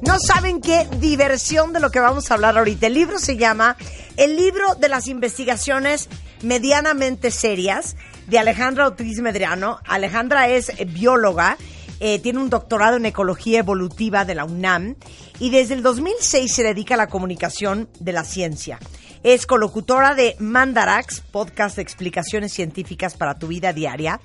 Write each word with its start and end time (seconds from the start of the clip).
No 0.02 0.18
saben 0.18 0.60
qué 0.60 0.88
diversión 0.98 1.72
de 1.72 1.80
lo 1.80 1.90
que 1.90 2.00
vamos 2.00 2.30
a 2.30 2.34
hablar 2.34 2.58
ahorita. 2.58 2.86
El 2.88 2.94
libro 2.94 3.18
se 3.18 3.36
llama 3.36 3.76
El 4.16 4.36
libro 4.36 4.74
de 4.74 4.88
las 4.88 5.06
investigaciones 5.08 6.08
medianamente 6.42 7.30
serias 7.30 7.96
de 8.26 8.38
Alejandra 8.38 8.88
Ortiz 8.88 9.20
Medrano. 9.20 9.78
Alejandra 9.86 10.48
es 10.48 10.72
bióloga, 10.92 11.56
eh, 12.00 12.18
tiene 12.18 12.38
un 12.40 12.50
doctorado 12.50 12.96
en 12.96 13.06
ecología 13.06 13.58
evolutiva 13.60 14.24
de 14.24 14.34
la 14.34 14.44
UNAM 14.44 14.96
y 15.38 15.50
desde 15.50 15.74
el 15.74 15.82
2006 15.82 16.52
se 16.54 16.62
dedica 16.62 16.94
a 16.94 16.98
la 16.98 17.08
comunicación 17.08 17.88
de 18.00 18.12
la 18.12 18.24
ciencia. 18.24 18.78
Es 19.22 19.46
colocutora 19.46 20.14
de 20.14 20.36
Mandarax, 20.38 21.20
podcast 21.20 21.76
de 21.76 21.82
explicaciones 21.82 22.52
científicas 22.52 23.16
para 23.16 23.38
tu 23.38 23.48
vida 23.48 23.72
diaria. 23.72 24.20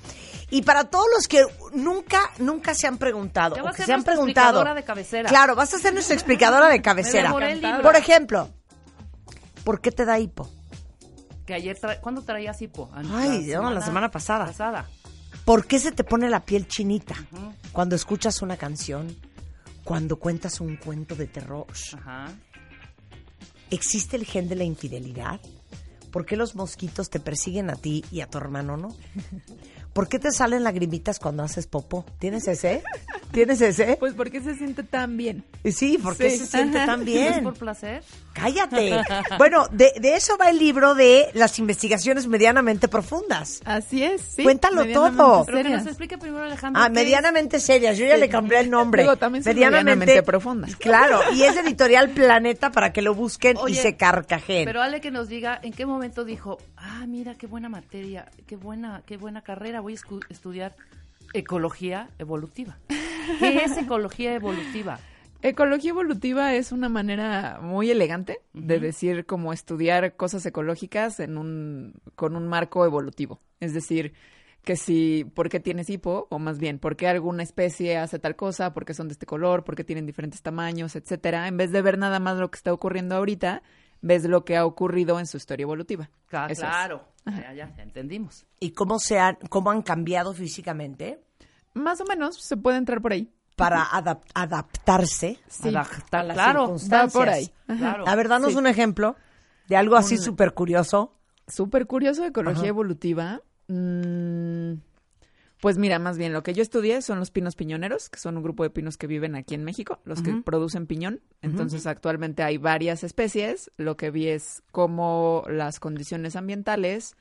Y 0.50 0.62
para 0.62 0.84
todos 0.84 1.06
los 1.16 1.26
que 1.28 1.42
nunca, 1.72 2.30
nunca 2.38 2.74
se 2.74 2.86
han 2.86 2.98
preguntado, 2.98 3.54
o 3.54 3.70
que 3.72 3.84
se 3.84 3.92
han 3.92 4.04
preguntado. 4.04 4.48
explicadora 4.60 4.74
de 4.74 4.84
cabecera. 4.84 5.28
Claro, 5.30 5.56
vas 5.56 5.72
a 5.72 5.78
ser 5.78 5.94
nuestra 5.94 6.14
explicadora 6.14 6.68
de 6.68 6.82
cabecera. 6.82 7.32
Por 7.82 7.96
ejemplo, 7.96 8.50
¿por 9.64 9.80
qué 9.80 9.90
te 9.90 10.04
da 10.04 10.18
hipo? 10.18 10.48
Que 11.46 11.54
ayer, 11.54 11.76
tra- 11.80 11.98
¿cuándo 12.00 12.22
traías 12.22 12.60
hipo? 12.60 12.90
Ay, 12.94 13.46
no, 13.48 13.70
la 13.70 13.80
semana 13.80 14.10
pasada. 14.10 14.44
Pasada. 14.46 14.86
¿Por 15.44 15.66
qué 15.66 15.78
se 15.78 15.92
te 15.92 16.04
pone 16.04 16.28
la 16.30 16.44
piel 16.44 16.68
chinita 16.68 17.14
cuando 17.72 17.96
escuchas 17.96 18.42
una 18.42 18.56
canción? 18.56 19.16
Cuando 19.84 20.16
cuentas 20.16 20.60
un 20.60 20.76
cuento 20.76 21.16
de 21.16 21.26
terror. 21.26 21.66
Ajá. 21.94 22.32
¿Existe 23.70 24.16
el 24.16 24.24
gen 24.24 24.48
de 24.48 24.54
la 24.54 24.64
infidelidad? 24.64 25.40
¿Por 26.12 26.26
qué 26.26 26.36
los 26.36 26.54
mosquitos 26.54 27.10
te 27.10 27.18
persiguen 27.18 27.70
a 27.70 27.74
ti 27.74 28.04
y 28.12 28.20
a 28.20 28.28
tu 28.28 28.38
hermano 28.38 28.76
no? 28.76 28.88
¿Por 29.92 30.08
qué 30.08 30.18
te 30.18 30.30
salen 30.30 30.62
lagrimitas 30.62 31.18
cuando 31.18 31.42
haces 31.42 31.66
popó? 31.66 32.04
¿Tienes 32.18 32.46
ese? 32.46 32.84
¿Tienes 33.32 33.60
ese? 33.60 33.96
Pues 33.98 34.14
porque 34.14 34.40
se 34.40 34.54
siente 34.54 34.82
tan 34.82 35.16
bien. 35.16 35.44
Sí, 35.64 35.98
¿por 35.98 36.16
qué 36.16 36.30
Sí. 36.30 36.38
se 36.38 36.46
siente 36.46 36.78
tan 36.84 37.00
¿Es 37.02 37.06
bien? 37.06 37.42
por 37.42 37.54
placer? 37.54 38.02
Cállate. 38.34 39.02
Bueno, 39.38 39.66
de, 39.72 39.92
de 40.00 40.14
eso 40.14 40.36
va 40.38 40.50
el 40.50 40.58
libro 40.58 40.94
de 40.94 41.28
las 41.34 41.58
investigaciones 41.58 42.26
medianamente 42.26 42.88
profundas. 42.88 43.60
Así 43.64 44.02
es, 44.04 44.20
sí. 44.22 44.42
Cuéntalo 44.42 44.82
medianamente 44.84 45.16
todo. 45.22 45.44
Pero 45.46 45.56
que 45.58 45.62
serias. 45.64 45.82
nos 45.82 45.86
explique 45.88 46.18
primero 46.18 46.44
Alejandra. 46.44 46.82
Ah, 46.84 46.88
¿qué 46.88 46.94
medianamente 46.94 47.60
serias. 47.60 47.96
Yo 47.98 48.06
ya 48.06 48.16
le 48.16 48.28
cambié 48.28 48.60
el 48.60 48.70
nombre. 48.70 49.02
Digo, 49.02 49.16
también 49.16 49.42
son 49.44 49.54
medianamente 49.54 50.22
profundas. 50.22 50.76
Claro, 50.76 51.20
y 51.34 51.42
es 51.42 51.56
editorial 51.56 52.10
Planeta 52.10 52.70
para 52.70 52.92
que 52.92 53.02
lo 53.02 53.14
busquen 53.14 53.56
y 53.68 53.74
se 53.74 53.96
carcajeen. 53.96 54.64
Pero 54.66 54.82
Ale 54.82 55.00
que 55.00 55.10
nos 55.10 55.28
diga 55.28 55.58
en 55.62 55.72
qué 55.72 55.86
momento 55.86 56.24
dijo, 56.24 56.58
ah, 56.76 57.04
mira, 57.06 57.34
qué 57.34 57.46
buena 57.46 57.68
materia, 57.68 58.30
qué 58.46 58.56
buena, 58.56 59.02
qué 59.06 59.16
buena 59.16 59.42
carrera, 59.42 59.80
voy 59.80 59.94
a 59.94 59.96
estudiar 60.30 60.74
ecología 61.34 62.08
evolutiva. 62.18 62.76
¿Qué 63.38 63.64
es 63.64 63.76
ecología 63.76 64.34
evolutiva? 64.34 64.98
Ecología 65.42 65.90
evolutiva 65.90 66.54
es 66.54 66.70
una 66.70 66.88
manera 66.88 67.58
muy 67.60 67.90
elegante 67.90 68.38
de 68.52 68.78
decir 68.78 69.26
como 69.26 69.52
estudiar 69.52 70.14
cosas 70.16 70.46
ecológicas 70.46 71.18
en 71.18 71.36
un, 71.36 71.94
con 72.14 72.36
un 72.36 72.46
marco 72.46 72.84
evolutivo. 72.84 73.40
Es 73.58 73.74
decir, 73.74 74.12
que 74.62 74.76
si, 74.76 75.24
¿por 75.34 75.48
qué 75.48 75.58
tienes 75.58 75.90
hipo? 75.90 76.28
O 76.30 76.38
más 76.38 76.60
bien, 76.60 76.78
¿por 76.78 76.94
qué 76.94 77.08
alguna 77.08 77.42
especie 77.42 77.96
hace 77.98 78.20
tal 78.20 78.36
cosa? 78.36 78.72
¿Por 78.72 78.84
qué 78.84 78.94
son 78.94 79.08
de 79.08 79.14
este 79.14 79.26
color? 79.26 79.64
¿Por 79.64 79.74
qué 79.74 79.82
tienen 79.82 80.06
diferentes 80.06 80.42
tamaños? 80.42 80.94
Etcétera. 80.94 81.48
En 81.48 81.56
vez 81.56 81.72
de 81.72 81.82
ver 81.82 81.98
nada 81.98 82.20
más 82.20 82.36
lo 82.38 82.48
que 82.48 82.56
está 82.58 82.72
ocurriendo 82.72 83.16
ahorita, 83.16 83.64
ves 84.00 84.22
lo 84.24 84.44
que 84.44 84.56
ha 84.56 84.64
ocurrido 84.64 85.18
en 85.18 85.26
su 85.26 85.38
historia 85.38 85.64
evolutiva. 85.64 86.08
Ca- 86.28 86.46
Eso 86.46 86.62
es. 86.62 86.68
claro, 86.68 87.02
ya, 87.26 87.52
ya, 87.52 87.74
ya 87.76 87.82
entendimos. 87.82 88.46
¿Y 88.60 88.70
cómo, 88.70 89.00
se 89.00 89.18
han, 89.18 89.36
cómo 89.48 89.72
han 89.72 89.82
cambiado 89.82 90.32
físicamente 90.34 91.18
Más 91.74 92.00
o 92.00 92.04
menos 92.04 92.36
se 92.36 92.56
puede 92.56 92.76
entrar 92.78 93.00
por 93.00 93.12
ahí. 93.12 93.28
para 93.56 93.84
adap- 93.84 94.22
adaptarse 94.34 95.38
Adaptar, 95.62 96.20
a 96.20 96.24
las 96.24 96.34
claro, 96.34 96.60
circunstancias? 96.62 97.12
por 97.12 97.28
ahí. 97.28 97.52
claro. 97.66 98.08
A 98.08 98.14
ver, 98.16 98.28
danos 98.28 98.52
Sí. 98.52 98.58
un 98.58 98.66
ejemplo 98.66 99.14
de 99.68 99.76
algo 99.76 99.96
así 99.96 100.16
súper 100.18 100.54
curioso. 100.54 101.14
Súper 101.46 101.86
curioso 101.86 102.22
de 102.22 102.28
ecología 102.28 102.60
Ajá. 102.62 102.68
evolutiva. 102.68 103.42
Mm, 103.68 104.74
pues 105.60 105.78
mira, 105.78 105.98
más 105.98 106.18
bien 106.18 106.32
lo 106.32 106.42
que 106.42 106.54
yo 106.54 106.62
estudié 106.62 107.02
son 107.02 107.18
los 107.20 107.30
pinos 107.30 107.54
piñoneros, 107.54 108.08
que 108.08 108.18
son 108.18 108.36
un 108.36 108.42
grupo 108.42 108.62
de 108.64 108.70
pinos 108.70 108.96
que 108.96 109.06
viven 109.06 109.36
aquí 109.36 109.54
en 109.54 109.62
México, 109.64 110.00
los 110.04 110.22
que 110.22 110.32
producen 110.44 110.86
piñón. 110.86 111.20
Entonces, 111.42 111.86
actualmente 111.86 112.42
hay 112.42 112.56
varias 112.58 113.04
especies. 113.04 113.70
Lo 113.76 113.96
que 113.96 114.10
vi 114.10 114.28
es 114.28 114.62
cómo 114.72 115.44
las 115.48 115.78
condiciones 115.78 116.34
ambientales 116.36 117.16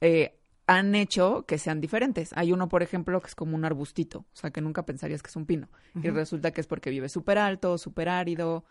eh, 0.00 0.38
han 0.66 0.94
hecho 0.94 1.44
que 1.46 1.58
sean 1.58 1.80
diferentes. 1.80 2.32
Hay 2.34 2.52
uno, 2.52 2.68
por 2.68 2.82
ejemplo, 2.82 3.20
que 3.20 3.28
es 3.28 3.34
como 3.34 3.54
un 3.54 3.64
arbustito, 3.64 4.20
o 4.20 4.36
sea, 4.36 4.50
que 4.50 4.60
nunca 4.60 4.84
pensarías 4.84 5.22
que 5.22 5.28
es 5.28 5.36
un 5.36 5.46
pino. 5.46 5.68
Y 6.02 6.10
resulta 6.10 6.50
que 6.50 6.60
es 6.60 6.66
porque 6.66 6.90
vive 6.90 7.08
súper 7.08 7.38
alto, 7.38 7.78
súper 7.78 8.08
árido, 8.08 8.64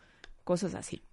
cosas 0.44 0.76
así. 0.76 1.04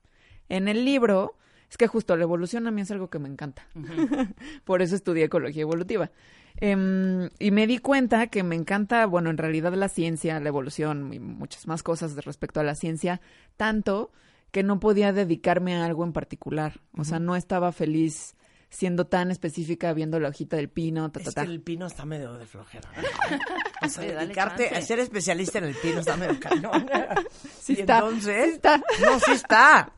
En 0.48 0.68
el 0.68 0.84
libro, 0.84 1.36
es 1.70 1.78
que 1.78 1.86
justo 1.86 2.16
la 2.16 2.24
evolución 2.24 2.66
a 2.66 2.70
mí 2.70 2.82
es 2.82 2.90
algo 2.90 3.08
que 3.08 3.18
me 3.18 3.28
encanta. 3.28 3.66
Por 4.64 4.82
eso 4.82 4.96
estudié 4.96 5.24
ecología 5.24 5.62
evolutiva. 5.62 6.10
Em, 6.56 7.30
y 7.38 7.50
me 7.50 7.66
di 7.66 7.78
cuenta 7.78 8.26
que 8.26 8.42
me 8.42 8.56
encanta, 8.56 9.06
bueno, 9.06 9.30
en 9.30 9.38
realidad 9.38 9.72
la 9.74 9.88
ciencia, 9.88 10.38
la 10.40 10.48
evolución 10.48 11.14
y 11.14 11.20
muchas 11.20 11.66
más 11.66 11.82
cosas 11.82 12.14
de 12.14 12.20
respecto 12.22 12.60
a 12.60 12.64
la 12.64 12.74
ciencia, 12.74 13.20
tanto 13.56 14.12
que 14.50 14.62
no 14.62 14.80
podía 14.80 15.12
dedicarme 15.12 15.76
a 15.76 15.86
algo 15.86 16.04
en 16.04 16.12
particular. 16.12 16.80
O 16.98 17.04
sea, 17.04 17.20
no 17.20 17.36
estaba 17.36 17.72
feliz 17.72 18.36
siendo 18.74 19.06
tan 19.06 19.30
específica 19.30 19.92
viendo 19.92 20.18
la 20.18 20.28
hojita 20.30 20.56
del 20.56 20.70
pino, 20.70 21.10
ta, 21.12 21.20
ta, 21.20 21.28
Es 21.28 21.34
que 21.34 21.40
el 21.42 21.60
pino 21.60 21.86
está 21.86 22.06
medio 22.06 22.32
de 22.34 22.46
flojera. 22.46 22.88
¿no? 22.96 23.02
O 23.86 23.88
sea, 23.88 24.02
Sí, 24.04 24.08
dedicarte 24.10 24.64
chance. 24.64 24.78
a 24.78 24.82
ser 24.82 24.98
especialista 25.00 25.58
en 25.58 25.64
el 25.64 25.74
pino 25.74 26.00
está 26.00 26.16
medio 26.16 26.38
cañón. 26.40 26.86
Sí 27.60 27.74
Y 27.76 27.80
está, 27.80 27.98
entonces, 27.98 28.44
sí 28.46 28.50
está. 28.54 28.78
no, 28.78 29.20
sí 29.20 29.32
está. 29.32 29.92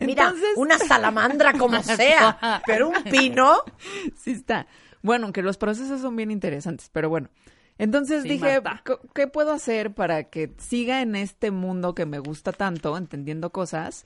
Mira, 0.00 0.24
Entonces- 0.24 0.50
una 0.56 0.78
salamandra 0.78 1.52
como 1.54 1.82
sea, 1.82 2.62
pero 2.66 2.88
un 2.90 3.02
pino. 3.04 3.62
sí 4.16 4.32
está. 4.32 4.66
Bueno, 5.02 5.24
aunque 5.26 5.42
los 5.42 5.56
procesos 5.56 6.00
son 6.00 6.14
bien 6.14 6.30
interesantes, 6.30 6.90
pero 6.92 7.08
bueno. 7.08 7.28
Entonces 7.78 8.22
Sí, 8.24 8.28
dije, 8.28 8.60
Marta. 8.60 8.82
"Co- 8.84 9.00
¿qué 9.14 9.26
puedo 9.26 9.52
hacer 9.52 9.94
para 9.94 10.24
que 10.24 10.52
siga 10.58 11.00
en 11.00 11.16
este 11.16 11.50
mundo 11.50 11.94
que 11.94 12.04
me 12.06 12.18
gusta 12.18 12.52
tanto, 12.52 12.96
entendiendo 12.96 13.50
cosas, 13.50 14.04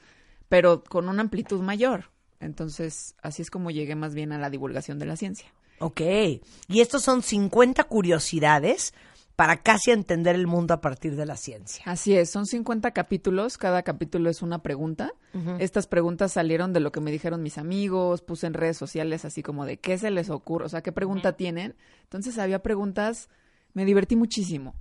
pero 0.48 0.84
con 0.84 1.08
una 1.08 1.20
amplitud 1.22 1.60
mayor? 1.60 2.10
Entonces, 2.46 3.14
así 3.22 3.42
es 3.42 3.50
como 3.50 3.70
llegué 3.70 3.94
más 3.94 4.14
bien 4.14 4.32
a 4.32 4.38
la 4.38 4.50
divulgación 4.50 4.98
de 4.98 5.06
la 5.06 5.16
ciencia. 5.16 5.52
Ok, 5.78 6.00
y 6.00 6.80
estos 6.80 7.02
son 7.02 7.22
50 7.22 7.84
curiosidades 7.84 8.94
para 9.36 9.58
casi 9.58 9.90
entender 9.90 10.34
el 10.34 10.46
mundo 10.46 10.72
a 10.72 10.80
partir 10.80 11.14
de 11.14 11.26
la 11.26 11.36
ciencia. 11.36 11.82
Así 11.84 12.16
es, 12.16 12.30
son 12.30 12.46
50 12.46 12.92
capítulos, 12.92 13.58
cada 13.58 13.82
capítulo 13.82 14.30
es 14.30 14.40
una 14.40 14.62
pregunta. 14.62 15.12
Estas 15.58 15.86
preguntas 15.86 16.32
salieron 16.32 16.72
de 16.72 16.80
lo 16.80 16.90
que 16.92 17.02
me 17.02 17.10
dijeron 17.10 17.42
mis 17.42 17.58
amigos, 17.58 18.22
puse 18.22 18.46
en 18.46 18.54
redes 18.54 18.78
sociales 18.78 19.26
así 19.26 19.42
como 19.42 19.66
de 19.66 19.76
qué 19.76 19.98
se 19.98 20.10
les 20.10 20.30
ocurre, 20.30 20.64
o 20.64 20.68
sea, 20.70 20.82
qué 20.82 20.92
pregunta 20.92 21.32
tienen. 21.36 21.74
Entonces 22.04 22.38
había 22.38 22.62
preguntas, 22.62 23.28
me 23.74 23.84
divertí 23.84 24.16
muchísimo, 24.16 24.74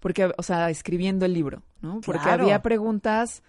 porque, 0.00 0.30
o 0.36 0.42
sea, 0.42 0.68
escribiendo 0.68 1.24
el 1.24 1.32
libro, 1.32 1.62
¿no? 1.80 2.02
Porque 2.04 2.20
Claro. 2.20 2.42
había 2.42 2.60
preguntas 2.60 3.42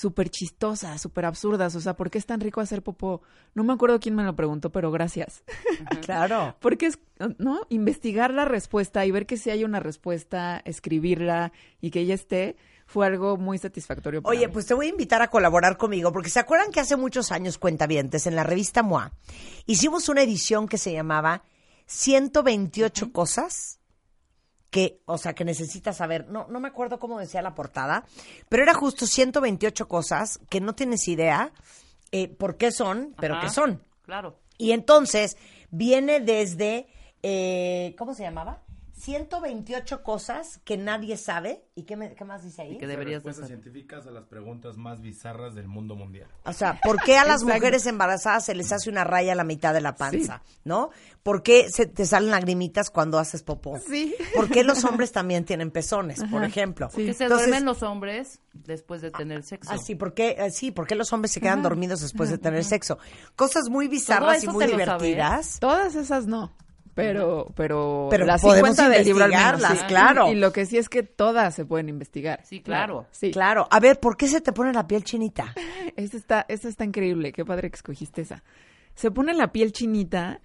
súper 0.00 0.30
chistosas, 0.30 1.00
súper 1.00 1.26
absurdas, 1.26 1.74
o 1.76 1.80
sea, 1.80 1.94
¿por 1.94 2.10
qué 2.10 2.16
es 2.16 2.24
tan 2.24 2.40
rico 2.40 2.60
hacer 2.62 2.82
popó? 2.82 3.20
No 3.54 3.64
me 3.64 3.74
acuerdo 3.74 4.00
quién 4.00 4.14
me 4.14 4.24
lo 4.24 4.34
preguntó, 4.34 4.70
pero 4.70 4.90
gracias. 4.90 5.42
Claro. 6.00 6.56
Porque 6.60 6.86
es, 6.86 6.98
¿no? 7.38 7.60
Investigar 7.68 8.32
la 8.32 8.44
respuesta 8.44 9.04
y 9.04 9.10
ver 9.10 9.26
que 9.26 9.36
si 9.36 9.50
hay 9.50 9.64
una 9.64 9.80
respuesta, 9.80 10.62
escribirla 10.64 11.52
y 11.80 11.90
que 11.90 12.00
ella 12.00 12.14
esté, 12.14 12.56
fue 12.86 13.06
algo 13.06 13.36
muy 13.36 13.58
satisfactorio. 13.58 14.22
para 14.22 14.36
Oye, 14.36 14.46
mí. 14.46 14.52
pues 14.52 14.66
te 14.66 14.74
voy 14.74 14.86
a 14.86 14.90
invitar 14.90 15.20
a 15.22 15.28
colaborar 15.28 15.76
conmigo, 15.76 16.12
porque 16.12 16.30
¿se 16.30 16.40
acuerdan 16.40 16.70
que 16.70 16.80
hace 16.80 16.96
muchos 16.96 17.32
años, 17.32 17.58
cuentavientes, 17.58 18.26
en 18.26 18.36
la 18.36 18.42
revista 18.42 18.82
MOA, 18.82 19.12
hicimos 19.66 20.08
una 20.08 20.22
edición 20.22 20.66
que 20.66 20.78
se 20.78 20.92
llamaba 20.92 21.44
128 21.86 23.12
cosas 23.12 23.79
que, 24.70 25.00
o 25.06 25.18
sea, 25.18 25.34
que 25.34 25.44
necesitas 25.44 25.96
saber. 25.96 26.28
No, 26.28 26.46
no 26.48 26.60
me 26.60 26.68
acuerdo 26.68 26.98
cómo 26.98 27.18
decía 27.18 27.42
la 27.42 27.54
portada, 27.54 28.04
pero 28.48 28.62
era 28.62 28.74
justo 28.74 29.06
128 29.06 29.88
cosas 29.88 30.40
que 30.48 30.60
no 30.60 30.74
tienes 30.74 31.08
idea 31.08 31.52
eh, 32.12 32.28
por 32.28 32.56
qué 32.56 32.72
son, 32.72 33.14
pero 33.18 33.34
Ajá. 33.34 33.46
que 33.46 33.50
son. 33.52 33.82
Claro. 34.02 34.36
Y 34.58 34.72
entonces 34.72 35.36
viene 35.70 36.20
desde, 36.20 36.86
eh, 37.22 37.94
¿cómo 37.98 38.14
se 38.14 38.22
llamaba? 38.22 38.62
128 39.00 40.02
cosas 40.02 40.60
que 40.64 40.76
nadie 40.76 41.16
sabe. 41.16 41.64
¿Y 41.74 41.84
qué, 41.84 41.96
me- 41.96 42.14
qué 42.14 42.24
más 42.24 42.42
dice 42.42 42.62
ahí? 42.62 42.78
que 42.78 42.86
deberías 42.86 43.22
de 43.22 43.28
respuestas 43.28 43.44
hacer. 43.44 43.56
científicas 43.62 44.06
a 44.06 44.10
las 44.10 44.24
preguntas 44.26 44.76
más 44.76 45.00
bizarras 45.00 45.54
del 45.54 45.68
mundo 45.68 45.96
mundial. 45.96 46.28
O 46.44 46.52
sea, 46.52 46.78
¿por 46.82 47.02
qué 47.02 47.16
a 47.16 47.24
las 47.26 47.42
mujeres 47.42 47.86
embarazadas 47.86 48.44
se 48.44 48.54
les 48.54 48.70
hace 48.72 48.90
una 48.90 49.04
raya 49.04 49.32
a 49.32 49.34
la 49.36 49.44
mitad 49.44 49.72
de 49.74 49.80
la 49.80 49.94
panza? 49.96 50.42
¿No? 50.64 50.90
¿Por 51.22 51.42
qué 51.42 51.68
se 51.70 51.86
te 51.86 52.06
salen 52.06 52.30
lagrimitas 52.30 52.90
cuando 52.90 53.18
haces 53.18 53.42
popó? 53.42 53.78
Sí. 53.78 54.14
¿Por 54.34 54.48
qué 54.50 54.64
los 54.64 54.84
hombres 54.84 55.12
también 55.12 55.44
tienen 55.44 55.70
pezones, 55.70 56.22
por 56.30 56.44
ejemplo? 56.44 56.88
Que 56.88 57.14
se 57.14 57.24
Entonces, 57.24 57.28
duermen 57.48 57.64
los 57.64 57.82
hombres 57.82 58.40
después 58.52 59.00
de 59.02 59.10
tener 59.10 59.42
sexo. 59.42 59.70
Así, 59.72 59.94
¿por 59.94 60.14
qué, 60.14 60.36
eh, 60.38 60.50
sí, 60.50 60.70
¿por 60.70 60.86
qué 60.86 60.94
los 60.94 61.12
hombres 61.12 61.32
se 61.32 61.40
quedan 61.40 61.62
dormidos 61.62 62.00
después 62.00 62.30
de 62.30 62.38
tener 62.38 62.64
sexo? 62.64 62.98
Cosas 63.36 63.68
muy 63.70 63.88
bizarras 63.88 64.44
y 64.44 64.48
muy 64.48 64.66
divertidas. 64.66 65.58
Todas 65.60 65.94
esas 65.94 66.26
no. 66.26 66.52
Pero, 66.94 67.52
pero, 67.54 68.08
Pero 68.10 68.26
las 68.26 68.42
podemos 68.42 68.76
50 68.76 68.96
del 68.96 69.04
libro 69.06 69.24
al 69.24 69.30
menos, 69.30 69.44
investigarlas, 69.44 69.80
sí. 69.80 69.86
claro. 69.86 70.32
Y 70.32 70.34
lo 70.34 70.52
que 70.52 70.66
sí 70.66 70.76
es 70.76 70.88
que 70.88 71.02
todas 71.02 71.54
se 71.54 71.64
pueden 71.64 71.88
investigar. 71.88 72.40
Sí, 72.44 72.60
claro. 72.60 73.06
Sí. 73.10 73.30
Claro. 73.30 73.66
A 73.70 73.80
ver, 73.80 74.00
¿por 74.00 74.16
qué 74.16 74.28
se 74.28 74.40
te 74.40 74.52
pone 74.52 74.72
la 74.72 74.86
piel 74.86 75.04
chinita? 75.04 75.54
Esta 75.96 76.16
está, 76.16 76.46
esta 76.48 76.68
está 76.68 76.84
increíble. 76.84 77.32
Qué 77.32 77.44
padre 77.44 77.70
que 77.70 77.76
escogiste 77.76 78.22
esa. 78.22 78.42
Se 78.94 79.10
pone 79.10 79.34
la 79.34 79.52
piel 79.52 79.72
chinita 79.72 80.40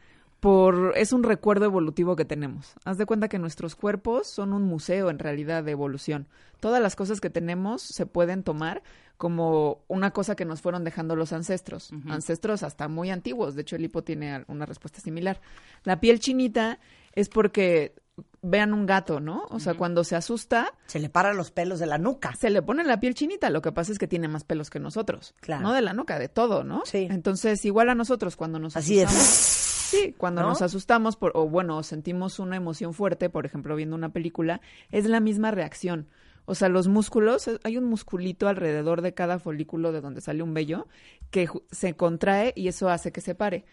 por 0.46 0.94
es 0.96 1.12
un 1.12 1.24
recuerdo 1.24 1.66
evolutivo 1.66 2.16
que 2.16 2.24
tenemos. 2.24 2.76
Haz 2.84 3.00
de 3.00 3.08
cuenta 3.08 3.30
que 3.30 3.40
nuestros 3.40 3.76
cuerpos 3.76 4.28
son 4.28 4.54
un 4.54 4.62
museo 4.62 5.10
en 5.10 5.18
realidad 5.18 5.64
de 5.64 5.72
evolución. 5.72 6.28
Todas 6.60 6.80
las 6.80 6.96
cosas 6.96 7.20
que 7.20 7.32
tenemos 7.32 7.82
se 7.82 8.06
pueden 8.06 8.44
tomar 8.44 8.84
como 9.18 9.80
una 9.88 10.12
cosa 10.12 10.36
que 10.36 10.46
nos 10.46 10.62
fueron 10.62 10.84
dejando 10.84 11.16
los 11.16 11.34
ancestros, 11.34 11.90
ancestros 12.08 12.62
hasta 12.62 12.88
muy 12.88 13.10
antiguos. 13.10 13.56
De 13.56 13.64
hecho, 13.64 13.76
el 13.76 13.86
hipo 13.86 14.04
tiene 14.04 14.46
una 14.48 14.68
respuesta 14.68 15.00
similar. 15.02 15.42
La 15.84 16.00
piel 16.00 16.20
chinita 16.20 16.78
es 17.14 17.28
porque 17.28 17.96
vean 18.44 18.76
un 18.76 18.86
gato, 18.86 19.20
¿no? 19.20 19.48
O 19.50 19.60
sea, 19.60 19.74
cuando 19.74 20.04
se 20.04 20.16
asusta, 20.16 20.76
Se 20.86 21.00
le 21.00 21.10
paran 21.10 21.38
los 21.38 21.50
pelos 21.50 21.80
de 21.80 21.88
la 21.88 21.98
nuca. 21.98 22.36
se 22.36 22.52
le 22.52 22.62
pone 22.62 22.84
la 22.84 23.00
piel 23.00 23.16
chinita. 23.16 23.50
Lo 23.50 23.64
que 23.64 23.72
pasa 23.72 23.92
es 23.92 23.98
que 23.98 24.08
tiene 24.08 24.28
más 24.28 24.44
pelos 24.44 24.70
que 24.70 24.80
nosotros. 24.80 25.34
Claro. 25.40 25.64
No 25.64 25.74
de 25.74 25.82
la 25.82 25.94
nuca, 25.94 26.20
de 26.20 26.30
todo, 26.30 26.64
¿no? 26.64 26.84
Sí. 26.86 27.08
Entonces, 27.10 27.66
igual 27.66 27.90
a 27.90 27.96
nosotros 27.96 28.36
cuando 28.36 28.60
nos 28.60 28.78
Así 28.78 29.02
asustamos. 29.02 29.62
Sí, 29.86 30.16
cuando 30.18 30.42
¿No? 30.42 30.50
nos 30.50 30.62
asustamos 30.62 31.16
por, 31.16 31.32
o 31.36 31.48
bueno, 31.48 31.82
sentimos 31.84 32.40
una 32.40 32.56
emoción 32.56 32.94
fuerte, 32.94 33.30
por 33.30 33.46
ejemplo, 33.46 33.76
viendo 33.76 33.96
una 33.96 34.10
película, 34.10 34.62
es 34.92 35.06
la 35.06 35.20
misma 35.20 35.52
reacción. 35.52 36.08
O 36.46 36.56
sea, 36.56 36.70
los 36.70 36.88
músculos, 36.88 37.50
hay 37.64 37.78
un 37.78 37.86
musculito 37.86 38.48
alrededor 38.48 39.02
de 39.02 39.14
cada 39.14 39.40
folículo 39.40 39.92
de 39.92 40.02
donde 40.02 40.22
sale 40.22 40.44
un 40.44 40.54
vello 40.54 40.88
que 41.32 41.50
se 41.72 41.96
contrae 41.96 42.54
y 42.56 42.68
eso 42.68 42.90
hace 42.90 43.12
que 43.12 43.22
se 43.22 43.36
pare. 43.36 43.66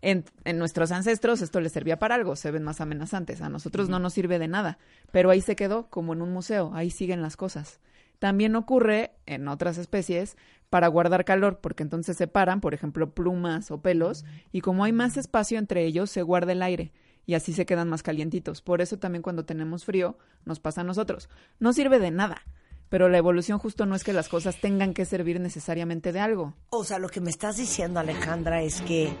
En, 0.00 0.24
en 0.44 0.58
nuestros 0.58 0.92
ancestros 0.92 1.42
esto 1.42 1.60
les 1.60 1.72
servía 1.72 1.98
para 1.98 2.14
algo, 2.14 2.36
se 2.36 2.50
ven 2.50 2.62
más 2.62 2.80
amenazantes. 2.80 3.40
A 3.40 3.48
nosotros 3.48 3.88
no 3.88 3.98
nos 3.98 4.12
sirve 4.12 4.38
de 4.38 4.46
nada, 4.46 4.78
pero 5.10 5.30
ahí 5.30 5.40
se 5.40 5.56
quedó 5.56 5.88
como 5.88 6.12
en 6.12 6.22
un 6.22 6.32
museo, 6.32 6.70
ahí 6.74 6.90
siguen 6.90 7.22
las 7.22 7.36
cosas. 7.36 7.80
También 8.18 8.56
ocurre 8.56 9.12
en 9.26 9.48
otras 9.48 9.78
especies 9.78 10.36
para 10.70 10.88
guardar 10.88 11.24
calor, 11.24 11.60
porque 11.60 11.82
entonces 11.82 12.16
se 12.16 12.26
paran, 12.26 12.60
por 12.60 12.74
ejemplo, 12.74 13.14
plumas 13.14 13.70
o 13.70 13.80
pelos, 13.80 14.24
y 14.52 14.60
como 14.60 14.84
hay 14.84 14.92
más 14.92 15.16
espacio 15.16 15.58
entre 15.58 15.84
ellos, 15.84 16.10
se 16.10 16.22
guarda 16.22 16.52
el 16.52 16.62
aire 16.62 16.92
y 17.28 17.34
así 17.34 17.52
se 17.52 17.66
quedan 17.66 17.90
más 17.90 18.02
calientitos. 18.02 18.62
Por 18.62 18.80
eso 18.80 18.98
también 18.98 19.22
cuando 19.22 19.44
tenemos 19.44 19.84
frío 19.84 20.16
nos 20.46 20.60
pasa 20.60 20.80
a 20.80 20.84
nosotros. 20.84 21.28
No 21.60 21.74
sirve 21.74 21.98
de 21.98 22.10
nada, 22.10 22.42
pero 22.88 23.10
la 23.10 23.18
evolución 23.18 23.58
justo 23.58 23.84
no 23.84 23.94
es 23.94 24.02
que 24.02 24.14
las 24.14 24.30
cosas 24.30 24.60
tengan 24.60 24.94
que 24.94 25.04
servir 25.04 25.38
necesariamente 25.38 26.12
de 26.12 26.20
algo. 26.20 26.54
O 26.70 26.84
sea, 26.84 26.98
lo 26.98 27.10
que 27.10 27.20
me 27.20 27.28
estás 27.28 27.58
diciendo, 27.58 28.00
Alejandra, 28.00 28.62
es 28.62 28.80
que 28.80 29.12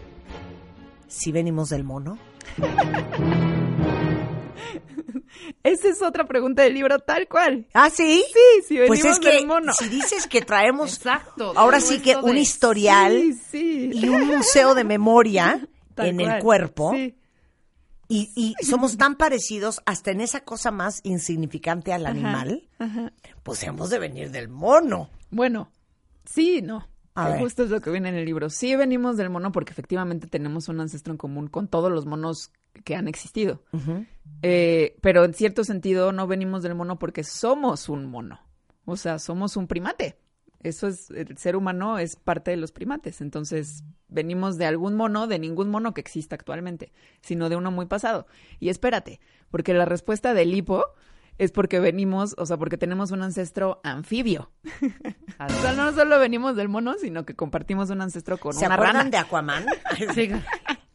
si 1.06 1.32
venimos 1.32 1.68
del 1.68 1.84
mono. 1.84 2.18
Esa 5.62 5.88
es 5.88 6.02
otra 6.02 6.26
pregunta 6.26 6.62
del 6.62 6.74
libro 6.74 6.98
tal 6.98 7.28
cual. 7.28 7.66
¿Ah, 7.74 7.90
sí? 7.90 8.24
Sí, 8.32 8.62
si 8.68 8.76
Pues 8.78 8.90
venimos 9.02 9.12
es 9.12 9.18
que 9.18 9.32
del 9.36 9.46
mono. 9.46 9.72
si 9.72 9.88
dices 9.88 10.26
que 10.26 10.40
traemos 10.42 10.96
Exacto. 10.96 11.52
ahora 11.56 11.80
sí 11.80 12.00
que 12.00 12.16
un 12.16 12.34
de- 12.34 12.40
historial 12.40 13.12
Sí, 13.12 13.34
sí. 13.50 13.90
y 13.94 14.08
un 14.08 14.26
museo 14.26 14.74
de 14.74 14.84
memoria 14.84 15.66
Tal 15.94 16.08
en 16.08 16.20
el 16.20 16.42
cuerpo 16.42 16.92
Sí. 16.94 17.14
y, 18.08 18.30
y 18.60 18.64
somos 18.64 18.96
tan 18.96 19.16
parecidos 19.16 19.80
hasta 19.84 20.10
en 20.12 20.20
esa 20.20 20.40
cosa 20.44 20.70
más 20.70 21.00
insignificante 21.02 21.92
al 21.92 22.06
animal, 22.06 22.68
Ajá. 22.78 23.12
pues 23.42 23.62
hemos 23.64 23.90
de 23.90 23.98
venir 23.98 24.30
del 24.30 24.48
mono. 24.48 25.10
Bueno, 25.30 25.70
sí, 26.24 26.62
no. 26.62 26.88
A 27.18 27.30
ver. 27.30 27.40
Justo 27.40 27.64
es 27.64 27.70
lo 27.70 27.80
que 27.80 27.90
viene 27.90 28.10
en 28.10 28.14
el 28.14 28.24
libro. 28.24 28.48
Sí 28.48 28.76
venimos 28.76 29.16
del 29.16 29.28
mono 29.28 29.50
porque 29.50 29.72
efectivamente 29.72 30.28
tenemos 30.28 30.68
un 30.68 30.80
ancestro 30.80 31.12
en 31.12 31.18
común 31.18 31.48
con 31.48 31.66
todos 31.66 31.90
los 31.90 32.06
monos 32.06 32.52
que 32.84 32.94
han 32.94 33.08
existido. 33.08 33.62
Eh, 34.42 34.96
pero 35.00 35.24
en 35.24 35.34
cierto 35.34 35.64
sentido 35.64 36.12
no 36.12 36.28
venimos 36.28 36.62
del 36.62 36.76
mono 36.76 36.98
porque 36.98 37.24
somos 37.24 37.88
un 37.88 38.06
mono. 38.06 38.40
O 38.84 38.96
sea, 38.96 39.18
somos 39.18 39.56
un 39.56 39.66
primate. 39.66 40.16
Eso 40.62 40.86
es, 40.86 41.10
el 41.10 41.36
ser 41.38 41.56
humano 41.56 41.98
es 41.98 42.14
parte 42.14 42.52
de 42.52 42.56
los 42.56 42.70
primates. 42.70 43.20
Entonces, 43.20 43.82
venimos 44.06 44.56
de 44.56 44.66
algún 44.66 44.94
mono, 44.94 45.26
de 45.26 45.40
ningún 45.40 45.70
mono 45.70 45.94
que 45.94 46.00
exista 46.00 46.36
actualmente, 46.36 46.92
sino 47.20 47.48
de 47.48 47.56
uno 47.56 47.72
muy 47.72 47.86
pasado. 47.86 48.26
Y 48.60 48.68
espérate, 48.68 49.20
porque 49.50 49.74
la 49.74 49.84
respuesta 49.86 50.34
del 50.34 50.54
hipo 50.54 50.84
es 51.38 51.52
porque 51.52 51.80
venimos, 51.80 52.34
o 52.36 52.44
sea, 52.46 52.56
porque 52.56 52.76
tenemos 52.76 53.10
un 53.12 53.22
ancestro 53.22 53.80
anfibio. 53.84 54.50
O 55.40 55.48
sea, 55.62 55.72
no 55.72 55.92
solo 55.92 56.18
venimos 56.18 56.56
del 56.56 56.68
mono, 56.68 56.94
sino 57.00 57.24
que 57.24 57.36
compartimos 57.36 57.90
un 57.90 58.00
ancestro 58.00 58.38
con 58.38 58.52
¿Se 58.54 58.66
una 58.66 58.74
acuerdan 58.74 58.96
rana. 58.96 59.10
de 59.10 59.16
Aquaman? 59.18 59.66
Sí. 60.14 60.30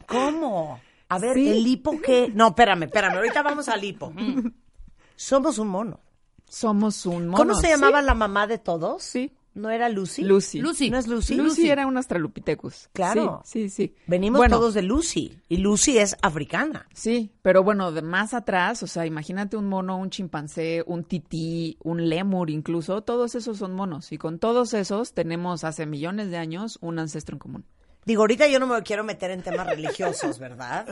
¿Cómo? 0.06 0.82
A 1.08 1.18
ver, 1.18 1.36
Sí. 1.36 1.48
el 1.50 1.66
hipo 1.66 2.02
que... 2.02 2.30
No, 2.34 2.50
espérame, 2.50 2.84
espérame, 2.84 3.16
ahorita 3.16 3.42
vamos 3.42 3.70
al 3.70 3.82
hipo. 3.84 4.12
Somos 5.16 5.58
un 5.60 5.70
mono. 5.70 6.02
Somos 6.50 7.06
un 7.06 7.28
mono. 7.28 7.38
¿Cómo 7.38 7.56
se 7.56 7.68
sí. 7.68 7.70
llamaba 7.70 8.02
la 8.02 8.14
mamá 8.14 8.48
de 8.48 8.58
todos? 8.58 9.02
Sí. 9.02 9.34
¿No 9.56 9.70
era 9.70 9.88
Lucy? 9.90 10.24
Lucy. 10.24 10.60
Lucy. 10.60 10.90
¿No 10.90 10.98
es 10.98 11.08
Lucy? 11.08 11.36
Lucy 11.36 11.70
era 11.70 11.86
un 11.86 11.96
Australopithecus. 11.98 12.90
Claro. 12.92 13.42
Sí, 13.46 13.70
sí, 13.70 13.88
sí. 13.90 13.96
Venimos 14.08 14.40
Bueno, 14.40 14.58
todos 14.58 14.74
de 14.74 14.82
Lucy. 14.82 15.38
Y 15.48 15.58
Lucy 15.58 16.00
es 16.00 16.16
africana. 16.24 16.88
Sí, 16.94 17.32
pero 17.44 17.64
bueno, 17.64 17.92
de 17.92 18.02
más 18.02 18.34
atrás, 18.34 18.82
o 18.82 18.88
sea, 18.88 19.06
imagínate 19.06 19.56
un 19.56 19.68
mono, 19.68 19.98
un 19.98 20.10
chimpancé, 20.10 20.84
un 20.88 21.04
tití, 21.04 21.78
un 21.84 22.10
lémur 22.10 22.50
incluso, 22.50 23.02
todos 23.04 23.36
esos 23.36 23.58
son 23.58 23.74
monos. 23.74 24.12
Y 24.12 24.18
con 24.18 24.40
todos 24.40 24.74
esos 24.74 25.14
tenemos 25.14 25.64
hace 25.64 25.86
millones 25.86 26.32
de 26.32 26.38
años 26.38 26.80
un 26.82 26.98
ancestro 26.98 27.36
en 27.36 27.40
común. 27.40 27.66
Digo, 28.06 28.24
ahorita 28.24 28.48
yo 28.48 28.60
no 28.60 28.68
me 28.68 28.82
quiero 28.84 29.04
meter 29.04 29.32
en 29.32 29.44
temas 29.44 29.68
religiosos, 29.68 30.40
¿verdad? 30.40 30.88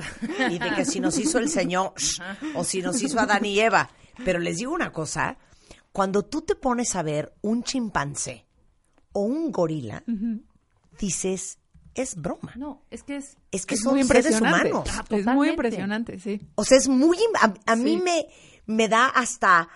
Y 0.50 0.60
de 0.60 0.74
que 0.76 0.86
si 0.86 1.00
nos 1.00 1.18
hizo 1.18 1.40
el 1.40 1.50
Señor 1.50 1.94
o 2.56 2.64
si 2.64 2.82
nos 2.82 3.02
hizo 3.02 3.20
Adán 3.20 3.44
y 3.44 3.60
Eva. 3.60 3.90
Pero 4.24 4.40
les 4.40 4.60
digo 4.60 4.72
una 4.74 4.94
cosa, 4.94 5.38
cuando 5.92 6.24
tú 6.24 6.42
te 6.42 6.56
pones 6.56 6.96
a 6.96 7.04
ver 7.04 7.34
un 7.42 7.64
chimpancé 7.64 8.46
o 9.14 9.22
un 9.22 9.52
gorila, 9.52 10.04
dices, 11.00 11.58
es 11.96 12.16
broma. 12.16 12.54
No, 12.56 12.82
es 12.90 13.04
que 13.04 13.18
es... 13.18 13.38
Es 13.52 13.66
que 13.66 13.76
es 13.76 13.82
son 13.82 13.96
muy 13.96 14.04
seres 14.06 14.40
humanos. 14.40 14.88
Ah, 14.92 15.04
es 15.10 15.26
muy 15.26 15.50
impresionante, 15.50 16.20
sí. 16.20 16.40
O 16.56 16.64
sea, 16.64 16.78
es 16.78 16.88
muy... 16.88 17.18
A, 17.42 17.54
a 17.66 17.76
mí 17.76 17.98
me, 17.98 18.28
me 18.66 18.88
da 18.88 19.08
hasta... 19.08 19.68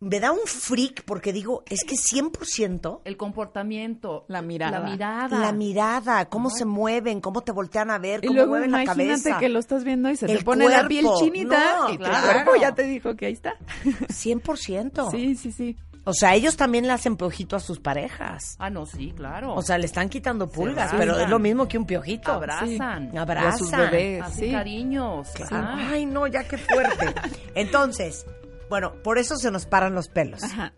Me 0.00 0.20
da 0.20 0.30
un 0.30 0.38
freak 0.46 1.02
porque 1.04 1.32
digo, 1.32 1.64
es 1.68 1.82
que 1.82 1.96
100% 1.96 3.00
El 3.04 3.16
comportamiento. 3.16 4.26
La 4.28 4.42
mirada. 4.42 4.78
La 4.78 4.86
mirada. 4.90 5.38
la 5.40 5.52
mirada, 5.52 6.28
cómo 6.28 6.50
se 6.50 6.64
mueven, 6.64 7.20
cómo 7.20 7.40
te 7.40 7.50
voltean 7.50 7.90
a 7.90 7.98
ver, 7.98 8.20
Y 8.22 8.28
cómo 8.28 8.36
luego 8.36 8.50
mueven 8.50 8.70
la 8.70 8.84
imagínate 8.84 9.22
cabeza. 9.22 9.38
que 9.40 9.48
lo 9.48 9.58
estás 9.58 9.82
viendo 9.82 10.08
y 10.08 10.16
se 10.16 10.26
El 10.26 10.38
te 10.38 10.44
pone 10.44 10.68
la 10.68 10.86
piel 10.86 11.04
chinita 11.18 11.78
No, 11.78 11.90
y 11.94 11.98
tu 11.98 12.04
claro. 12.04 12.32
cuerpo 12.44 12.52
ya 12.60 12.72
te 12.76 12.84
dijo 12.84 13.16
que 13.16 13.26
ahí 13.26 13.32
está. 13.32 13.56
100%. 13.84 15.10
Sí, 15.10 15.34
sí, 15.34 15.50
sí. 15.50 15.76
O 16.04 16.12
sea, 16.14 16.34
ellos 16.34 16.56
también 16.56 16.86
le 16.86 16.92
hacen 16.92 17.16
piojito 17.16 17.56
a 17.56 17.60
sus 17.60 17.80
parejas. 17.80 18.56
Ah, 18.58 18.70
no, 18.70 18.86
sí, 18.86 19.12
claro. 19.14 19.54
O 19.54 19.62
sea, 19.62 19.78
le 19.78 19.86
están 19.86 20.08
quitando 20.08 20.48
pulgas, 20.48 20.92
pero 20.96 21.18
es 21.18 21.28
lo 21.28 21.38
mismo 21.38 21.68
que 21.68 21.78
un 21.78 21.86
piojito. 21.86 22.32
abrazan. 22.32 23.10
Y 23.12 23.16
Abrazan. 23.16 23.52
a 23.52 23.58
sus 23.58 23.70
bebés, 23.70 24.22
Hacen 24.22 24.44
sí. 24.46 24.50
cariños. 24.52 25.28
Ay, 25.50 26.06
no, 26.06 26.26
ya 26.26 26.44
qué 26.44 26.58
fuerte. 26.58 27.14
Entonces, 27.54 28.26
bueno, 28.68 28.94
por 29.02 29.18
eso 29.18 29.36
se 29.36 29.50
nos 29.50 29.66
paran 29.66 29.94
los 29.94 30.08
pelos. 30.08 30.42
Ajá. 30.42 30.72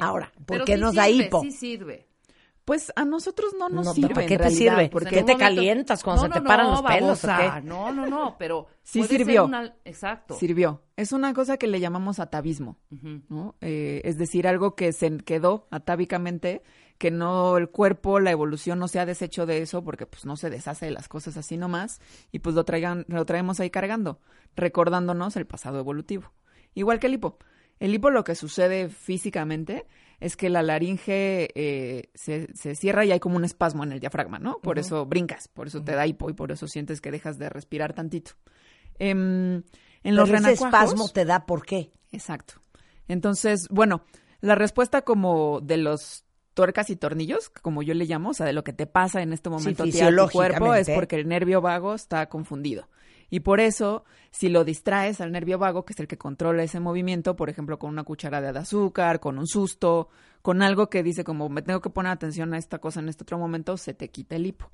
Ahora, 0.00 0.32
¿por 0.46 0.56
Pero 0.56 0.64
qué 0.64 0.76
nos 0.76 0.94
da 0.94 1.08
hipo? 1.08 1.42
Sí 1.42 1.52
sirve. 1.52 2.08
Pues 2.64 2.90
a 2.96 3.04
nosotros 3.04 3.52
no 3.58 3.68
nos 3.68 3.84
No, 3.84 3.92
sirve. 3.94 4.14
¿para 4.14 4.26
qué 4.26 4.34
en 4.34 4.40
te 4.40 4.50
sirve? 4.50 4.88
porque 4.88 5.10
¿Qué 5.10 5.16
te 5.16 5.22
momento- 5.34 5.38
calientas 5.38 6.02
cuando 6.02 6.22
No, 6.22 6.28
se 6.28 6.34
te 6.34 6.40
no, 6.40 6.48
paran 6.48 6.70
los 6.70 6.80
pelos 6.82 7.22
o 7.24 7.28
qué? 7.28 7.60
No, 7.62 7.92
no, 7.92 8.06
no, 8.06 8.36
pero 8.38 8.66
Sí 8.82 9.02
sirvió. 9.04 9.44
una- 9.44 9.74
Exacto. 9.84 10.34
sirvió. 10.34 10.82
Es 10.96 11.12
una 11.12 11.34
cosa 11.34 11.58
que 11.58 11.66
le 11.66 11.78
llamamos 11.80 12.20
atavismo. 12.20 12.78
¿no? 13.28 13.54
Eh, 13.60 14.00
es 14.04 14.16
decir, 14.16 14.48
algo 14.48 14.74
que 14.76 14.92
se 14.92 15.18
quedó 15.18 15.66
atávicamente, 15.70 16.62
que 16.96 17.10
no 17.10 17.58
el 17.58 17.68
cuerpo, 17.68 18.18
la 18.18 18.30
evolución 18.30 18.78
no 18.78 18.88
se 18.88 18.98
ha 18.98 19.04
deshecho 19.04 19.44
de 19.44 19.60
eso 19.60 19.84
porque 19.84 20.06
pues 20.06 20.24
no 20.24 20.36
se 20.36 20.48
deshace 20.48 20.86
de 20.86 20.92
las 20.92 21.08
cosas 21.08 21.36
así 21.36 21.56
nomás 21.58 22.00
y 22.32 22.38
pues 22.38 22.54
lo 22.54 22.64
traigan, 22.64 23.04
lo 23.08 23.26
traemos 23.26 23.60
ahí 23.60 23.68
cargando, 23.68 24.20
recordándonos 24.56 25.36
el 25.36 25.46
pasado 25.46 25.78
evolutivo. 25.80 26.32
Igual 26.74 26.98
que 26.98 27.08
el 27.08 27.14
hipo. 27.14 27.36
El 27.80 27.92
hipo 27.92 28.08
lo 28.10 28.24
que 28.24 28.34
sucede 28.36 28.88
físicamente 28.88 29.86
es 30.24 30.38
que 30.38 30.48
la 30.48 30.62
laringe 30.62 31.50
eh, 31.54 32.08
se, 32.14 32.48
se 32.54 32.74
cierra 32.74 33.04
y 33.04 33.12
hay 33.12 33.20
como 33.20 33.36
un 33.36 33.44
espasmo 33.44 33.84
en 33.84 33.92
el 33.92 34.00
diafragma, 34.00 34.38
¿no? 34.38 34.58
Por 34.62 34.78
eso 34.78 35.04
brincas, 35.04 35.48
por 35.48 35.66
eso 35.66 35.84
te 35.84 35.92
da 35.92 36.06
hipo 36.06 36.30
y 36.30 36.32
por 36.32 36.50
eso 36.50 36.66
sientes 36.66 37.02
que 37.02 37.10
dejas 37.10 37.36
de 37.36 37.50
respirar 37.50 37.92
tantito. 37.92 38.30
Em, 38.98 39.62
En 40.02 40.16
los 40.16 40.30
ese 40.30 40.52
espasmo 40.52 41.10
te 41.10 41.26
da 41.26 41.44
por 41.44 41.66
qué. 41.66 41.92
Exacto. 42.10 42.54
Entonces, 43.06 43.68
bueno, 43.68 44.02
la 44.40 44.54
respuesta 44.54 45.02
como 45.02 45.60
de 45.60 45.76
los 45.76 46.24
tuercas 46.54 46.88
y 46.88 46.96
tornillos, 46.96 47.50
como 47.50 47.82
yo 47.82 47.92
le 47.92 48.06
llamo, 48.06 48.30
o 48.30 48.34
sea, 48.34 48.46
de 48.46 48.54
lo 48.54 48.64
que 48.64 48.72
te 48.72 48.86
pasa 48.86 49.20
en 49.20 49.34
este 49.34 49.50
momento 49.50 49.82
a 49.82 49.86
ti, 49.86 50.00
a 50.00 50.08
tu 50.08 50.30
cuerpo, 50.30 50.72
es 50.72 50.88
porque 50.88 51.16
el 51.16 51.28
nervio 51.28 51.60
vago 51.60 51.92
está 51.94 52.30
confundido. 52.30 52.88
Y 53.34 53.40
por 53.40 53.58
eso, 53.58 54.04
si 54.30 54.48
lo 54.48 54.62
distraes 54.62 55.20
al 55.20 55.32
nervio 55.32 55.58
vago, 55.58 55.84
que 55.84 55.92
es 55.92 55.98
el 55.98 56.06
que 56.06 56.16
controla 56.16 56.62
ese 56.62 56.78
movimiento, 56.78 57.34
por 57.34 57.50
ejemplo, 57.50 57.80
con 57.80 57.90
una 57.90 58.04
cucharada 58.04 58.52
de 58.52 58.58
azúcar, 58.60 59.18
con 59.18 59.40
un 59.40 59.48
susto, 59.48 60.08
con 60.40 60.62
algo 60.62 60.88
que 60.88 61.02
dice 61.02 61.24
como 61.24 61.48
me 61.48 61.60
tengo 61.60 61.80
que 61.80 61.90
poner 61.90 62.12
atención 62.12 62.54
a 62.54 62.58
esta 62.58 62.78
cosa 62.78 63.00
en 63.00 63.08
este 63.08 63.24
otro 63.24 63.36
momento, 63.36 63.76
se 63.76 63.92
te 63.92 64.08
quita 64.08 64.36
el 64.36 64.46
hipo. 64.46 64.70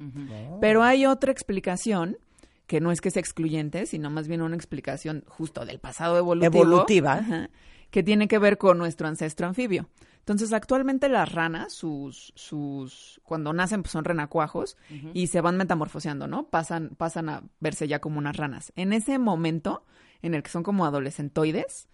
Pero 0.61 0.83
hay 0.83 1.07
otra 1.07 1.33
explicación 1.33 2.19
que 2.67 2.81
no 2.81 2.93
es 2.93 3.01
que 3.01 3.11
sea 3.11 3.21
excluyente, 3.21 3.87
sino 3.87 4.11
más 4.11 4.29
bien 4.29 4.43
una 4.43 4.57
explicación 4.57 5.25
justo 5.27 5.65
del 5.65 5.79
pasado 5.79 6.19
evolutivo. 6.19 6.63
Evolutiva. 6.63 7.15
Ajá, 7.15 7.49
que 7.91 8.03
tiene 8.03 8.29
que 8.29 8.39
ver 8.39 8.59
con 8.59 8.79
nuestro 8.79 9.09
ancestro 9.09 9.47
anfibio. 9.47 9.89
Entonces, 10.21 10.53
actualmente 10.53 11.09
las 11.09 11.33
ranas, 11.33 11.73
sus, 11.73 12.33
sus, 12.37 13.21
cuando 13.25 13.53
nacen, 13.53 13.83
pues 13.83 13.93
son 13.93 14.05
renacuajos 14.05 14.77
y 15.15 15.27
se 15.29 15.41
van 15.41 15.57
metamorfoseando, 15.57 16.29
¿no? 16.29 16.45
Pasan, 16.45 16.91
pasan 16.97 17.29
a 17.29 17.43
verse 17.59 17.89
ya 17.89 18.01
como 18.01 18.19
unas 18.19 18.37
ranas. 18.37 18.73
En 18.77 18.93
ese 18.93 19.19
momento, 19.19 19.85
en 20.23 20.35
el 20.35 20.43
que 20.43 20.51
son 20.51 20.63
como 20.63 20.85
adolescentoides, 20.85 21.89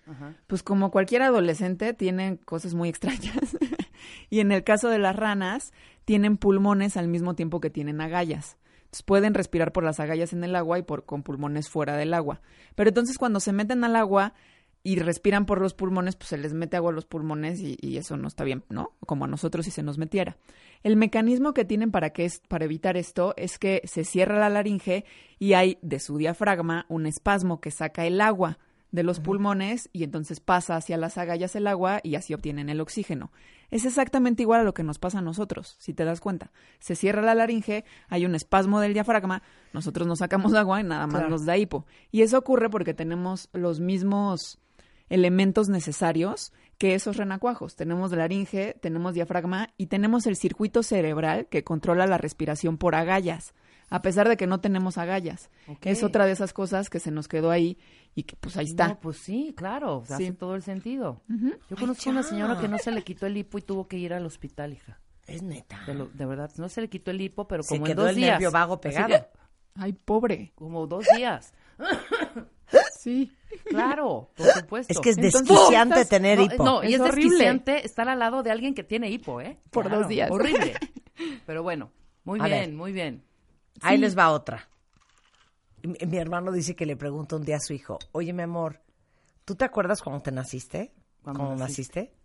pues 0.48 0.62
como 0.62 0.90
cualquier 0.90 1.22
adolescente 1.22 1.94
tienen 1.94 2.36
cosas 2.36 2.74
muy 2.74 2.88
extrañas. 2.88 3.56
y 4.28 4.40
en 4.40 4.52
el 4.52 4.64
caso 4.64 4.90
de 4.90 4.98
las 4.98 5.16
ranas, 5.16 5.72
tienen 6.04 6.36
pulmones 6.36 6.96
al 6.96 7.08
mismo 7.08 7.34
tiempo 7.34 7.60
que 7.60 7.70
tienen 7.70 8.00
agallas. 8.00 8.58
Entonces 8.86 9.02
pueden 9.02 9.34
respirar 9.34 9.72
por 9.72 9.84
las 9.84 9.98
agallas 9.98 10.32
en 10.32 10.44
el 10.44 10.54
agua 10.56 10.78
y 10.78 10.82
por, 10.82 11.04
con 11.04 11.22
pulmones 11.22 11.68
fuera 11.68 11.96
del 11.96 12.12
agua. 12.14 12.40
Pero 12.74 12.88
entonces 12.88 13.18
cuando 13.18 13.40
se 13.40 13.52
meten 13.52 13.82
al 13.84 13.96
agua 13.96 14.34
y 14.83 14.97
respiran 15.00 15.47
por 15.47 15.61
los 15.61 15.75
pulmones, 15.75 16.14
pues 16.16 16.28
se 16.28 16.38
les 16.38 16.54
mete 16.54 16.76
agua 16.76 16.92
a 16.92 16.95
los 16.95 17.06
pulmones 17.06 17.61
y, 17.61 17.76
y 17.80 17.97
eso 17.97 18.16
no 18.16 18.28
está 18.28 18.45
bien, 18.45 18.64
¿no? 18.68 18.92
Como 19.04 19.25
a 19.25 19.28
nosotros 19.28 19.64
si 19.64 19.71
se 19.73 19.83
nos 19.83 19.99
metiera. 19.99 20.37
El 20.85 20.97
mecanismo 20.97 21.54
que 21.54 21.64
tienen 21.64 21.90
para, 21.90 22.11
que 22.11 22.25
es, 22.25 22.40
para 22.49 22.66
evitar 22.66 22.97
esto 22.97 23.35
es 23.37 23.59
que 23.59 23.83
se 23.85 24.04
cierra 24.04 24.38
la 24.38 24.49
laringe 24.49 25.04
y 25.38 25.54
hay 25.54 25.78
de 25.83 25.99
su 25.99 26.16
diafragma 26.18 26.87
un 26.88 27.06
espasmo 27.06 27.61
que 27.61 27.71
saca 27.73 28.06
el 28.06 28.21
agua 28.21 28.59
de 28.92 29.02
los 29.02 29.18
pulmones 29.21 29.90
y 29.92 30.04
entonces 30.04 30.38
pasa 30.40 30.76
hacia 30.76 30.97
las 30.97 31.18
agallas 31.18 31.56
el 31.56 31.66
agua 31.66 32.00
y 32.04 32.14
así 32.14 32.33
obtienen 32.33 32.68
el 32.68 32.80
oxígeno. 32.80 33.33
Es 33.71 33.85
exactamente 33.85 34.42
igual 34.42 34.61
a 34.61 34.64
lo 34.64 34.73
que 34.75 34.85
nos 34.85 34.99
pasa 35.00 35.18
a 35.18 35.23
nosotros, 35.23 35.75
si 35.80 35.92
te 35.92 36.04
das 36.04 36.21
cuenta. 36.21 36.52
Se 36.78 36.95
cierra 36.95 37.21
la 37.21 37.35
laringe, 37.35 37.85
hay 38.09 38.25
un 38.25 38.37
espasmo 38.37 38.80
del 38.80 38.95
diafragma, 38.95 39.42
nosotros 39.73 40.06
nos 40.06 40.21
sacamos 40.21 40.54
agua 40.54 40.80
y 40.80 40.85
nada 40.85 41.06
más 41.09 41.16
Claro. 41.16 41.30
nos 41.30 41.45
da 41.45 41.56
hipo. 41.56 41.85
Y 42.12 42.23
eso 42.23 42.38
ocurre 42.38 42.71
porque 42.71 42.95
tenemos 42.95 43.49
los 43.52 43.80
mismos 43.80 44.61
elementos 45.08 45.68
necesarios 45.68 46.52
que 46.78 46.94
esos 46.94 47.16
renacuajos. 47.16 47.76
Tenemos 47.76 48.12
laringe, 48.12 48.75
tenemos 48.80 49.14
diafragma 49.14 49.70
y 49.76 49.86
tenemos 49.86 50.26
el 50.26 50.36
circuito 50.36 50.82
cerebral 50.82 51.46
que 51.46 51.64
controla 51.64 52.06
la 52.06 52.18
respiración 52.18 52.76
por 52.76 52.94
agallas, 52.94 53.54
a 53.88 54.02
pesar 54.02 54.28
de 54.28 54.36
que 54.36 54.46
no 54.46 54.60
tenemos 54.60 54.98
agallas. 54.98 55.48
Es 55.82 56.02
otra 56.02 56.26
de 56.26 56.32
esas 56.32 56.52
cosas 56.52 56.90
que 56.90 56.98
se 57.00 57.10
nos 57.10 57.28
quedó 57.28 57.50
ahí 57.50 57.78
y 58.14 58.25
que 58.25 58.36
pues 58.36 58.56
ahí 58.56 58.66
está. 58.66 58.88
No, 58.88 59.00
pues 59.00 59.16
sí, 59.18 59.54
claro, 59.56 60.02
Sí. 60.06 60.12
hace 60.14 60.32
todo 60.32 60.54
el 60.54 60.62
sentido. 60.62 61.22
Yo 61.70 61.76
conozco 61.76 62.10
una 62.10 62.22
señora 62.22 62.58
que 62.60 62.68
no 62.68 62.78
se 62.78 62.90
le 62.90 63.02
quitó 63.02 63.26
el 63.26 63.36
hipo 63.36 63.58
y 63.58 63.62
tuvo 63.62 63.86
que 63.88 63.96
ir 63.98 64.12
al 64.12 64.26
hospital, 64.26 64.72
hija. 64.72 65.00
Es 65.26 65.42
neta. 65.42 65.80
De, 65.86 65.94
lo- 65.94 66.06
de 66.06 66.25
verdad, 66.26 66.50
no 66.56 66.68
se 66.68 66.80
le 66.80 66.88
quitó 66.88 67.10
el 67.10 67.20
hipo, 67.20 67.48
pero 67.48 67.62
Se 67.62 67.75
como 67.75 67.84
quedó 67.84 68.02
en 68.02 68.06
dos 68.06 68.08
el 68.10 68.16
días. 68.16 68.30
nervio 68.32 68.50
vago 68.52 68.80
pegado. 68.80 69.26
Ay, 69.75 69.92
pobre. 69.92 70.52
como 70.54 70.86
dos 70.86 71.04
días. 71.16 71.52
Sí. 72.99 73.33
Claro, 73.66 74.30
por 74.37 74.47
supuesto. 74.54 74.92
Es 74.92 74.99
que 75.00 75.11
es 75.11 75.18
Entonces, 75.18 75.47
desquiciante 75.49 75.95
estás- 76.00 76.09
tener 76.09 76.40
hipo. 76.40 76.64
no, 76.64 76.83
y 76.83 76.88
Es 76.88 76.95
es, 76.95 77.00
horrible. 77.00 77.23
desquiciante 77.30 77.87
estar 77.87 78.09
al 78.09 78.18
lado 78.18 78.42
de 78.42 78.50
alguien 78.50 78.75
que 78.75 78.83
tiene 78.83 79.09
hipo, 79.11 79.40
¿eh? 79.40 79.59
Por 79.71 79.88
dos 79.88 80.09
días. 80.09 80.30
Horrible. 80.30 80.75
Pero 81.47 81.62
bueno, 81.62 81.90
muy 82.25 82.40
A 82.40 82.47
bien, 82.47 82.59
ver. 82.61 82.73
muy 82.73 82.92
bien. 82.92 83.23
Ahí 83.83 83.97
Sí. 83.97 84.00
les 84.02 84.18
va 84.18 84.30
otra. 84.33 84.68
Mi, 85.83 85.97
mi 86.06 86.16
hermano 86.18 86.50
dice 86.50 86.75
que 86.75 86.87
le 86.87 86.97
pregunta 86.97 87.37
un 87.37 87.45
día 87.45 87.56
a 87.56 87.61
su 87.61 87.73
hijo, 87.73 87.99
oye, 88.12 88.33
mi 88.33 88.42
amor, 88.42 88.80
¿tú 89.45 89.54
te 89.54 89.64
acuerdas 89.64 90.02
cuando 90.02 90.23
te 90.23 90.33
naciste? 90.33 90.92
¿Cuándo 91.23 91.45
¿Cuando 91.45 91.62
naciste? 91.64 92.00
naciste? 92.00 92.16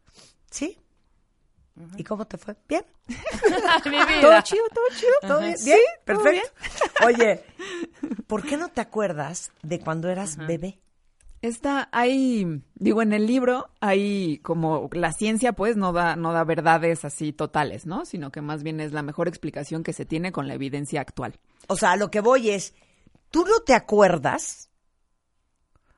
Sí. 0.49 0.77
¿Y 1.97 2.03
cómo 2.03 2.25
te 2.25 2.37
fue? 2.37 2.55
Bien. 2.67 2.83
Todo 4.21 4.41
chido, 4.41 4.63
todo 4.73 4.85
chido, 4.95 5.13
todo 5.21 5.37
Ajá. 5.37 5.45
bien. 5.45 5.57
Sí, 5.57 5.65
Bien, 5.65 5.79
todo 6.05 6.23
perfecto. 6.23 7.05
Oye, 7.05 7.43
¿por 8.27 8.43
qué 8.43 8.57
no 8.57 8.69
te 8.69 8.81
acuerdas 8.81 9.51
de 9.61 9.79
cuando 9.79 10.09
eras 10.09 10.37
bebé? 10.37 10.79
Está, 11.41 11.89
hay, 11.91 12.61
digo, 12.75 13.01
en 13.01 13.13
el 13.13 13.25
libro 13.25 13.71
hay 13.79 14.37
como 14.39 14.89
la 14.91 15.11
ciencia 15.11 15.53
pues 15.53 15.75
no 15.75 15.91
da, 15.91 16.15
no 16.15 16.33
da 16.33 16.43
verdades 16.43 17.03
así 17.03 17.33
totales, 17.33 17.87
¿no? 17.87 18.05
Sino 18.05 18.31
que 18.31 18.41
más 18.41 18.61
bien 18.61 18.79
es 18.79 18.91
la 18.91 19.01
mejor 19.01 19.27
explicación 19.27 19.81
que 19.81 19.91
se 19.93 20.05
tiene 20.05 20.31
con 20.31 20.47
la 20.47 20.53
evidencia 20.53 21.01
actual. 21.01 21.39
O 21.67 21.75
sea, 21.77 21.93
a 21.93 21.97
lo 21.97 22.11
que 22.11 22.21
voy 22.21 22.51
es, 22.51 22.75
¿tú 23.31 23.43
no 23.45 23.59
te 23.65 23.73
acuerdas? 23.73 24.69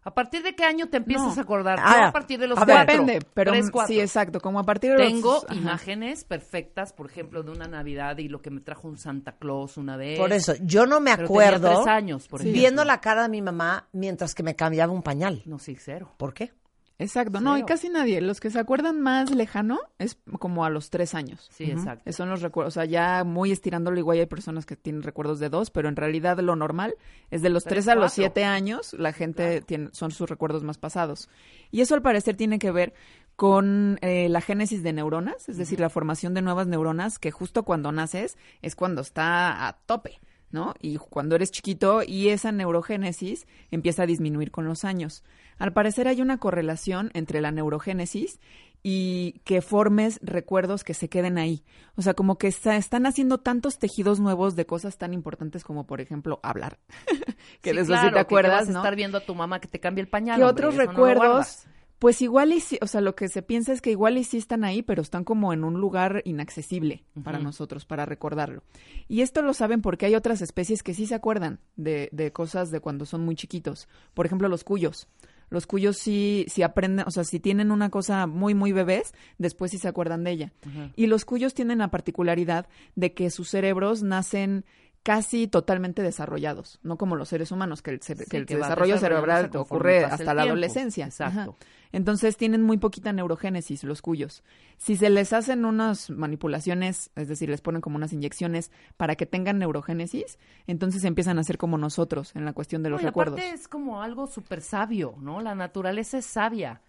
¿A 0.05 0.13
partir 0.13 0.43
de 0.43 0.55
qué 0.55 0.63
año 0.65 0.89
te 0.89 0.97
empiezas 0.97 1.35
No. 1.35 1.39
a 1.41 1.43
acordar? 1.43 1.79
Ah, 1.81 2.07
a 2.07 2.11
partir 2.11 2.39
de 2.39 2.47
los 2.47 2.57
a 2.57 2.65
cuatro. 2.65 2.79
Depende, 2.93 3.19
pero 3.33 3.51
Tres, 3.51 3.71
cuatro. 3.71 3.93
sí, 3.93 3.99
exacto, 4.01 4.39
como 4.41 4.59
a 4.59 4.63
partir 4.63 4.91
de 4.91 4.97
los... 4.99 5.07
Tengo 5.07 5.43
imágenes 5.51 6.23
perfectas, 6.25 6.91
por 6.93 7.05
ejemplo, 7.05 7.41
de 7.43 7.51
una 7.51 7.67
Navidad 7.67 8.17
y 8.17 8.27
lo 8.27 8.41
que 8.41 8.49
me 8.49 8.59
trajo 8.61 8.87
un 8.87 8.97
Santa 8.97 9.33
Claus 9.37 9.77
una 9.77 9.95
vez. 9.97 10.19
Por 10.19 10.33
eso, 10.33 10.53
yo 10.61 10.85
no 10.85 10.99
me 10.99 11.15
Pero 11.15 11.27
tenía 11.27 11.47
acuerdo 11.47 11.73
tres 11.83 11.87
años, 11.87 12.27
por 12.27 12.41
ejemplo. 12.41 12.59
viendo 12.59 12.83
la 12.85 12.99
cara 13.01 13.23
de 13.23 13.29
mi 13.29 13.41
mamá 13.41 13.87
mientras 13.93 14.35
que 14.35 14.43
me 14.43 14.55
cambiaba 14.55 14.91
un 14.91 15.03
pañal. 15.03 15.41
No, 15.45 15.57
sí, 15.59 15.75
cero. 15.79 16.11
¿Por 16.17 16.33
qué? 16.33 16.51
Exacto, 16.99 17.41
no, 17.41 17.57
y 17.57 17.63
casi 17.63 17.89
nadie. 17.89 18.21
Los 18.21 18.39
que 18.39 18.49
se 18.49 18.59
acuerdan 18.59 19.01
más 19.01 19.31
lejano 19.31 19.79
es 19.97 20.17
como 20.39 20.63
a 20.63 20.69
los 20.69 20.89
tres 20.89 21.15
años. 21.15 21.49
Sí, 21.51 21.65
exacto. 21.65 22.11
Son 22.11 22.29
los 22.29 22.41
recuerdos, 22.41 22.73
o 22.73 22.75
sea, 22.75 22.85
ya 22.85 23.23
muy 23.23 23.51
estirándolo 23.51 23.97
igual 23.97 24.19
hay 24.19 24.25
personas 24.25 24.65
que 24.65 24.75
tienen 24.75 25.01
recuerdos 25.01 25.39
de 25.39 25.49
dos, 25.49 25.71
pero 25.71 25.89
en 25.89 25.95
realidad 25.95 26.39
lo 26.39 26.55
normal 26.55 26.95
es 27.31 27.41
de 27.41 27.49
los 27.49 27.63
Tres, 27.63 27.85
tres 27.85 27.87
a 27.87 27.95
los 27.95 28.13
siete 28.13 28.43
años, 28.43 28.93
la 28.93 29.11
gente 29.11 29.61
tiene, 29.61 29.89
son 29.91 30.11
sus 30.11 30.29
recuerdos 30.29 30.63
más 30.63 30.77
pasados. 30.77 31.29
Y 31.71 31.81
eso 31.81 31.95
al 31.95 32.01
parecer 32.01 32.35
tiene 32.35 32.59
que 32.59 32.71
ver 32.71 32.93
con 33.35 33.97
eh, 34.01 34.29
la 34.29 34.41
génesis 34.41 34.83
de 34.83 34.93
neuronas, 34.93 35.49
es 35.49 35.57
decir, 35.57 35.79
la 35.79 35.89
formación 35.89 36.33
de 36.33 36.41
nuevas 36.41 36.67
neuronas, 36.67 37.17
que 37.17 37.31
justo 37.31 37.63
cuando 37.63 37.91
naces 37.91 38.37
es 38.61 38.75
cuando 38.75 39.01
está 39.01 39.67
a 39.67 39.73
tope. 39.73 40.19
¿No? 40.53 40.73
Y 40.79 40.97
cuando 40.97 41.35
eres 41.35 41.51
chiquito 41.51 42.01
y 42.05 42.29
esa 42.29 42.51
neurogénesis 42.51 43.45
empieza 43.71 44.03
a 44.03 44.05
disminuir 44.05 44.51
con 44.51 44.65
los 44.65 44.85
años. 44.85 45.23
Al 45.57 45.73
parecer 45.73 46.07
hay 46.07 46.21
una 46.21 46.37
correlación 46.37 47.11
entre 47.13 47.41
la 47.41 47.51
neurogénesis 47.51 48.39
y 48.85 49.39
que 49.45 49.61
formes 49.61 50.19
recuerdos 50.21 50.83
que 50.83 50.93
se 50.93 51.07
queden 51.09 51.37
ahí. 51.37 51.63
O 51.95 52.01
sea, 52.01 52.13
como 52.13 52.37
que 52.37 52.47
está- 52.47 52.75
están 52.75 53.05
haciendo 53.05 53.37
tantos 53.39 53.79
tejidos 53.79 54.19
nuevos 54.19 54.55
de 54.55 54.65
cosas 54.65 54.97
tan 54.97 55.13
importantes 55.13 55.63
como, 55.63 55.85
por 55.85 56.01
ejemplo, 56.01 56.39
hablar. 56.43 56.79
que 57.61 57.69
Sí, 57.71 57.75
de 57.75 57.81
eso 57.81 57.87
claro, 57.93 58.07
sí 58.09 58.13
te 58.13 58.19
acuerdas, 58.19 58.51
que 58.51 58.59
vas 58.59 58.69
a 58.69 58.73
¿no? 58.73 58.79
estar 58.79 58.95
viendo 58.95 59.17
a 59.17 59.21
tu 59.25 59.35
mamá 59.35 59.59
que 59.59 59.67
te 59.69 59.79
cambie 59.79 60.01
el 60.01 60.09
pañal. 60.09 60.37
¿Qué 60.37 60.43
hombre, 60.43 60.67
otros 60.67 60.75
recuerdos? 60.75 61.65
Pues 62.03 62.21
igual 62.21 62.51
y 62.51 62.59
sí, 62.59 62.77
o 62.81 62.87
sea, 62.87 62.99
lo 62.99 63.15
que 63.15 63.29
se 63.29 63.41
piensa 63.41 63.71
es 63.71 63.79
que 63.79 63.89
igual 63.89 64.17
y 64.17 64.25
sí 64.25 64.35
están 64.35 64.65
ahí, 64.65 64.81
pero 64.81 65.01
están 65.01 65.23
como 65.23 65.53
en 65.53 65.63
un 65.63 65.79
lugar 65.79 66.21
inaccesible 66.25 67.05
para 67.23 67.39
nosotros, 67.39 67.85
para 67.85 68.05
recordarlo. 68.05 68.61
Y 69.07 69.21
esto 69.21 69.41
lo 69.41 69.53
saben 69.53 69.81
porque 69.81 70.05
hay 70.05 70.15
otras 70.15 70.41
especies 70.41 70.83
que 70.83 70.93
sí 70.93 71.05
se 71.05 71.15
acuerdan 71.15 71.61
de, 71.77 72.09
de 72.11 72.33
cosas 72.33 72.71
de 72.71 72.81
cuando 72.81 73.05
son 73.05 73.23
muy 73.23 73.37
chiquitos. 73.37 73.87
Por 74.13 74.25
ejemplo, 74.25 74.49
los 74.49 74.65
cuyos. 74.65 75.07
Los 75.49 75.65
cuyos 75.65 75.95
sí, 75.95 76.45
sí 76.49 76.61
aprenden, 76.61 77.05
o 77.07 77.11
sea, 77.11 77.23
si 77.23 77.39
tienen 77.39 77.71
una 77.71 77.89
cosa 77.89 78.27
muy, 78.27 78.53
muy 78.53 78.73
bebés, 78.73 79.13
después 79.37 79.71
sí 79.71 79.77
se 79.77 79.87
acuerdan 79.87 80.25
de 80.25 80.31
ella. 80.31 80.53
Y 80.97 81.07
los 81.07 81.23
cuyos 81.23 81.53
tienen 81.53 81.77
la 81.77 81.87
particularidad 81.87 82.67
de 82.97 83.13
que 83.13 83.29
sus 83.29 83.47
cerebros 83.47 84.03
nacen 84.03 84.65
casi 85.03 85.47
totalmente 85.47 86.01
desarrollados, 86.01 86.79
no 86.81 86.97
como 86.97 87.15
los 87.15 87.29
seres 87.29 87.51
humanos, 87.51 87.81
que 87.81 87.91
el, 87.91 88.01
Sí, 88.01 88.15
que 88.15 88.37
el 88.37 88.45
que 88.45 88.55
va 88.55 88.67
desarrollo 88.67 88.97
cerebral 88.97 89.51
ocurre 89.53 90.05
hasta 90.05 90.33
la 90.33 90.43
adolescencia. 90.43 91.05
Exacto. 91.05 91.39
Ajá. 91.39 91.55
Entonces 91.93 92.35
tienen 92.35 92.63
muy 92.63 92.77
poquita 92.77 93.13
neurogénesis 93.13 93.83
los 93.85 94.01
cuyos. 94.01 94.43
Si 94.77 94.97
se 94.97 95.09
les 95.09 95.31
hacen 95.31 95.63
unas 95.63 96.09
manipulaciones, 96.09 97.11
es 97.15 97.27
decir, 97.29 97.49
les 97.49 97.61
ponen 97.61 97.79
como 97.81 97.95
unas 97.95 98.11
inyecciones 98.11 98.71
para 98.97 99.15
que 99.15 99.25
tengan 99.25 99.59
neurogénesis, 99.59 100.37
entonces 100.67 101.05
empiezan 101.05 101.39
a 101.39 101.43
ser 101.45 101.57
como 101.57 101.77
nosotros 101.77 102.35
en 102.35 102.43
la 102.43 102.53
cuestión 102.53 102.83
de 102.83 102.89
los 102.89 102.99
No, 103.01 103.03
y 103.03 103.09
recuerdos. 103.09 103.39
aparte 103.39 103.55
es 103.55 103.67
como 103.69 104.01
algo 104.01 104.27
súper 104.27 104.61
sabio, 104.61 105.15
¿no? 105.19 105.39
La 105.39 105.55
naturaleza 105.55 106.17
es 106.17 106.25
sabia. 106.25 106.81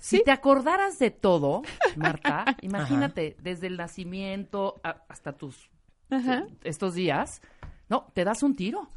Sí. 0.00 0.18
Si 0.18 0.22
te 0.24 0.30
acordaras 0.32 0.98
de 0.98 1.10
todo, 1.12 1.62
Marta, 1.96 2.44
imagínate, 2.62 3.36
desde 3.42 3.68
el 3.68 3.76
nacimiento 3.76 4.74
a- 4.84 5.02
hasta 5.08 5.32
tus 5.32 5.70
Ajá. 6.10 6.46
estos 6.64 6.94
días, 6.94 7.40
no, 7.88 8.06
te 8.12 8.24
das 8.24 8.42
un 8.42 8.54
tiro. 8.56 8.88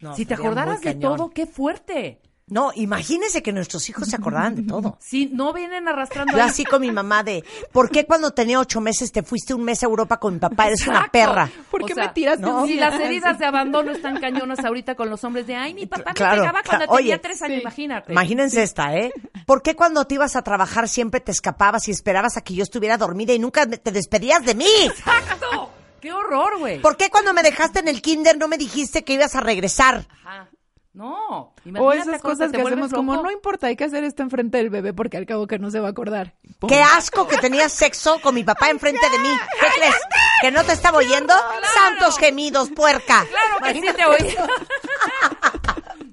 No, 0.00 0.14
si 0.14 0.26
te 0.26 0.34
acordaras 0.34 0.80
de 0.80 0.94
cañón. 0.94 1.16
todo, 1.16 1.30
qué 1.30 1.46
fuerte. 1.46 2.20
No, 2.48 2.70
imagínense 2.74 3.42
que 3.42 3.52
nuestros 3.52 3.88
hijos 3.88 4.08
se 4.08 4.16
acordaran 4.16 4.56
de 4.56 4.62
todo. 4.64 4.98
Sí, 5.00 5.30
no 5.32 5.52
vienen 5.52 5.88
arrastrando. 5.88 6.36
Yo 6.36 6.42
así 6.42 6.64
con 6.64 6.80
mi 6.82 6.90
mamá 6.90 7.22
de, 7.22 7.44
¿por 7.72 7.88
qué 7.88 8.04
cuando 8.04 8.32
tenía 8.32 8.58
ocho 8.60 8.80
meses 8.80 9.10
te 9.12 9.22
fuiste 9.22 9.54
un 9.54 9.62
mes 9.64 9.82
a 9.82 9.86
Europa 9.86 10.18
con 10.18 10.34
mi 10.34 10.40
papá? 10.40 10.66
Eres 10.66 10.86
una 10.86 11.08
perra. 11.08 11.50
¿Por 11.70 11.82
O 11.82 11.86
qué 11.86 11.94
sea, 11.94 12.08
me 12.08 12.12
tiraste 12.12 12.42
no. 12.42 12.66
Si 12.66 12.74
las 12.74 12.94
heridas 13.00 13.38
de 13.38 13.46
abandono 13.46 13.92
están 13.92 14.20
cañonas 14.20 14.58
ahorita 14.64 14.94
con 14.96 15.08
los 15.08 15.22
hombres 15.24 15.46
de, 15.46 15.54
ay, 15.54 15.72
mi 15.72 15.86
papá 15.86 16.10
me 16.10 16.14
pegaba 16.14 16.62
cuando 16.62 16.62
claro. 16.62 16.96
tenía 16.96 17.14
Oye, 17.14 17.18
tres 17.18 17.40
años, 17.42 17.56
sí. 17.56 17.60
imagínate. 17.62 18.12
Imagínense 18.12 18.62
esta, 18.62 18.94
¿eh? 18.96 19.12
¿Por 19.46 19.62
qué 19.62 19.74
cuando 19.74 20.04
te 20.04 20.16
ibas 20.16 20.36
a 20.36 20.42
trabajar 20.42 20.88
siempre 20.88 21.20
te 21.20 21.32
escapabas 21.32 21.88
y 21.88 21.90
esperabas 21.92 22.36
a 22.36 22.42
que 22.42 22.54
yo 22.54 22.64
estuviera 22.64 22.98
dormida 22.98 23.32
y 23.32 23.38
nunca 23.38 23.66
te 23.66 23.92
despedías 23.92 24.44
de 24.44 24.54
mí? 24.56 24.66
¡Exacto! 24.84 25.70
¡Qué 26.00 26.12
horror, 26.12 26.58
güey! 26.58 26.80
¿Por 26.80 26.96
qué 26.96 27.08
cuando 27.08 27.32
me 27.32 27.42
dejaste 27.42 27.78
en 27.78 27.88
el 27.88 28.02
kinder 28.02 28.36
no 28.36 28.48
me 28.48 28.58
dijiste 28.58 29.04
que 29.04 29.14
ibas 29.14 29.36
a 29.36 29.40
regresar? 29.40 30.06
Ajá. 30.10 30.48
No. 30.94 31.38
O 31.38 31.52
Imagínate 31.64 32.00
esas 32.00 32.20
cosas 32.20 32.52
que 32.52 32.60
hacemos 32.60 32.92
como, 32.92 33.16
no 33.16 33.30
importa, 33.30 33.68
hay 33.68 33.76
que 33.76 33.84
hacer 33.84 34.04
esto 34.04 34.22
enfrente 34.22 34.58
del 34.58 34.68
bebé 34.68 34.92
porque 34.92 35.16
al 35.16 35.24
cabo 35.24 35.46
que 35.46 35.58
no 35.58 35.70
se 35.70 35.80
va 35.80 35.88
a 35.88 35.90
acordar. 35.90 36.34
Pum. 36.58 36.68
¡Qué 36.68 36.82
asco 36.82 37.26
que 37.26 37.38
tenías 37.38 37.72
sexo 37.72 38.20
con 38.20 38.34
mi 38.34 38.44
papá 38.44 38.68
enfrente 38.68 39.08
de 39.10 39.18
mí! 39.18 39.34
¿Qué 39.60 39.66
crees? 39.74 39.96
¿Que 40.42 40.50
no 40.50 40.62
te 40.64 40.72
estaba 40.72 40.98
oyendo? 40.98 41.32
¡Santos 41.74 42.18
gemidos, 42.18 42.70
puerca! 42.70 43.24
Claro 43.26 43.72
que 43.72 43.80
sí 43.80 43.96
te 43.96 44.04
oí. 44.04 44.36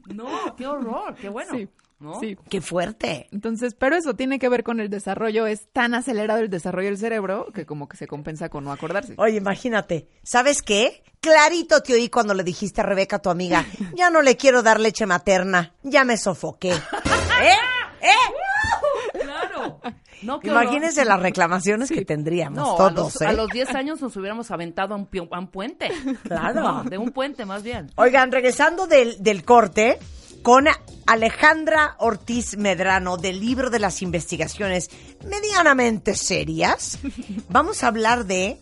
no, 0.15 0.55
qué 0.55 0.65
horror, 0.65 1.15
qué 1.15 1.27
bueno. 1.27 1.51
Sí, 1.53 1.67
¿No? 1.99 2.19
sí. 2.19 2.37
¡Qué 2.49 2.61
fuerte! 2.61 3.27
Entonces, 3.31 3.75
pero 3.75 3.95
eso 3.97 4.13
tiene 4.13 4.39
que 4.39 4.47
ver 4.47 4.63
con 4.63 4.79
el 4.79 4.89
desarrollo, 4.89 5.45
es 5.47 5.67
tan 5.73 5.93
acelerado 5.93 6.39
el 6.39 6.49
desarrollo 6.49 6.87
del 6.87 6.97
cerebro 6.97 7.47
que 7.53 7.65
como 7.65 7.89
que 7.89 7.97
se 7.97 8.07
compensa 8.07 8.47
con 8.49 8.63
no 8.63 8.71
acordarse. 8.71 9.15
Oye, 9.17 9.35
imagínate, 9.37 10.07
¿sabes 10.23 10.61
qué? 10.61 11.03
Clarito 11.19 11.81
te 11.83 11.93
oí 11.93 12.07
cuando 12.09 12.33
le 12.33 12.43
dijiste 12.43 12.79
a 12.79 12.85
Rebeca, 12.85 13.19
tu 13.19 13.29
amiga, 13.29 13.65
ya 13.95 14.09
no 14.09 14.21
le 14.21 14.37
quiero 14.37 14.63
dar 14.63 14.79
leche 14.79 15.05
materna, 15.05 15.73
ya 15.83 16.05
me 16.05 16.15
sofoqué. 16.17 16.71
¿Eh? 17.41 17.53
¿Eh? 18.01 19.19
Claro. 19.21 19.81
No. 20.21 20.39
Imagínense 20.43 21.05
las 21.05 21.21
reclamaciones 21.21 21.89
que 21.89 22.03
tendríamos 22.05 22.57
No, 22.57 22.75
todos, 22.75 23.21
¿eh? 23.21 23.25
a 23.25 23.33
los 23.33 23.49
10 23.49 23.75
años 23.75 24.01
nos 24.01 24.15
hubiéramos 24.17 24.51
aventado 24.51 24.93
a 24.93 24.97
un, 24.97 25.07
a 25.31 25.39
un 25.39 25.47
puente. 25.47 25.89
Claro. 26.23 26.61
No, 26.61 26.83
de 26.83 26.97
un 26.97 27.11
puente 27.11 27.45
más 27.45 27.63
bien. 27.63 27.91
Oigan, 27.95 28.31
regresando 28.31 28.87
del, 28.87 29.21
del 29.23 29.43
corte, 29.45 29.97
con 30.43 30.65
Alejandra 31.05 31.95
Ortiz 31.99 32.57
Medrano 32.57 33.17
del 33.17 33.39
libro 33.39 33.69
de 33.69 33.79
las 33.79 34.01
investigaciones 34.01 34.89
medianamente 35.25 36.15
serias, 36.15 36.99
vamos 37.49 37.83
a 37.83 37.87
hablar 37.87 38.25
de, 38.25 38.61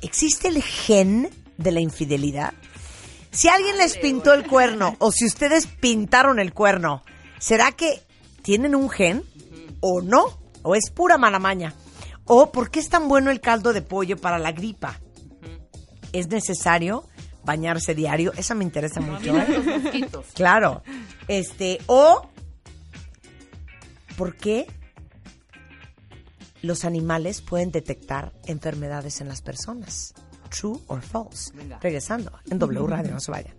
¿existe 0.00 0.48
el 0.48 0.62
gen 0.62 1.30
de 1.56 1.72
la 1.72 1.80
infidelidad? 1.80 2.54
Si 3.30 3.48
alguien 3.48 3.78
les 3.78 3.96
pintó 3.96 4.34
el 4.34 4.46
cuerno 4.46 4.96
o 4.98 5.10
si 5.10 5.24
ustedes 5.24 5.66
pintaron 5.66 6.38
el 6.38 6.52
cuerno, 6.52 7.02
¿será 7.38 7.72
que 7.72 8.02
tienen 8.42 8.74
un 8.74 8.90
gen 8.90 9.24
o 9.80 10.02
no? 10.02 10.38
¿O 10.62 10.74
es 10.74 10.90
pura 10.90 11.16
malamaña? 11.16 11.74
¿O 12.24 12.52
por 12.52 12.70
qué 12.70 12.80
es 12.80 12.88
tan 12.88 13.08
bueno 13.08 13.30
el 13.30 13.40
caldo 13.40 13.72
de 13.72 13.82
pollo 13.82 14.18
para 14.18 14.38
la 14.38 14.52
gripa? 14.52 15.00
¿Es 16.12 16.28
necesario 16.28 17.04
bañarse 17.44 17.94
diario? 17.94 18.32
Esa 18.36 18.54
me 18.54 18.64
interesa 18.64 19.00
mucho. 19.00 19.36
¿eh? 19.36 19.46
Los 19.48 19.82
mosquitos. 19.82 20.26
Claro. 20.34 20.82
Este, 21.28 21.80
o 21.86 22.28
¿por 24.16 24.36
qué 24.36 24.66
los 26.62 26.84
animales 26.84 27.40
pueden 27.40 27.70
detectar 27.72 28.32
enfermedades 28.46 29.20
en 29.20 29.28
las 29.28 29.42
personas? 29.42 30.14
True 30.50 30.78
or 30.86 31.00
false. 31.00 31.50
Venga. 31.54 31.78
Regresando 31.80 32.32
en 32.50 32.58
W 32.58 32.86
Radio, 32.86 33.12
no 33.12 33.20
se 33.20 33.30
vayan. 33.30 33.54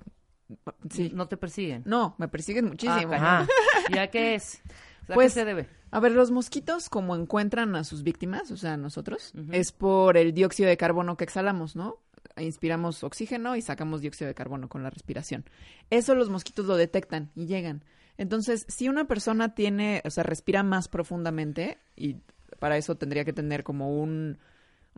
Sí. 0.90 1.10
No 1.14 1.28
te 1.28 1.36
persiguen. 1.36 1.82
No, 1.86 2.14
me 2.18 2.28
persiguen 2.28 2.66
muchísimo. 2.66 3.12
Ah, 3.12 3.16
Ajá. 3.16 3.46
cañón. 3.46 3.48
¿Y 3.94 3.98
a 3.98 4.10
qué 4.10 4.34
es? 4.34 4.62
¿A 5.08 5.14
Pues, 5.14 5.34
qué 5.34 5.40
se 5.40 5.44
debe? 5.44 5.68
A 5.90 6.00
ver, 6.00 6.12
los 6.12 6.30
mosquitos, 6.30 6.88
como 6.90 7.16
encuentran 7.16 7.74
a 7.76 7.84
sus 7.84 8.02
víctimas, 8.02 8.50
o 8.50 8.56
sea, 8.56 8.76
nosotros, 8.76 9.32
es 9.52 9.72
por 9.72 10.16
el 10.18 10.34
dióxido 10.34 10.68
de 10.68 10.76
carbono 10.76 11.16
que 11.16 11.24
exhalamos, 11.24 11.76
¿no? 11.76 11.96
Inspiramos 12.36 13.02
oxígeno 13.04 13.56
y 13.56 13.62
sacamos 13.62 14.00
dióxido 14.02 14.28
de 14.28 14.34
carbono 14.34 14.68
con 14.68 14.82
la 14.82 14.90
respiración. 14.90 15.44
Eso 15.90 16.14
los 16.14 16.28
mosquitos 16.28 16.66
lo 16.66 16.76
detectan 16.76 17.30
y 17.34 17.46
llegan. 17.46 17.82
Entonces, 18.18 18.66
si 18.68 18.88
una 18.88 19.06
persona 19.06 19.54
tiene, 19.54 20.02
o 20.04 20.10
sea, 20.10 20.24
respira 20.24 20.62
más 20.62 20.88
profundamente, 20.88 21.78
y 21.96 22.16
para 22.58 22.76
eso 22.76 22.96
tendría 22.96 23.24
que 23.24 23.32
tener 23.32 23.64
como 23.64 23.98
un, 23.98 24.38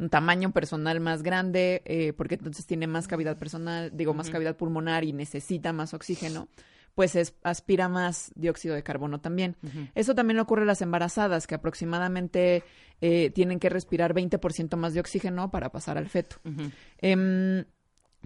un 0.01 0.09
tamaño 0.11 0.51
personal 0.53 0.99
más 0.99 1.23
grande, 1.23 1.83
eh, 1.85 2.13
porque 2.15 2.35
entonces 2.35 2.67
tiene 2.67 2.87
más 2.89 3.07
cavidad 3.07 3.37
personal, 3.39 3.91
digo, 3.95 4.15
más 4.15 4.27
cavidad 4.33 4.57
pulmonar 4.57 5.05
y 5.05 5.13
necesita 5.13 5.73
más 5.73 5.95
oxígeno, 5.95 6.49
pues 6.95 7.15
es- 7.15 7.35
aspira 7.45 7.89
más 7.89 8.33
dióxido 8.35 8.75
de 8.75 8.83
carbono 8.83 9.21
también. 9.21 9.57
Eso 9.95 10.15
también 10.15 10.41
ocurre 10.41 10.63
a 10.63 10.67
las 10.67 10.83
embarazadas, 10.83 11.47
que 11.47 11.55
aproximadamente 11.55 12.65
eh, 13.03 13.31
tienen 13.31 13.59
que 13.61 13.69
respirar 13.71 14.13
20% 14.15 14.77
más 14.77 14.93
de 14.95 15.01
oxígeno 15.01 15.51
para 15.51 15.71
pasar 15.71 15.97
al 15.99 16.09
feto. 16.09 16.37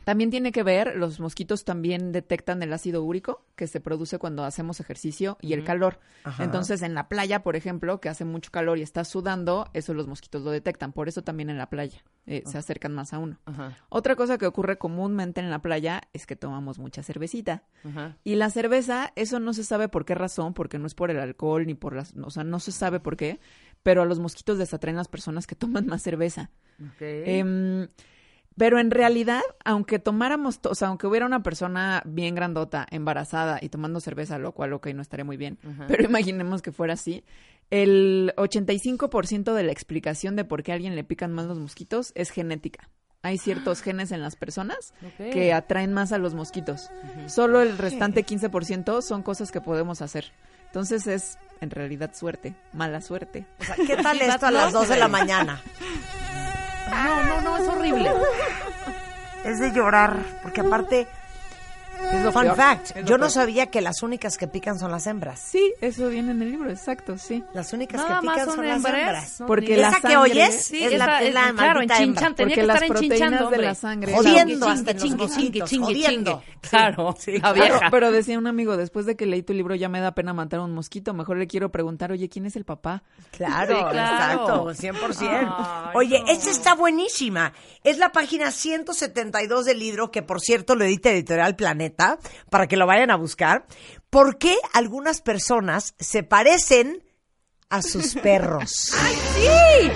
También 0.03 0.31
tiene 0.31 0.53
que 0.53 0.63
ver, 0.63 0.97
los 0.97 1.21
mosquitos 1.21 1.65
también 1.65 2.13
detectan 2.13 2.63
el 2.63 2.73
ácido 2.73 3.03
úrico 3.03 3.45
que 3.57 3.67
se 3.67 3.81
produce 3.81 4.19
cuando 4.19 4.45
hacemos 4.45 4.81
ejercicio 4.81 5.39
y 5.41 5.53
el 5.53 5.65
calor. 5.65 6.01
Entonces, 6.39 6.83
en 6.83 6.95
la 6.95 7.09
playa, 7.09 7.43
por 7.43 7.57
ejemplo, 7.57 8.01
que 8.01 8.09
hace 8.09 8.25
mucho 8.25 8.51
calor 8.51 8.79
y 8.79 8.83
estás 8.83 9.09
sudando, 9.09 9.71
eso 9.73 9.95
los 9.95 10.07
mosquitos 10.07 10.43
lo 10.43 10.51
detectan. 10.51 10.93
Por 10.93 11.09
eso 11.09 11.23
también 11.23 11.49
en 11.49 11.57
la 11.57 11.71
playa 11.71 12.03
eh, 12.27 12.43
se 12.45 12.59
acercan 12.59 12.93
más 12.93 13.15
a 13.15 13.19
uno. 13.19 13.39
Otra 13.89 14.17
cosa 14.17 14.37
que 14.37 14.47
ocurre 14.47 14.77
comúnmente 14.77 15.41
en 15.41 15.51
la 15.51 15.63
playa 15.63 16.03
es 16.13 16.27
que 16.27 16.37
tomamos 16.37 16.79
mucha 16.79 17.03
cervecita. 17.03 17.63
Y 18.25 18.35
la 18.35 18.51
cerveza, 18.51 19.13
eso 19.17 19.41
no 19.41 19.55
se 19.55 19.65
sabe 19.65 19.89
por 19.89 20.05
qué 20.05 20.15
razón, 20.15 20.55
porque 20.55 20.79
no 20.79 20.87
es 20.87 20.95
por 20.95 21.11
el 21.11 21.19
alcohol 21.19 21.67
ni 21.67 21.75
por 21.75 21.95
las, 21.95 22.15
o 22.17 22.31
sea, 22.31 22.45
no 22.45 22.61
se 22.61 22.73
sabe 22.73 23.01
por 23.01 23.17
qué, 23.17 23.41
pero 23.83 24.03
a 24.03 24.07
los 24.07 24.19
mosquitos 24.19 24.59
les 24.59 24.75
atraen 24.75 24.97
las 24.97 25.09
personas 25.09 25.47
que 25.47 25.55
toman 25.55 25.87
más 25.87 26.03
cerveza. 26.03 26.51
Em, 27.01 27.87
pero 28.57 28.79
en 28.79 28.91
realidad, 28.91 29.43
aunque 29.65 29.99
tomáramos, 29.99 30.61
to- 30.61 30.71
o 30.71 30.75
sea, 30.75 30.89
aunque 30.89 31.07
hubiera 31.07 31.27
una 31.27 31.43
persona 31.43 32.03
bien 32.05 32.35
grandota, 32.35 32.87
embarazada 32.91 33.59
y 33.61 33.69
tomando 33.69 34.01
cerveza, 34.01 34.39
lo 34.39 34.53
cual, 34.53 34.73
ok, 34.75 34.89
no 34.89 35.03
estaría 35.03 35.25
muy 35.25 35.37
bien, 35.37 35.59
pero 35.89 36.05
imaginemos 36.09 36.63
que 36.63 36.73
fuera 36.73 36.95
así, 36.95 37.25
el 37.71 38.33
85% 38.37 39.55
de 39.55 39.63
la 39.63 39.73
explicación 39.73 40.37
de 40.37 40.45
por 40.45 40.63
qué 40.63 40.73
a 40.73 40.75
alguien 40.77 40.95
le 40.95 41.05
pican 41.05 41.33
más 41.33 41.47
los 41.47 41.59
mosquitos 41.59 42.13
es 42.15 42.31
genética. 42.31 42.89
hay 43.23 43.39
ciertos 43.39 43.81
genes 43.83 44.13
en 44.13 44.21
las 44.21 44.37
personas 44.37 44.93
que 45.17 45.53
atraen 45.53 45.93
más 45.95 46.13
a 46.13 46.19
los 46.19 46.35
mosquitos. 46.35 46.91
Solo 47.27 47.63
el 47.63 47.79
restante 47.79 48.25
15% 48.25 49.01
son 49.03 49.23
cosas 49.23 49.51
que 49.51 49.61
podemos 49.63 50.03
hacer. 50.03 50.33
Entonces 50.67 51.07
es 51.07 51.39
en 51.61 51.71
realidad 51.71 52.11
suerte, 52.15 52.55
mala 52.73 53.01
suerte. 53.01 53.47
O 53.61 53.65
sea, 53.65 53.77
¿qué 53.87 53.97
tal 53.97 54.21
esto 54.21 54.47
a 54.47 54.51
las 54.51 54.73
2 54.73 54.89
de 54.91 54.97
la 54.99 55.09
mañana? 55.09 55.63
No, 56.91 57.25
no, 57.25 57.41
horrible. 57.69 58.11
Es 59.45 59.59
de 59.59 59.73
llorar, 59.73 60.17
porque 60.43 60.61
aparte, 60.61 61.07
Es 62.13 62.23
lo 62.25 62.33
fun 62.33 62.43
peor. 62.43 62.57
fact, 62.57 62.91
Es 62.91 62.97
lo 62.97 63.03
yo 63.03 63.15
no 63.19 63.23
peor. 63.25 63.31
sabía 63.31 63.67
que 63.67 63.81
las 63.81 64.03
únicas 64.03 64.37
que 64.39 64.47
pican 64.47 64.79
son 64.79 64.91
las 64.91 65.07
hembras. 65.07 65.41
Sí, 65.41 65.73
eso 65.81 66.09
viene 66.09 66.33
en 66.33 66.43
el 66.43 66.51
libro, 66.51 66.71
exacto, 66.71 67.17
sí. 67.19 67.43
Las 67.55 67.73
únicas 67.73 68.03
Nada 68.03 68.21
que 68.21 68.27
más 68.27 68.35
pican 68.35 68.47
son 68.47 68.57
son 68.57 68.67
las 68.69 68.77
hembras. 68.77 69.41
No, 69.41 69.47
Porque 69.47 69.77
la 69.77 69.89
Esa 69.91 70.01
que 70.09 70.17
oyes 70.17 70.65
Sí, 70.67 70.83
es 70.85 70.93
esa 70.93 71.07
la, 71.07 71.23
es 71.23 71.35
la 71.35 71.47
es- 71.49 71.53
claro, 71.55 71.81
enchinchan, 71.83 72.35
tenía 72.35 72.55
Porque 72.55 72.55
que 72.61 72.67
las 72.67 72.75
estar 72.77 72.89
proteínas 72.89 73.19
enchinchando, 73.21 73.51
de 73.51 73.59
la 73.59 73.75
sangre- 73.75 74.13
Jodiendo 74.15 74.67
Chingue, 74.67 74.71
hasta 74.73 74.97
chingue, 74.97 75.29
chingue, 75.29 75.65
chingue. 76.05 76.37
Claro, 76.61 77.15
Sí, 77.19 77.39
la 77.39 77.53
claro. 77.53 77.81
Pero, 77.91 78.11
decía 78.13 78.39
un 78.39 78.47
amigo, 78.47 78.77
después 78.77 79.07
de 79.07 79.17
que 79.17 79.27
leí 79.27 79.43
tu 79.43 79.53
libro 79.53 79.75
ya 79.75 79.89
me 79.89 80.01
da 80.01 80.13
pena 80.13 80.33
matar 80.33 80.61
a 80.61 80.63
un 80.65 80.73
mosquito, 80.75 81.13
mejor 81.15 81.37
le 81.39 81.47
quiero 81.47 81.71
preguntar, 81.71 82.11
oye, 82.13 82.29
¿quién 82.29 82.47
es 82.47 82.57
el 82.57 82.65
papá? 82.65 83.03
Claro, 83.33 83.77
Sí, 83.77 83.85
claro. 83.91 84.71
exacto, 84.71 84.75
100%. 84.75 85.55
Ay, 85.59 85.91
Oye, 85.95 86.21
no. 86.21 86.27
esta 86.33 86.51
está 86.51 86.75
buenísima. 86.75 87.53
Es 87.83 87.99
la 87.99 88.13
página 88.13 88.51
172 88.51 89.65
del 89.65 89.79
libro, 89.79 90.11
que 90.11 90.23
por 90.23 90.41
cierto 90.41 90.75
lo 90.75 90.85
edita 90.85 91.11
Editorial 91.11 91.57
Planeta, 91.57 91.84
para 92.51 92.67
que 92.67 92.77
lo 92.77 92.87
vayan 92.87 93.11
a 93.11 93.17
buscar. 93.17 93.67
¿Por 94.11 94.39
qué 94.39 94.57
algunas 94.73 95.21
personas 95.21 95.95
se 95.99 96.23
parecen 96.23 97.03
a 97.69 97.83
sus 97.83 98.15
perros? 98.23 98.71
Sí, 98.71 99.91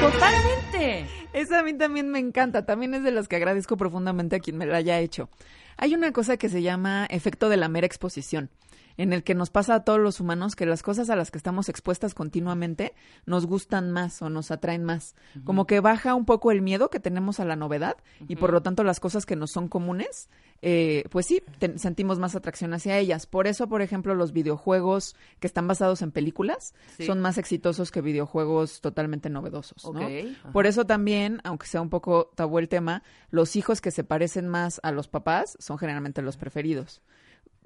totalmente. 0.00 1.06
Esa 1.32 1.60
a 1.60 1.62
mí 1.62 1.74
también 1.76 2.10
me 2.10 2.20
encanta, 2.20 2.64
también 2.64 2.94
es 2.94 3.02
de 3.02 3.10
las 3.10 3.26
que 3.26 3.36
agradezco 3.36 3.76
profundamente 3.76 4.36
a 4.36 4.40
quien 4.40 4.56
me 4.56 4.66
la 4.66 4.76
haya 4.76 5.00
hecho. 5.00 5.28
Hay 5.76 5.94
una 5.94 6.12
cosa 6.12 6.36
que 6.36 6.48
se 6.48 6.62
llama 6.62 7.06
efecto 7.10 7.48
de 7.48 7.56
la 7.56 7.68
mera 7.68 7.86
exposición, 7.86 8.50
en 8.96 9.12
el 9.12 9.24
que 9.24 9.34
nos 9.34 9.50
pasa 9.50 9.74
a 9.74 9.84
todos 9.84 9.98
los 10.00 10.20
humanos 10.20 10.54
que 10.56 10.66
las 10.66 10.82
cosas 10.82 11.10
a 11.10 11.16
las 11.16 11.30
que 11.30 11.38
estamos 11.38 11.68
expuestas 11.68 12.14
continuamente 12.14 12.94
nos 13.26 13.46
gustan 13.46 13.90
más 13.90 14.22
o 14.22 14.30
nos 14.30 14.50
atraen 14.50 14.84
más. 14.84 15.14
Como 15.44 15.66
que 15.66 15.80
baja 15.80 16.14
un 16.14 16.24
poco 16.24 16.50
el 16.52 16.62
miedo 16.62 16.90
que 16.90 17.00
tenemos 17.00 17.40
a 17.40 17.44
la 17.44 17.56
novedad 17.56 17.96
y 18.28 18.36
por 18.36 18.52
lo 18.52 18.62
tanto 18.62 18.84
las 18.84 19.00
cosas 19.00 19.26
que 19.26 19.36
nos 19.36 19.50
son 19.50 19.68
comunes, 19.68 20.28
eh, 20.62 21.04
pues 21.10 21.26
sí, 21.26 21.42
sentimos 21.76 22.18
más 22.18 22.34
atracción 22.34 22.72
hacia 22.72 22.98
ellas. 22.98 23.26
Por 23.26 23.46
eso, 23.46 23.68
por 23.68 23.82
ejemplo, 23.82 24.14
los 24.14 24.32
videojuegos 24.32 25.16
que 25.40 25.46
están 25.46 25.66
basados 25.66 26.02
en 26.02 26.10
películas 26.12 26.74
Sí. 26.96 27.06
son 27.06 27.20
más 27.20 27.38
exitosos 27.38 27.90
que 27.90 28.00
videojuegos 28.00 28.80
totalmente 28.80 29.28
novedosos. 29.28 29.84
¿no? 29.92 30.08
Por 30.52 30.66
eso 30.66 30.84
también, 30.86 31.40
aunque 31.44 31.66
sea 31.66 31.80
un 31.80 31.90
poco 31.90 32.30
tabú 32.34 32.58
el 32.58 32.68
tema, 32.68 33.02
los 33.30 33.56
hijos 33.56 33.80
que 33.80 33.90
se 33.90 34.04
parecen 34.04 34.48
más 34.48 34.80
a 34.82 34.92
los 34.92 35.08
papás 35.08 35.56
son 35.60 35.78
generalmente 35.78 36.22
los 36.22 36.36
preferidos. 36.36 37.02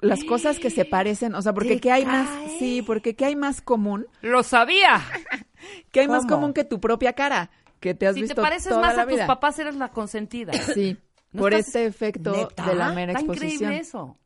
Las 0.01 0.23
cosas 0.25 0.59
que 0.59 0.71
se 0.71 0.85
parecen, 0.85 1.35
o 1.35 1.43
sea, 1.43 1.53
porque 1.53 1.75
¿Te 1.75 1.81
qué 1.81 1.91
hay 1.93 2.07
más, 2.07 2.29
sí, 2.59 2.83
porque 2.83 3.17
qué 3.17 3.25
hay 3.25 3.37
más 3.37 3.61
común, 3.61 4.07
Lo 4.23 4.43
sabía. 4.45 5.03
qué 5.93 6.01
hay 6.01 6.09
más 6.09 6.25
común 6.27 6.53
que 6.53 6.65
tu 6.65 6.81
propia 6.81 7.15
cara, 7.15 7.51
que 7.81 7.95
te 7.95 8.07
has 8.07 8.15
Si 8.15 8.27
te 8.27 8.35
pareces 8.37 8.69
toda 8.69 8.81
más 8.83 8.97
la 8.97 9.03
a 9.03 9.07
tus 9.09 9.21
papás, 9.23 9.59
eres 9.59 9.75
la 9.77 9.89
consentida. 9.91 10.53
Sí, 10.75 10.97
¿No 11.33 11.41
por 11.41 11.53
estás- 11.53 11.67
este 11.75 11.87
efecto 11.87 12.33
¿Neta? 12.33 12.65
de 12.67 12.75
la 12.75 12.93
mera 12.93 13.13
Está 13.13 13.21
exposición. 13.21 13.53
increíble 13.55 13.79
eso. 13.81 14.17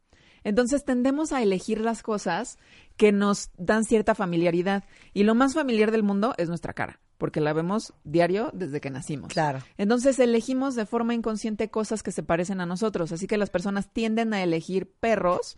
Entonces 0.44 0.84
tendemos 0.84 1.32
a 1.32 1.40
elegir 1.42 1.80
las 1.80 2.02
cosas 2.02 2.58
que 2.96 3.12
nos 3.12 3.50
dan 3.56 3.84
cierta 3.84 4.14
familiaridad. 4.14 4.84
Y 5.14 5.22
lo 5.22 5.34
más 5.34 5.54
familiar 5.54 5.90
del 5.92 6.02
mundo 6.02 6.34
es 6.36 6.48
nuestra 6.48 6.72
cara, 6.72 7.00
porque 7.22 7.40
la 7.40 7.52
vemos 7.52 7.94
diario 8.02 8.50
desde 8.52 8.80
que 8.80 8.90
nacimos. 8.90 9.32
Claro. 9.32 9.60
Entonces 9.78 10.18
elegimos 10.18 10.74
de 10.74 10.86
forma 10.86 11.14
inconsciente 11.14 11.70
cosas 11.70 12.02
que 12.02 12.10
se 12.10 12.24
parecen 12.24 12.60
a 12.60 12.66
nosotros. 12.66 13.12
Así 13.12 13.28
que 13.28 13.38
las 13.38 13.48
personas 13.48 13.92
tienden 13.92 14.34
a 14.34 14.42
elegir 14.42 14.90
perros. 14.90 15.56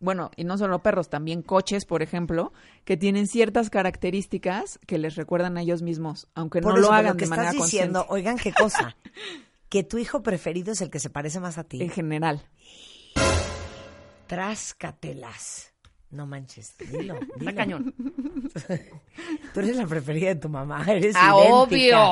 Bueno, 0.00 0.32
y 0.34 0.42
no 0.42 0.58
solo 0.58 0.82
perros, 0.82 1.10
también 1.10 1.42
coches, 1.42 1.84
por 1.84 2.02
ejemplo, 2.02 2.52
que 2.84 2.96
tienen 2.96 3.28
ciertas 3.28 3.70
características 3.70 4.80
que 4.88 4.98
les 4.98 5.14
recuerdan 5.14 5.56
a 5.56 5.62
ellos 5.62 5.82
mismos, 5.82 6.26
aunque 6.34 6.60
Por 6.60 6.72
no 6.72 6.80
eso, 6.80 6.88
lo 6.88 6.92
hagan 6.92 7.12
lo 7.12 7.16
que 7.16 7.26
de 7.26 7.30
manera 7.30 7.50
estás 7.50 7.64
diciendo, 7.64 8.06
consciente. 8.08 8.14
oigan 8.30 8.36
qué 8.36 8.52
cosa, 8.52 8.96
que 9.68 9.84
tu 9.84 9.98
hijo 9.98 10.24
preferido 10.24 10.72
es 10.72 10.80
el 10.80 10.90
que 10.90 10.98
se 10.98 11.10
parece 11.10 11.38
más 11.38 11.58
a 11.58 11.62
ti. 11.62 11.80
En 11.80 11.90
general. 11.90 12.42
Tráscatelas. 14.26 15.74
No 16.10 16.26
manches, 16.26 16.74
dilo, 16.90 17.18
Está 17.38 17.54
cañón. 17.54 17.94
Tú 19.52 19.60
eres 19.60 19.76
la 19.76 19.86
preferida 19.86 20.28
de 20.28 20.36
tu 20.36 20.48
mamá, 20.48 20.84
eres 20.88 21.14
Ah, 21.16 21.32
idéntica. 21.36 21.54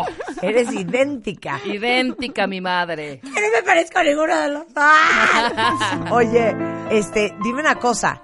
obvio. 0.00 0.04
Eres 0.42 0.72
idéntica. 0.72 1.60
Idéntica 1.64 2.46
mi 2.46 2.60
madre. 2.60 3.20
Yo 3.22 3.30
no 3.30 3.50
me 3.56 3.62
parezco 3.64 3.98
a 3.98 4.04
ninguno 4.04 4.36
de 4.40 4.48
los 4.48 4.62
¡Ah! 4.76 6.08
Oye, 6.12 6.54
este, 6.90 7.34
dime 7.42 7.60
una 7.60 7.76
cosa. 7.76 8.22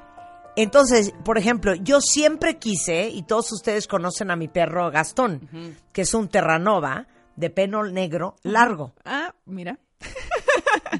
Entonces, 0.56 1.12
por 1.24 1.38
ejemplo, 1.38 1.74
yo 1.76 2.00
siempre 2.00 2.58
quise, 2.58 3.08
y 3.08 3.22
todos 3.22 3.52
ustedes 3.52 3.86
conocen 3.86 4.30
a 4.32 4.36
mi 4.36 4.48
perro 4.48 4.90
Gastón, 4.90 5.48
que 5.92 6.02
es 6.02 6.14
un 6.14 6.28
terranova 6.28 7.06
de 7.36 7.50
pelo 7.50 7.84
negro 7.84 8.34
largo. 8.42 8.92
Ah, 9.04 9.32
mira. 9.46 9.78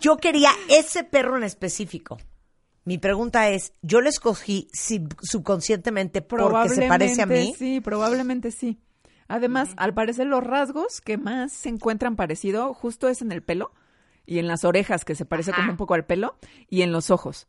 Yo 0.01 0.17
quería 0.17 0.51
ese 0.69 1.03
perro 1.05 1.37
en 1.37 1.43
específico. 1.45 2.19
Mi 2.85 2.99
pregunta 2.99 3.49
es, 3.51 3.73
yo 3.83 4.01
lo 4.01 4.09
escogí 4.09 4.69
sub- 4.73 5.17
subconscientemente 5.23 6.23
porque 6.23 6.69
se 6.71 6.89
parece 6.89 7.23
a 7.23 7.27
mí. 7.27 7.55
Sí, 7.59 7.81
probablemente 7.81 8.51
sí. 8.51 8.81
Además, 9.29 9.71
al 9.77 9.93
parecer 9.93 10.27
los 10.27 10.43
rasgos 10.43 11.01
que 11.03 11.19
más 11.19 11.53
se 11.53 11.69
encuentran 11.69 12.17
parecido 12.17 12.73
justo 12.73 13.09
es 13.09 13.21
en 13.21 13.31
el 13.31 13.43
pelo 13.43 13.73
y 14.25 14.39
en 14.39 14.47
las 14.47 14.65
orejas, 14.65 15.05
que 15.05 15.15
se 15.15 15.27
parece 15.27 15.53
como 15.53 15.71
un 15.71 15.77
poco 15.77 15.95
al 15.95 16.07
pelo, 16.07 16.39
y 16.69 16.81
en 16.83 16.93
los 16.93 17.11
ojos. 17.11 17.47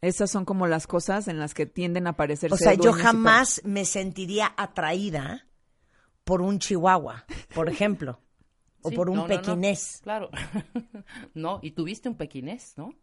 Esas 0.00 0.30
son 0.30 0.44
como 0.44 0.66
las 0.66 0.86
cosas 0.86 1.28
en 1.28 1.38
las 1.38 1.54
que 1.54 1.66
tienden 1.66 2.06
a 2.06 2.12
parecerse 2.16 2.54
O 2.54 2.58
sea, 2.58 2.74
yo 2.74 2.92
jamás 2.92 3.60
me 3.64 3.84
sentiría 3.84 4.52
atraída 4.56 5.46
por 6.24 6.42
un 6.42 6.58
chihuahua, 6.58 7.24
por 7.54 7.68
ejemplo, 7.68 8.20
o 8.82 8.90
Sí, 8.90 8.96
por 8.96 9.08
un 9.08 9.16
no, 9.16 9.26
no, 9.26 9.34
no. 9.34 9.40
pequinés. 9.40 10.00
Claro. 10.02 10.30
no, 11.34 11.58
y 11.62 11.70
tuviste 11.72 12.08
un 12.08 12.16
pequinés, 12.16 12.74
¿no? 12.76 12.94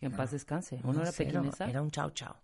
Que 0.00 0.06
en 0.06 0.12
paz 0.12 0.30
descanse. 0.30 0.80
¿O 0.82 0.92
no, 0.94 1.02
era 1.02 1.12
sé, 1.12 1.24
pequinesa? 1.24 1.64
Era 1.64 1.72
era 1.72 1.82
un 1.82 1.90
chau, 1.90 2.10
chau. 2.10 2.34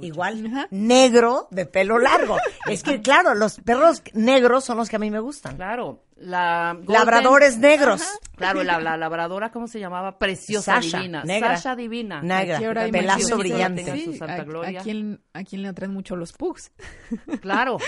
Igual 0.00 0.46
Ajá. 0.46 0.68
negro 0.70 1.48
de 1.50 1.66
pelo 1.66 1.98
largo. 1.98 2.36
es 2.66 2.82
que 2.82 3.00
claro, 3.00 3.34
los 3.34 3.60
perros 3.60 4.02
negros 4.14 4.64
son 4.64 4.76
los 4.78 4.88
que 4.88 4.96
a 4.96 4.98
mí 4.98 5.10
me 5.10 5.20
gustan. 5.20 5.56
Claro. 5.56 6.04
La 6.16 6.74
golden- 6.76 6.92
Labradores 6.92 7.56
negros. 7.56 8.02
Claro, 8.36 8.62
la, 8.62 8.78
la 8.78 8.98
labradora, 8.98 9.50
¿cómo 9.50 9.66
se 9.68 9.80
llamaba? 9.80 10.18
Preciosa 10.18 10.74
Sasha, 10.74 10.98
divina. 10.98 11.24
negra. 11.24 11.56
Sasha 11.56 11.74
divina. 11.76 12.20
Negra, 12.20 12.58
pelazo 12.90 13.38
brillante. 13.38 13.90
Sí, 13.90 14.18
santa 14.18 14.34
a- 14.42 14.44
gloria. 14.44 14.80
¿a, 14.80 14.82
quién, 14.82 15.22
¿A 15.32 15.44
quién 15.44 15.62
le 15.62 15.68
atraen 15.68 15.94
mucho 15.94 16.16
los 16.16 16.32
pugs? 16.34 16.72
Claro. 17.40 17.78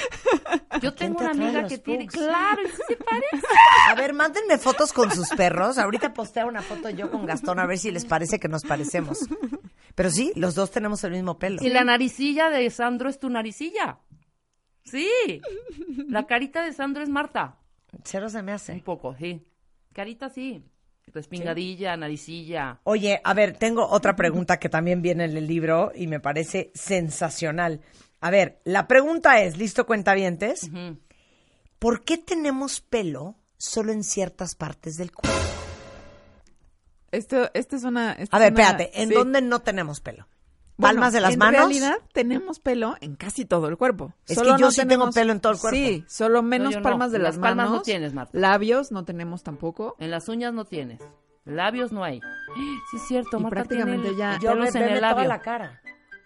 Yo 0.81 0.95
tengo 0.95 1.19
te 1.19 1.25
una 1.25 1.31
amiga 1.33 1.67
que 1.69 1.77
tiene... 1.77 2.07
Claro, 2.07 2.63
se 2.89 2.97
parece. 2.97 3.47
A 3.91 3.95
ver, 3.95 4.15
mándenme 4.15 4.57
fotos 4.57 4.95
con 4.95 5.11
sus 5.11 5.29
perros. 5.31 5.77
Ahorita 5.77 6.15
posteo 6.15 6.47
una 6.49 6.63
foto 6.63 6.89
yo 6.89 7.11
con 7.11 7.27
Gastón 7.27 7.59
a 7.59 7.67
ver 7.67 7.79
si 7.79 7.91
les 7.91 8.07
parece 8.07 8.39
que 8.41 8.49
nos 8.49 8.63
parecemos. 8.63 9.19
Pero 9.95 10.11
sí, 10.11 10.33
los 10.37 10.55
dos 10.55 10.71
tenemos 10.71 11.03
el 11.05 11.13
mismo 11.13 11.39
pelo. 11.39 11.63
Y 11.63 11.69
la 11.69 11.85
naricilla 11.85 12.49
de 12.51 12.69
Sandro 12.71 13.09
es 13.09 13.19
tu 13.19 13.29
naricilla. 13.31 13.99
Sí. 14.85 15.09
La 16.09 16.27
carita 16.27 16.65
de 16.65 16.73
Sandro 16.73 17.03
es 17.03 17.09
Marta. 17.09 17.59
Cero 18.05 18.29
se 18.31 18.43
me 18.43 18.53
Un 18.53 18.57
hace. 18.57 18.75
poco, 18.85 19.15
sí. 19.17 19.47
Carita 19.93 20.31
sí. 20.31 20.65
Respingadilla, 21.13 21.97
naricilla. 21.97 22.81
Oye, 22.85 23.21
a 23.23 23.35
ver, 23.35 23.57
tengo 23.59 23.87
otra 23.87 24.17
pregunta 24.17 24.59
que 24.59 24.69
también 24.69 25.03
viene 25.03 25.25
en 25.25 25.37
el 25.37 25.47
libro 25.47 25.93
y 25.95 26.07
me 26.07 26.21
parece 26.21 26.71
sensacional. 26.75 27.81
A 28.21 28.31
ver, 28.31 28.61
la 28.65 28.87
pregunta 28.87 29.41
es, 29.43 29.59
¿listo 29.59 29.85
cuentavientes? 29.85 30.65
Ujú. 30.65 30.99
¿Por 31.79 32.05
qué 32.05 32.17
tenemos 32.19 32.81
pelo 32.81 33.35
solo 33.59 33.93
en 33.93 34.05
ciertas 34.05 34.55
partes 34.55 34.97
del 34.97 35.11
cuerpo? 35.13 35.37
Esto, 37.13 37.51
esto 37.55 37.77
es 37.77 37.85
una... 37.85 38.13
esto 38.15 38.35
A 38.35 38.39
es 38.39 38.43
ver, 38.45 38.53
una- 38.55 38.63
espérate, 38.71 39.03
¿en 39.03 39.09
sí. 39.11 39.15
dónde 39.15 39.41
no 39.43 39.61
tenemos 39.61 40.01
pelo? 40.01 40.27
Bueno, 40.79 40.95
¿Palmas 40.97 41.13
de 41.13 41.21
las 41.21 41.35
en 41.35 41.39
manos? 41.39 41.61
realidad 41.61 41.95
tenemos 42.13 42.59
pelo 42.59 42.97
en 43.01 43.15
casi 43.15 43.45
todo 43.45 43.69
el 43.69 43.77
cuerpo. 43.77 44.15
Es 44.27 44.39
que 44.41 44.49
yo 44.59 44.71
sí 44.73 44.85
tengo 44.87 45.11
pelo 45.11 45.31
en 45.33 45.41
todo 45.41 45.53
el 45.53 45.59
cuerpo. 45.59 45.77
Sí, 45.77 46.05
solo 46.09 46.43
menos 46.43 46.75
no. 46.75 46.83
palmas 46.83 47.13
de 47.13 47.19
Las 47.19 47.37
las 47.37 47.39
palmas 47.43 47.67
manos. 47.67 47.73
no 47.73 47.83
tienes, 47.83 48.15
Marta. 48.15 48.37
Labios 48.37 48.91
no 48.91 49.05
tenemos 49.05 49.43
tampoco. 49.45 49.95
En 50.01 50.11
las 50.11 50.29
uñas 50.29 50.53
no 50.55 50.65
tienes. 50.65 51.01
Labios 51.45 51.93
no 51.93 52.03
hay. 52.03 52.21
Sí, 52.91 52.97
es 52.97 53.03
cierto. 53.07 53.37
Y 53.39 53.43
Marta 53.43 53.57
prácticamente 53.57 54.03
tiene 54.09 54.19
ya- 54.19 54.35
el- 54.37 54.41
Yo 54.41 54.53
en 54.53 54.63
el 54.63 54.73
toda 54.73 55.01
labio. 55.01 55.25
la 55.29 55.41
cara. 55.43 55.81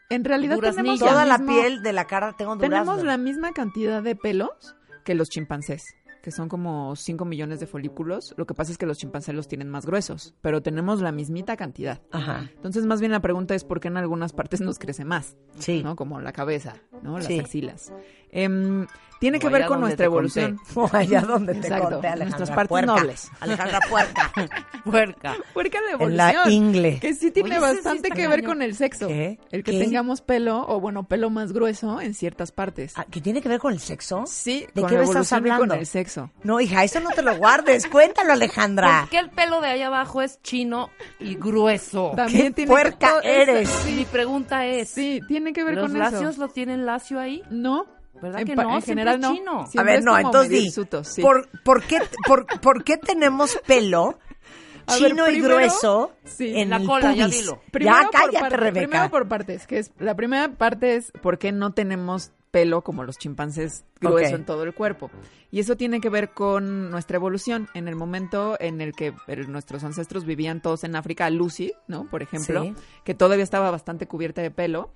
En 0.08 0.24
realidad 0.24 0.58
tenemos. 0.60 1.00
Toda 1.00 1.24
el 1.24 1.28
la 1.28 1.38
mismo- 1.38 1.52
piel 1.60 1.82
de 1.82 1.92
la 1.92 2.04
cara 2.06 2.32
tengo 2.38 2.54
durazno. 2.54 2.76
Tenemos 2.84 3.04
la 3.04 3.16
misma 3.16 3.52
cantidad 3.52 4.02
de 4.02 4.14
pelos 4.14 4.76
que 5.04 5.14
los 5.16 5.28
chimpancés, 5.28 5.84
que 6.26 6.32
son 6.32 6.48
como 6.48 6.96
5 6.96 7.24
millones 7.24 7.60
de 7.60 7.68
folículos. 7.68 8.34
Lo 8.36 8.46
que 8.48 8.54
pasa 8.54 8.72
es 8.72 8.78
que 8.78 8.84
los 8.84 8.98
chimpancés 8.98 9.32
los 9.32 9.46
tienen 9.46 9.68
más 9.70 9.86
gruesos, 9.86 10.34
pero 10.40 10.60
tenemos 10.60 11.00
la 11.00 11.12
mismita 11.12 11.56
cantidad. 11.56 12.00
Ajá. 12.10 12.50
Entonces, 12.56 12.84
más 12.84 12.98
bien 12.98 13.12
la 13.12 13.20
pregunta 13.20 13.54
es 13.54 13.62
por 13.62 13.78
qué 13.78 13.86
en 13.86 13.96
algunas 13.96 14.32
partes 14.32 14.60
nos 14.60 14.80
crece 14.80 15.04
más, 15.04 15.36
Sí. 15.60 15.84
¿no? 15.84 15.94
Como 15.94 16.20
la 16.20 16.32
cabeza, 16.32 16.74
¿no? 17.02 17.18
Las 17.18 17.26
Sí. 17.26 17.38
axilas. 17.40 17.92
Em, 18.32 18.86
tiene 19.18 19.38
que 19.38 19.46
ver 19.48 19.62
allá 19.62 19.68
con 19.68 19.80
nuestra 19.80 20.04
evolución. 20.06 20.58
O 20.74 20.90
allá 20.92 21.22
donde 21.22 21.54
te 21.54 21.60
Exacto, 21.60 21.84
conté, 21.88 22.08
Alejandra. 22.08 22.24
nuestras 22.38 22.50
partes 22.50 22.68
Puerca. 22.68 22.86
nobles. 22.94 23.30
Alejandra 23.40 23.80
Puerca. 23.88 24.32
Puerca. 24.84 25.36
Puerca 25.54 25.78
de 25.80 26.04
En 26.04 26.16
la 26.16 26.30
evolución. 26.32 26.52
ingle. 26.52 26.98
Que 27.00 27.14
sí 27.14 27.30
tiene 27.30 27.48
Oye, 27.58 27.68
sí 27.68 27.74
bastante 27.76 28.10
que 28.10 28.28
ver 28.28 28.44
con 28.44 28.60
el 28.62 28.74
sexo. 28.76 29.08
¿Qué? 29.08 29.38
El 29.50 29.64
que 29.64 29.72
¿Qué? 29.72 29.78
tengamos 29.80 30.20
pelo, 30.20 30.66
o 30.68 30.80
bueno, 30.80 31.04
pelo 31.04 31.30
más 31.30 31.52
grueso 31.52 32.00
en 32.00 32.12
ciertas 32.14 32.52
partes. 32.52 32.92
Ah, 32.96 33.06
¿Que 33.10 33.20
tiene 33.22 33.40
que 33.40 33.48
ver 33.48 33.58
con 33.58 33.72
el 33.72 33.80
sexo? 33.80 34.24
Sí, 34.26 34.66
¿De 34.74 34.82
con 34.82 34.90
qué 34.90 34.96
me 34.98 35.04
estás 35.04 35.32
evolución 35.32 35.38
hablando? 35.38 35.68
con 35.74 35.78
el 35.78 35.86
sexo. 35.86 36.30
No, 36.42 36.60
hija, 36.60 36.84
eso 36.84 37.00
no 37.00 37.10
te 37.10 37.22
lo 37.22 37.34
guardes. 37.36 37.86
Cuéntalo, 37.86 38.32
Alejandra. 38.34 39.00
¿Por 39.02 39.10
qué 39.10 39.18
el 39.18 39.30
pelo 39.30 39.60
de 39.62 39.68
ahí 39.68 39.82
abajo 39.82 40.20
es 40.22 40.40
chino 40.42 40.90
y 41.18 41.36
grueso? 41.36 42.12
También 42.14 42.48
¿Qué 42.48 42.52
tiene 42.52 42.70
puerca 42.70 43.08
eso. 43.08 43.20
eres? 43.22 43.86
Y 43.88 43.92
mi 43.92 44.04
pregunta 44.04 44.66
es, 44.66 44.90
Sí, 44.90 45.20
tiene 45.26 45.52
que 45.54 45.64
ver 45.64 45.74
¿los 45.76 45.90
con 45.90 45.98
lacios 45.98 46.34
eso. 46.34 46.40
lo 46.46 46.48
tienen 46.48 46.85
lacio 46.86 47.20
ahí? 47.20 47.42
No. 47.50 47.86
¿Verdad 48.22 48.40
en, 48.40 48.46
que 48.46 48.56
no? 48.56 48.74
En 48.76 48.82
general 48.82 49.20
no. 49.20 49.34
chino. 49.34 49.64
A 49.76 49.82
ver, 49.82 50.02
no, 50.02 50.16
entonces 50.18 50.48
di, 50.50 50.70
sí. 51.04 51.20
¿por, 51.20 51.48
por, 51.62 51.82
qué, 51.82 51.98
por, 52.26 52.46
por 52.60 52.82
qué 52.82 52.96
tenemos 52.96 53.58
pelo 53.66 54.18
ver, 54.88 54.96
chino 55.12 55.28
y 55.28 55.40
grueso 55.42 56.12
sí. 56.24 56.56
en 56.56 56.70
La 56.70 56.76
el 56.76 56.86
cola, 56.86 57.12
ya 57.14 57.26
pubis? 57.26 57.40
dilo. 57.40 57.60
Primero 57.70 57.96
ya 58.02 58.08
cállate, 58.10 58.38
parte- 58.38 58.56
Rebeca. 58.56 58.86
Primero 58.88 59.10
por 59.10 59.28
partes, 59.28 59.66
que 59.66 59.78
es 59.80 59.90
la 59.98 60.14
primera 60.14 60.48
parte 60.54 60.96
es 60.96 61.12
por 61.20 61.38
qué 61.38 61.52
no 61.52 61.72
tenemos 61.74 62.30
pelo 62.52 62.80
como 62.82 63.04
los 63.04 63.18
chimpancés 63.18 63.84
grueso 64.00 64.34
en 64.34 64.46
todo 64.46 64.62
el 64.62 64.72
cuerpo. 64.72 65.10
Y 65.50 65.60
eso 65.60 65.76
tiene 65.76 66.00
que 66.00 66.08
ver 66.08 66.30
con 66.30 66.90
nuestra 66.90 67.16
evolución. 67.18 67.68
En 67.74 67.86
el 67.86 67.96
momento 67.96 68.56
en 68.60 68.80
el 68.80 68.92
que 68.92 69.12
eh, 69.26 69.36
nuestros 69.46 69.84
ancestros 69.84 70.24
vivían 70.24 70.62
todos 70.62 70.82
en 70.84 70.96
África, 70.96 71.28
Lucy, 71.28 71.74
¿no? 71.86 72.08
Por 72.08 72.22
ejemplo, 72.22 72.62
Sí. 72.62 72.74
que 73.04 73.12
todavía 73.14 73.44
estaba 73.44 73.70
bastante 73.70 74.06
cubierta 74.06 74.40
de 74.40 74.50
pelo. 74.50 74.90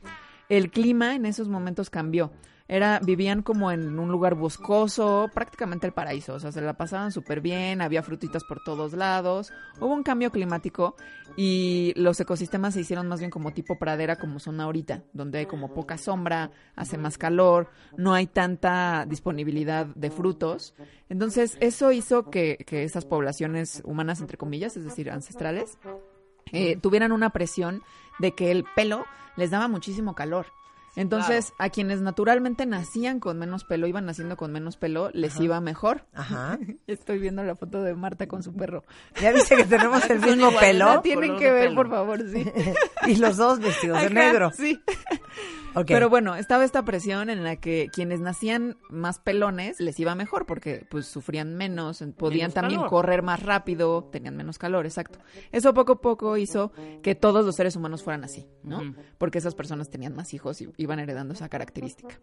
El 0.50 0.70
clima 0.70 1.14
en 1.14 1.26
esos 1.26 1.48
momentos 1.48 1.90
cambió. 1.90 2.32
Era, 2.66 3.00
vivían 3.00 3.42
como 3.42 3.72
en 3.72 3.98
un 3.98 4.10
lugar 4.10 4.34
boscoso, 4.34 5.28
prácticamente 5.32 5.86
el 5.86 5.92
paraíso. 5.92 6.34
O 6.34 6.40
sea, 6.40 6.52
se 6.52 6.60
la 6.60 6.74
pasaban 6.74 7.12
súper 7.12 7.40
bien, 7.40 7.80
había 7.80 8.02
frutitas 8.02 8.44
por 8.44 8.62
todos 8.62 8.92
lados. 8.92 9.52
Hubo 9.80 9.94
un 9.94 10.02
cambio 10.02 10.30
climático 10.30 10.96
y 11.36 11.92
los 11.96 12.20
ecosistemas 12.20 12.74
se 12.74 12.80
hicieron 12.80 13.08
más 13.08 13.20
bien 13.20 13.30
como 13.30 13.52
tipo 13.52 13.78
pradera 13.78 14.16
como 14.16 14.40
son 14.40 14.60
ahorita, 14.60 15.04
donde 15.12 15.38
hay 15.38 15.46
como 15.46 15.72
poca 15.72 15.98
sombra, 15.98 16.50
hace 16.76 16.98
más 16.98 17.16
calor, 17.16 17.68
no 17.96 18.12
hay 18.14 18.26
tanta 18.26 19.04
disponibilidad 19.08 19.86
de 19.86 20.10
frutos. 20.10 20.74
Entonces, 21.08 21.56
eso 21.60 21.92
hizo 21.92 22.30
que, 22.30 22.56
que 22.66 22.84
esas 22.84 23.04
poblaciones 23.04 23.82
humanas, 23.84 24.20
entre 24.20 24.36
comillas, 24.36 24.76
es 24.76 24.84
decir, 24.84 25.10
ancestrales, 25.10 25.78
eh, 26.52 26.76
tuvieran 26.76 27.12
una 27.12 27.30
presión 27.30 27.82
de 28.18 28.32
que 28.32 28.50
el 28.50 28.64
pelo 28.76 29.04
les 29.36 29.50
daba 29.50 29.68
muchísimo 29.68 30.14
calor. 30.14 30.46
Entonces, 30.96 31.54
a 31.58 31.70
quienes 31.70 32.00
naturalmente 32.00 32.66
nacían 32.66 33.20
con 33.20 33.38
menos 33.38 33.64
pelo, 33.64 33.86
iban 33.86 34.06
naciendo 34.06 34.36
con 34.36 34.52
menos 34.52 34.76
pelo, 34.76 35.10
les 35.12 35.38
iba 35.38 35.60
mejor. 35.60 36.04
Ajá. 36.14 36.58
Estoy 36.86 37.18
viendo 37.18 37.44
la 37.44 37.54
foto 37.54 37.82
de 37.82 37.94
Marta 37.94 38.26
con 38.26 38.42
su 38.42 38.52
perro. 38.52 38.84
¿Ya 39.20 39.32
viste 39.32 39.56
que 39.56 39.64
tenemos 39.64 40.08
el 40.10 40.20
mismo 40.20 40.50
pelo? 40.58 41.00
tienen 41.00 41.38
que 41.38 41.50
ver, 41.52 41.68
pelo. 41.68 41.76
por 41.76 41.90
favor, 41.90 42.20
sí. 42.30 42.44
y 43.06 43.16
los 43.16 43.36
dos 43.36 43.60
vestidos 43.60 44.02
de 44.02 44.10
negro. 44.10 44.50
Sí. 44.52 44.82
Pero 45.86 46.08
bueno, 46.08 46.36
estaba 46.36 46.64
esta 46.64 46.84
presión 46.84 47.30
en 47.30 47.44
la 47.44 47.56
que 47.56 47.88
quienes 47.92 48.20
nacían 48.20 48.76
más 48.88 49.18
pelones 49.18 49.80
les 49.80 49.98
iba 50.00 50.14
mejor 50.14 50.46
porque 50.46 50.86
pues 50.90 51.06
sufrían 51.06 51.54
menos, 51.54 52.02
podían 52.16 52.44
Menos 52.46 52.54
también 52.54 52.80
calor. 52.80 52.90
correr 52.90 53.22
más 53.22 53.42
rápido, 53.42 54.08
tenían 54.10 54.36
menos 54.36 54.58
calor, 54.58 54.86
exacto. 54.86 55.18
Eso 55.52 55.74
poco 55.74 55.92
a 55.92 56.00
poco 56.00 56.36
hizo 56.36 56.72
que 57.02 57.14
todos 57.14 57.44
los 57.44 57.56
seres 57.56 57.76
humanos 57.76 58.02
fueran 58.02 58.24
así, 58.24 58.46
¿no? 58.62 58.94
Porque 59.18 59.38
esas 59.38 59.54
personas 59.54 59.90
tenían 59.90 60.14
más 60.14 60.34
hijos 60.34 60.60
y 60.60 60.70
iban 60.76 60.98
heredando 60.98 61.34
esa 61.34 61.48
característica. 61.48 62.18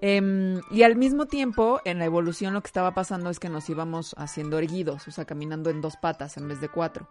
Em, 0.00 0.60
y 0.70 0.82
al 0.82 0.96
mismo 0.96 1.26
tiempo, 1.26 1.80
en 1.84 1.98
la 1.98 2.04
evolución 2.04 2.54
lo 2.54 2.62
que 2.62 2.68
estaba 2.68 2.94
pasando 2.94 3.30
es 3.30 3.38
que 3.38 3.48
nos 3.48 3.68
íbamos 3.68 4.14
haciendo 4.18 4.58
erguidos, 4.58 5.06
o 5.08 5.10
sea, 5.10 5.24
caminando 5.24 5.70
en 5.70 5.80
dos 5.80 5.96
patas 5.96 6.36
en 6.36 6.48
vez 6.48 6.60
de 6.60 6.68
cuatro. 6.68 7.06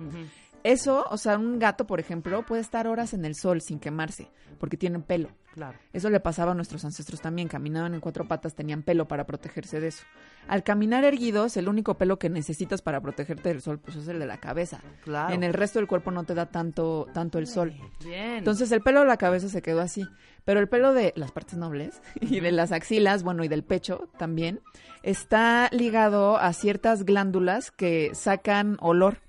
Eso, 0.67 1.06
o 1.10 1.17
sea, 1.17 1.38
un 1.38 1.60
gato, 1.60 1.88
por 1.88 1.99
ejemplo, 1.99 2.45
puede 2.45 2.62
estar 2.62 2.88
horas 2.88 3.13
en 3.13 3.23
el 3.23 3.36
sol 3.36 3.62
sin 3.62 3.80
quemarse 3.80 4.30
porque 4.60 4.77
tienen 4.77 5.01
pelo. 5.01 5.30
Claro. 5.53 5.77
Eso 5.91 6.10
le 6.10 6.19
pasaba 6.19 6.51
a 6.51 6.56
nuestros 6.56 6.86
ancestros 6.86 7.19
también, 7.19 7.47
caminaban 7.47 7.93
en 7.95 7.99
cuatro 7.99 8.27
patas, 8.27 8.53
tenían 8.53 8.84
pelo 8.84 9.08
para 9.08 9.25
protegerse 9.25 9.80
de 9.80 9.88
eso. 9.88 10.03
Al 10.47 10.63
caminar 10.63 11.03
erguidos, 11.03 11.58
el 11.58 11.67
único 11.67 11.97
pelo 11.97 12.19
que 12.19 12.30
necesitas 12.30 12.82
para 12.82 13.01
protegerte 13.01 13.49
del 13.49 13.62
sol, 13.62 13.80
pues 13.80 13.97
es 13.97 14.08
el 14.08 14.19
de 14.19 14.27
la 14.27 14.38
cabeza. 14.38 14.82
Claro. 15.03 15.34
En 15.34 15.43
el 15.43 15.53
resto 15.53 15.80
del 15.80 15.88
cuerpo 15.88 16.12
no 16.12 16.25
te 16.25 16.36
da 16.36 16.47
tanto, 16.47 17.08
tanto 17.13 17.39
el 17.39 17.47
sol. 17.47 17.73
Bien. 18.03 18.36
Entonces 18.36 18.71
el 18.71 18.82
pelo 18.82 18.99
de 18.99 19.08
la 19.08 19.17
cabeza 19.17 19.49
se 19.49 19.62
quedó 19.62 19.82
así, 19.82 20.06
pero 20.45 20.60
el 20.60 20.67
pelo 20.67 20.93
de 20.93 21.13
las 21.15 21.32
partes 21.32 21.58
nobles 21.58 22.01
y 22.21 22.39
de 22.39 22.51
las 22.51 22.71
axilas, 22.71 23.23
bueno, 23.23 23.43
y 23.43 23.47
del 23.47 23.63
pecho 23.63 24.10
también, 24.19 24.62
está 25.01 25.69
ligado 25.71 26.38
a 26.38 26.53
ciertas 26.53 27.03
glándulas 27.03 27.71
que 27.71 28.12
sacan 28.13 28.77
olor. 28.80 29.19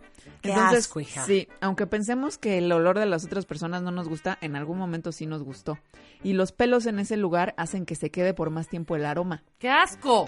Qué 0.42 0.52
asco, 0.52 1.00
hija. 1.00 1.24
sí, 1.24 1.48
aunque 1.60 1.86
pensemos 1.86 2.38
que 2.38 2.58
el 2.58 2.70
olor 2.72 2.98
de 2.98 3.06
las 3.06 3.24
otras 3.24 3.44
personas 3.46 3.82
no 3.82 3.90
nos 3.90 4.08
gusta, 4.08 4.38
en 4.40 4.56
algún 4.56 4.78
momento 4.78 5.12
sí 5.12 5.26
nos 5.26 5.42
gustó. 5.42 5.78
Y 6.22 6.32
los 6.32 6.52
pelos 6.52 6.86
en 6.86 6.98
ese 6.98 7.16
lugar 7.16 7.54
hacen 7.56 7.86
que 7.86 7.94
se 7.94 8.10
quede 8.10 8.34
por 8.34 8.50
más 8.50 8.68
tiempo 8.68 8.96
el 8.96 9.04
aroma. 9.04 9.42
¡Qué 9.58 9.70
asco! 9.70 10.26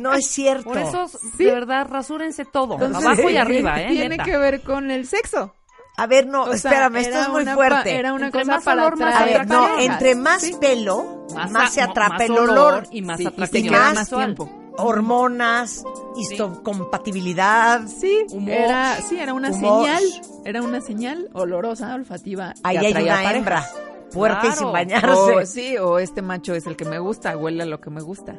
No 0.00 0.12
es 0.12 0.26
cierto. 0.28 0.64
Por 0.70 0.78
eso, 0.78 1.08
Sí. 1.08 1.44
de 1.44 1.52
verdad, 1.52 1.86
rasúrense 1.88 2.44
todo. 2.44 2.74
Entonces, 2.74 3.04
abajo 3.04 3.30
y 3.30 3.36
arriba, 3.36 3.80
¿eh? 3.82 3.88
Tiene 3.90 4.10
Neta. 4.10 4.24
que 4.24 4.36
ver 4.36 4.60
con 4.62 4.90
el 4.90 5.06
sexo. 5.06 5.54
A 5.96 6.06
ver, 6.06 6.26
no, 6.28 6.42
O 6.42 6.56
sea, 6.56 6.70
espérame, 6.70 6.96
esto 6.98 7.20
es 7.22 7.28
muy 7.30 7.44
fuerte. 7.46 7.96
Era 7.96 8.12
una 8.12 8.26
Entre 8.26 8.42
cosa 8.42 8.52
más 8.56 8.64
para 8.64 8.82
olor, 8.86 8.98
más 9.00 9.14
A 9.20 9.24
ver, 9.24 9.46
no, 9.48 9.78
entre 9.80 10.14
más 10.14 10.42
Sí. 10.42 10.54
pelo, 10.60 11.26
Más 11.34 11.50
más, 11.50 11.70
a- 11.70 11.72
se 11.72 11.80
atrapa 11.82 12.12
más 12.14 12.20
el 12.22 12.30
olor 12.32 12.50
olor. 12.50 12.86
y 12.92 13.02
más 13.02 13.16
Sí, 13.16 13.24
y 13.24 13.26
atractivo 13.26 13.64
se 13.64 13.68
queda 13.70 13.94
más 13.94 14.08
tiempo. 14.08 14.48
Hormonas, 14.78 15.82
histocompatibilidad. 16.16 17.86
Sí, 17.86 18.24
Humor. 18.30 18.50
era, 18.50 18.96
sí, 19.02 19.18
era 19.18 19.34
una 19.34 19.50
Humor. 19.50 19.84
señal, 19.86 20.02
era 20.44 20.62
una 20.62 20.80
señal 20.80 21.28
olorosa, 21.32 21.94
olfativa. 21.94 22.54
Ahí 22.62 22.76
hay 22.78 22.92
una 22.92 23.00
parejas. 23.14 23.34
hembra, 23.34 23.66
puerca 24.12 24.38
y 24.38 24.40
Claro. 24.42 24.56
sin 24.56 24.72
bañarse. 24.72 25.08
O, 25.36 25.46
sí, 25.46 25.76
o 25.78 25.98
este 25.98 26.22
macho 26.22 26.54
es 26.54 26.66
el 26.66 26.76
que 26.76 26.84
me 26.84 26.98
gusta, 26.98 27.36
huele 27.36 27.62
a 27.64 27.66
lo 27.66 27.80
que 27.80 27.90
me 27.90 28.00
gusta. 28.00 28.36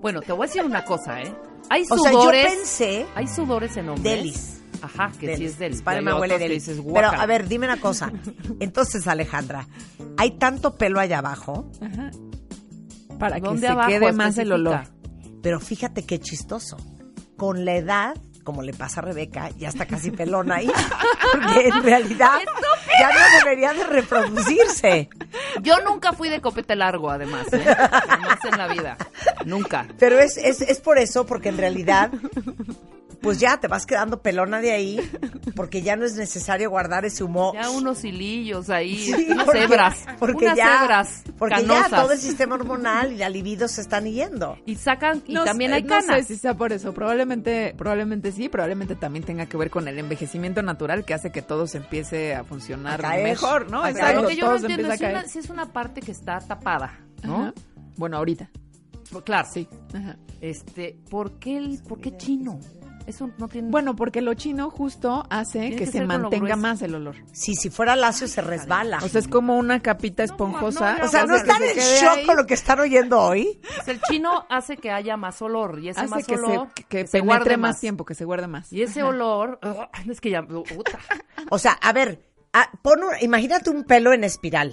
Bueno, 0.00 0.20
te 0.22 0.32
voy 0.32 0.44
a 0.44 0.46
decir 0.46 0.64
una 0.64 0.84
cosa, 0.84 1.22
¿eh? 1.22 1.32
Hay 1.68 1.84
o 1.88 1.96
sea, 1.98 2.12
yo 2.12 2.20
sudores. 2.22 2.46
pensé 2.52 3.06
Hay 3.14 3.28
sudores 3.28 3.76
en 3.76 3.88
hombres. 3.90 4.04
Delis. 4.16 4.56
Ajá, 4.82 5.12
que 5.20 5.36
sí 5.36 5.44
es 5.44 5.58
delis. 5.58 5.82
Y 5.86 5.88
hay 5.90 6.04
huele 6.04 6.38
delis. 6.38 6.66
dices, 6.66 6.82
Pero, 6.92 7.08
a 7.08 7.26
ver, 7.26 7.46
dime 7.48 7.66
una 7.66 7.78
cosa. 7.80 8.10
Entonces, 8.60 9.06
Alejandra, 9.06 9.68
hay 10.16 10.32
tanto 10.32 10.74
pelo 10.76 10.98
allá 11.00 11.18
abajo, 11.18 11.66
Ajá. 11.80 12.10
Para 13.18 13.36
que 13.36 13.42
¿Dónde 13.42 13.66
se 13.66 13.68
abajo 13.68 13.88
quede 13.90 14.12
más 14.12 14.38
el 14.38 14.50
olor. 14.52 14.80
Pero 15.42 15.60
fíjate 15.60 16.04
qué 16.04 16.20
chistoso. 16.20 16.76
Con 17.36 17.64
la 17.64 17.76
edad, 17.76 18.16
como 18.44 18.62
le 18.62 18.72
pasa 18.72 19.00
a 19.00 19.04
Rebeca, 19.04 19.50
ya 19.56 19.68
está 19.68 19.86
casi 19.86 20.10
pelona 20.10 20.56
ahí. 20.56 20.70
Porque 21.32 21.68
en 21.68 21.82
realidad 21.82 22.40
ya 22.98 23.08
no 23.08 23.38
debería 23.38 23.72
de 23.72 23.84
reproducirse. 23.84 25.08
Yo 25.62 25.80
nunca 25.82 26.12
fui 26.12 26.28
de 26.28 26.40
copete 26.40 26.76
largo, 26.76 27.10
además, 27.10 27.52
¿eh? 27.52 27.64
Jamás 27.64 28.44
en 28.44 28.58
la 28.58 28.68
vida. 28.68 28.96
Nunca. 29.46 29.86
Pero 29.98 30.18
es, 30.18 30.36
es, 30.36 30.60
es 30.60 30.80
por 30.80 30.98
eso, 30.98 31.26
porque 31.26 31.48
en 31.48 31.58
realidad, 31.58 32.10
pues 33.20 33.38
ya 33.40 33.58
te 33.58 33.68
vas 33.68 33.86
quedando 33.86 34.22
pelona 34.22 34.60
de 34.60 34.72
ahí, 34.72 35.10
porque 35.56 35.82
ya 35.82 35.96
no 35.96 36.04
es 36.04 36.14
necesario 36.14 36.70
guardar 36.70 37.04
ese 37.04 37.22
humo. 37.24 37.52
Ya 37.54 37.70
unos 37.70 38.04
hilillos 38.04 38.70
ahí, 38.70 38.96
Sí, 38.96 39.26
unas 39.30 39.44
porque- 39.44 39.62
hebras. 39.62 39.98
Porque 40.18 40.44
unas 40.46 40.56
ya, 40.56 40.82
hebras 40.84 41.22
porque 41.38 41.54
canosas. 41.56 41.90
ya 41.90 41.96
todo 42.02 42.12
el 42.12 42.18
sistema 42.18 42.54
hormonal 42.54 43.12
y 43.12 43.16
la 43.16 43.28
libido 43.28 43.68
se 43.68 43.80
están 43.80 44.04
yendo. 44.06 44.56
Y 44.66 44.76
sacan, 44.76 45.22
y 45.26 45.34
No 45.34 45.44
también 45.44 45.72
hay 45.72 45.82
No 45.82 45.88
canas. 45.88 46.26
sé 46.26 46.34
si 46.34 46.36
sea 46.40 46.54
por 46.54 46.72
eso. 46.72 46.92
Probablemente, 46.94 47.74
probablemente 47.76 48.32
sí. 48.32 48.48
Probablemente 48.48 48.94
también 48.96 49.24
tenga 49.24 49.46
que 49.46 49.56
ver 49.56 49.70
con 49.70 49.86
el 49.88 49.98
envejecimiento 49.98 50.62
natural 50.62 51.04
que 51.04 51.14
hace 51.14 51.30
que 51.32 51.42
todo 51.42 51.66
se 51.66 51.78
empiece 51.78 52.34
a 52.34 52.44
funcionar 52.44 53.04
A 53.04 53.16
mejor, 53.16 53.70
¿no? 53.70 53.86
Exacto. 53.86 54.22
lo 54.22 54.28
que 54.28 54.36
yo 54.36 54.46
no 54.50 54.56
entiendo 54.56 54.92
es 54.92 55.00
una- 55.00 55.26
si 55.28 55.38
es 55.38 55.50
una 55.50 55.66
parte 55.72 56.00
que 56.00 56.12
está 56.12 56.38
tapada, 56.38 56.98
¿no? 57.22 57.42
Ajá. 57.42 57.54
Bueno, 57.96 58.16
ahorita. 58.16 58.50
Claro. 59.24 59.48
Sí. 59.52 59.68
Ajá. 59.92 60.16
Este, 60.40 60.96
¿por 61.10 61.38
qué, 61.38 61.56
el, 61.58 61.82
¿por 61.82 62.00
qué 62.00 62.16
chino? 62.16 62.60
Eso 63.06 63.30
no 63.38 63.48
tiene... 63.48 63.70
Bueno, 63.70 63.96
porque 63.96 64.20
lo 64.20 64.34
chino 64.34 64.70
justo 64.70 65.26
hace 65.30 65.70
que, 65.70 65.76
que 65.76 65.86
se 65.86 66.04
mantenga 66.06 66.54
más 66.56 66.80
el 66.82 66.94
olor. 66.94 67.16
Sí, 67.32 67.54
si 67.54 67.70
fuera 67.70 67.96
lacio 67.96 68.28
se 68.28 68.40
resbala. 68.40 68.98
O 69.02 69.08
sea, 69.08 69.20
es 69.20 69.26
como 69.28 69.56
una 69.56 69.80
capita 69.80 70.22
esponjosa. 70.22 70.98
no, 70.98 71.04
O 71.04 71.08
sea, 71.08 71.24
¿no 71.26 71.34
están 71.36 71.62
en 71.62 71.76
shock 71.76 72.18
ahí, 72.18 72.26
con 72.26 72.36
lo 72.36 72.46
que 72.46 72.54
están 72.54 72.78
oyendo 72.80 73.18
hoy? 73.20 73.60
Pues 73.76 73.88
el 73.88 74.00
chino 74.02 74.46
hace 74.48 74.76
que 74.76 74.90
haya 74.92 75.16
más 75.16 75.40
olor 75.42 75.80
y 75.80 75.88
ese 75.88 76.00
Hace 76.00 76.08
más 76.10 76.26
que 76.26 76.34
olor 76.34 76.68
se, 76.76 76.84
que, 76.84 77.06
se 77.06 77.20
guarde 77.20 77.44
penetre 77.44 77.56
más 77.56 77.80
tiempo, 77.80 78.04
que 78.04 78.14
se 78.14 78.24
guarde 78.24 78.46
más. 78.46 78.72
Y 78.72 78.82
ese 78.82 79.02
olor, 79.02 79.58
ugh, 79.62 79.88
es 80.10 80.20
que 80.20 80.30
ya, 80.30 80.42
puta. 80.46 80.98
O 81.50 81.58
sea, 81.58 81.72
a 81.72 81.92
ver, 81.92 82.22
pon 82.82 83.02
un- 83.02 83.14
imagínate 83.22 83.70
un 83.70 83.84
pelo 83.84 84.12
en 84.12 84.24
espiral. 84.24 84.70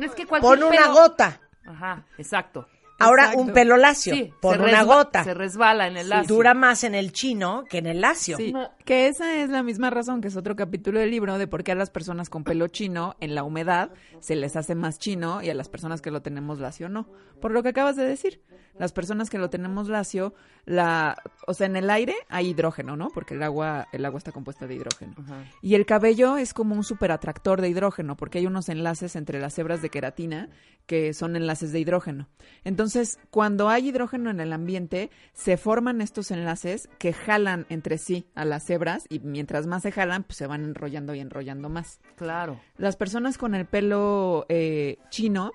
Es 0.00 0.12
que 0.12 0.26
cualquier 0.26 0.40
Pon 0.58 0.62
una 0.62 0.76
pelo- 0.86 0.92
gota. 0.92 1.40
Ajá, 1.66 2.04
exacto. 2.18 2.68
Ahora 2.98 3.24
Exacto. 3.24 3.42
un 3.42 3.52
pelo 3.52 3.76
lacio. 3.76 4.14
Sí, 4.14 4.32
se 4.40 4.46
una 4.48 4.56
resba- 4.82 4.84
gota. 4.86 5.24
Se 5.24 5.34
resbala 5.34 5.88
en 5.88 5.96
el 5.96 6.08
lacio. 6.08 6.34
Dura 6.34 6.54
más 6.54 6.84
en 6.84 6.94
el 6.94 7.12
chino 7.12 7.64
que 7.68 7.78
en 7.78 7.86
el 7.86 8.00
lacio. 8.00 8.36
Sí, 8.36 8.52
que 8.84 9.08
esa 9.08 9.36
es 9.36 9.50
la 9.50 9.62
misma 9.62 9.90
razón, 9.90 10.20
que 10.20 10.28
es 10.28 10.36
otro 10.36 10.54
capítulo 10.56 11.00
del 11.00 11.10
libro, 11.10 11.36
de 11.38 11.46
por 11.48 11.64
qué 11.64 11.72
a 11.72 11.74
las 11.74 11.90
personas 11.90 12.30
con 12.30 12.44
pelo 12.44 12.68
chino 12.68 13.16
en 13.20 13.34
la 13.34 13.42
humedad 13.42 13.90
se 14.20 14.36
les 14.36 14.54
hace 14.56 14.74
más 14.74 14.98
chino 14.98 15.42
y 15.42 15.50
a 15.50 15.54
las 15.54 15.68
personas 15.68 16.00
que 16.02 16.10
lo 16.10 16.22
tenemos 16.22 16.60
lacio 16.60 16.88
no. 16.88 17.08
Por 17.40 17.50
lo 17.50 17.62
que 17.62 17.70
acabas 17.70 17.96
de 17.96 18.04
decir. 18.04 18.40
Las 18.78 18.92
personas 18.92 19.30
que 19.30 19.38
lo 19.38 19.50
tenemos 19.50 19.88
lacio, 19.88 20.34
la, 20.64 21.16
o 21.46 21.54
sea, 21.54 21.66
en 21.66 21.76
el 21.76 21.90
aire 21.90 22.14
hay 22.28 22.48
hidrógeno, 22.48 22.96
¿no? 22.96 23.08
Porque 23.10 23.34
el 23.34 23.42
agua, 23.42 23.86
el 23.92 24.04
agua 24.04 24.18
está 24.18 24.32
compuesta 24.32 24.66
de 24.66 24.74
hidrógeno. 24.74 25.14
Ajá. 25.18 25.44
Y 25.62 25.74
el 25.74 25.86
cabello 25.86 26.36
es 26.36 26.54
como 26.54 26.74
un 26.74 26.84
superatractor 26.84 27.60
de 27.60 27.68
hidrógeno, 27.68 28.16
porque 28.16 28.38
hay 28.38 28.46
unos 28.46 28.68
enlaces 28.68 29.16
entre 29.16 29.40
las 29.40 29.58
hebras 29.58 29.82
de 29.82 29.90
queratina 29.90 30.48
que 30.86 31.14
son 31.14 31.36
enlaces 31.36 31.72
de 31.72 31.80
hidrógeno. 31.80 32.28
Entonces, 32.62 33.18
cuando 33.30 33.68
hay 33.68 33.88
hidrógeno 33.88 34.30
en 34.30 34.40
el 34.40 34.52
ambiente, 34.52 35.10
se 35.32 35.56
forman 35.56 36.00
estos 36.00 36.30
enlaces 36.30 36.88
que 36.98 37.12
jalan 37.12 37.66
entre 37.68 37.98
sí 37.98 38.26
a 38.34 38.44
las 38.44 38.68
hebras 38.68 39.04
y 39.08 39.20
mientras 39.20 39.66
más 39.66 39.82
se 39.82 39.92
jalan, 39.92 40.24
pues 40.24 40.36
se 40.36 40.46
van 40.46 40.64
enrollando 40.64 41.14
y 41.14 41.20
enrollando 41.20 41.68
más. 41.68 42.00
Claro. 42.16 42.60
Las 42.76 42.96
personas 42.96 43.38
con 43.38 43.54
el 43.54 43.66
pelo 43.66 44.46
eh, 44.48 44.98
chino, 45.10 45.52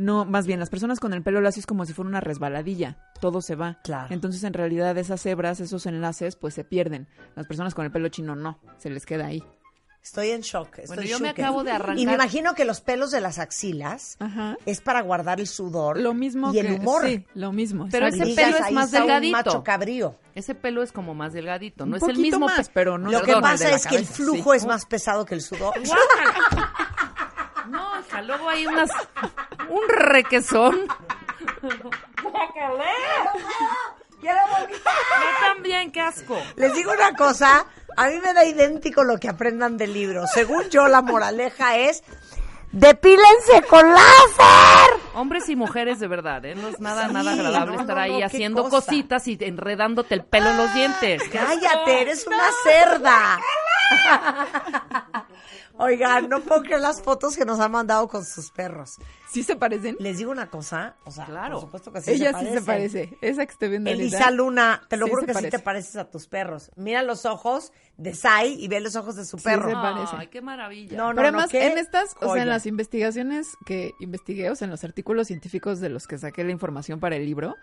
no, 0.00 0.24
más 0.24 0.46
bien, 0.46 0.58
las 0.60 0.70
personas 0.70 0.98
con 1.00 1.12
el 1.12 1.22
pelo 1.22 1.40
lacio 1.40 1.60
es 1.60 1.66
como 1.66 1.84
si 1.86 1.92
fuera 1.92 2.08
una 2.08 2.20
resbaladilla, 2.20 2.98
todo 3.20 3.40
se 3.42 3.54
va. 3.54 3.78
Claro. 3.84 4.08
Entonces, 4.14 4.42
en 4.44 4.52
realidad, 4.54 4.96
esas 4.98 5.24
hebras, 5.26 5.60
esos 5.60 5.86
enlaces, 5.86 6.36
pues 6.36 6.54
se 6.54 6.64
pierden. 6.64 7.06
Las 7.36 7.46
personas 7.46 7.74
con 7.74 7.84
el 7.84 7.92
pelo 7.92 8.08
chino 8.08 8.34
no, 8.34 8.58
se 8.78 8.90
les 8.90 9.06
queda 9.06 9.26
ahí. 9.26 9.44
Estoy 10.02 10.30
en 10.30 10.40
shock. 10.40 10.78
Estoy 10.78 10.86
Bueno, 10.96 11.02
yo 11.02 11.20
me 11.20 11.28
acabo 11.28 11.62
de 11.62 11.72
arrancar. 11.72 11.98
Y 11.98 12.06
me 12.06 12.14
imagino 12.14 12.54
que 12.54 12.64
los 12.64 12.80
pelos 12.80 13.10
de 13.10 13.20
las 13.20 13.38
axilas 13.38 14.16
Ajá. 14.18 14.56
es 14.64 14.80
para 14.80 15.02
guardar 15.02 15.40
el 15.40 15.46
sudor 15.46 15.98
Lo 16.00 16.14
mismo 16.14 16.54
y 16.54 16.58
el 16.58 16.68
que- 16.68 16.72
humor. 16.76 17.04
Sí, 17.06 17.26
lo 17.34 17.52
mismo. 17.52 17.86
Pero 17.90 18.06
ese 18.06 18.24
Digas, 18.24 18.46
pelo 18.46 18.56
es 18.56 18.62
ahí 18.62 18.72
más 18.74 18.86
está 18.86 19.00
un 19.02 19.06
delgadito. 19.08 19.32
macho 19.36 19.62
cabrío. 19.62 20.14
Ese 20.34 20.54
pelo 20.54 20.82
es 20.82 20.90
como 20.92 21.12
más 21.14 21.34
delgadito, 21.34 21.84
no 21.84 21.96
Un 21.96 22.02
es 22.02 22.08
el 22.08 22.16
mismo 22.16 22.46
más, 22.46 22.68
pe- 22.68 22.72
pero 22.72 22.96
no 22.96 23.10
Lo 23.10 23.20
que 23.20 23.34
pasa 23.42 23.72
es 23.72 23.86
que 23.86 23.96
el 23.96 24.06
flujo 24.06 24.52
sí. 24.52 24.56
es 24.56 24.64
más 24.66 24.86
pesado 24.86 25.26
que 25.26 25.34
el 25.34 25.42
sudor. 25.42 25.74
No, 27.68 28.00
hija, 28.00 28.22
luego 28.22 28.48
hay 28.48 28.66
unas 28.66 28.90
un 29.70 29.88
requesón. 29.88 30.86
Yo 34.22 34.30
también, 35.40 35.90
qué 35.90 36.00
asco. 36.00 36.36
Les 36.56 36.74
digo 36.74 36.92
una 36.92 37.14
cosa, 37.16 37.64
a 37.96 38.06
mí 38.08 38.18
me 38.22 38.34
da 38.34 38.44
idéntico 38.44 39.02
lo 39.02 39.18
que 39.18 39.28
aprendan 39.28 39.76
del 39.76 39.92
libro. 39.94 40.26
Según 40.26 40.68
yo, 40.68 40.88
la 40.88 41.00
moraleja 41.00 41.76
es, 41.78 42.02
depílense 42.72 43.62
con 43.68 43.88
láser. 43.88 45.00
Hombres 45.14 45.48
y 45.48 45.56
mujeres 45.56 45.98
de 46.00 46.08
verdad, 46.08 46.44
¿eh? 46.44 46.54
No 46.54 46.68
es 46.68 46.80
nada, 46.80 47.08
Sí, 47.08 47.14
nada 47.14 47.32
agradable 47.32 47.76
no, 47.76 47.80
estar 47.80 47.96
no, 47.96 48.02
ahí 48.02 48.22
haciendo 48.22 48.64
cosa. 48.64 48.76
cositas 48.76 49.26
y 49.26 49.38
enredándote 49.40 50.14
el 50.14 50.24
pelo 50.24 50.50
en 50.50 50.56
los 50.58 50.74
dientes. 50.74 51.22
Cállate, 51.32 52.02
eres 52.02 52.26
una 52.26 52.50
cerda. 52.62 53.40
Oigan, 55.80 56.28
no 56.28 56.40
puedo 56.40 56.62
creer 56.62 56.80
las 56.80 57.00
fotos 57.02 57.36
que 57.36 57.44
nos 57.44 57.58
han 57.60 57.70
mandado 57.72 58.06
con 58.08 58.24
sus 58.24 58.50
perros. 58.50 58.96
¿Sí 59.30 59.42
se 59.42 59.56
parecen? 59.56 59.96
Les 59.98 60.18
digo 60.18 60.30
una 60.30 60.50
cosa, 60.50 60.96
o 61.04 61.10
sea, 61.10 61.24
Claro. 61.24 61.54
por 61.54 61.60
supuesto 61.62 61.92
que 61.92 62.00
sí 62.02 62.10
Ella 62.12 62.32
se 62.38 62.46
sí 62.46 62.52
se 62.52 62.60
parece. 62.62 63.16
Esa 63.20 63.46
que 63.46 63.52
estoy 63.52 63.68
viendo 63.70 63.88
Elisa 63.90 64.16
ahorita. 64.18 64.30
Luna, 64.32 64.82
te 64.88 64.96
lo 64.96 65.06
Sí 65.06 65.10
juro 65.10 65.22
que 65.26 65.28
sí 65.32 65.34
parece. 65.34 65.56
te 65.56 65.62
pareces 65.62 65.96
a 65.96 66.10
tus 66.10 66.26
perros. 66.26 66.70
Mira 66.76 67.02
los 67.02 67.24
ojos 67.26 67.72
de 67.96 68.12
Sai 68.14 68.54
y 68.62 68.68
ve 68.68 68.80
los 68.80 68.96
ojos 68.96 69.16
de 69.16 69.24
su 69.24 69.38
Sí, 69.38 69.44
perro. 69.44 69.68
se 69.68 69.74
parece. 69.74 70.16
Ay, 70.16 70.26
qué 70.26 70.40
maravilla. 70.42 70.96
No, 70.96 71.08
no, 71.10 71.14
Pero 71.16 71.28
además, 71.28 71.54
en 71.54 71.78
estas, 71.78 72.14
o 72.16 72.18
sea, 72.20 72.28
joya. 72.28 72.42
en 72.42 72.48
las 72.48 72.66
investigaciones 72.66 73.48
que 73.64 73.92
investigué, 74.00 74.50
o 74.50 74.56
sea, 74.56 74.64
en 74.66 74.70
los 74.72 74.84
artículos 74.84 75.28
científicos 75.28 75.80
de 75.80 75.88
los 75.88 76.06
que 76.06 76.18
saqué 76.18 76.44
la 76.44 76.50
información 76.52 77.00
para 77.00 77.16
el 77.16 77.24
libro, 77.24 77.56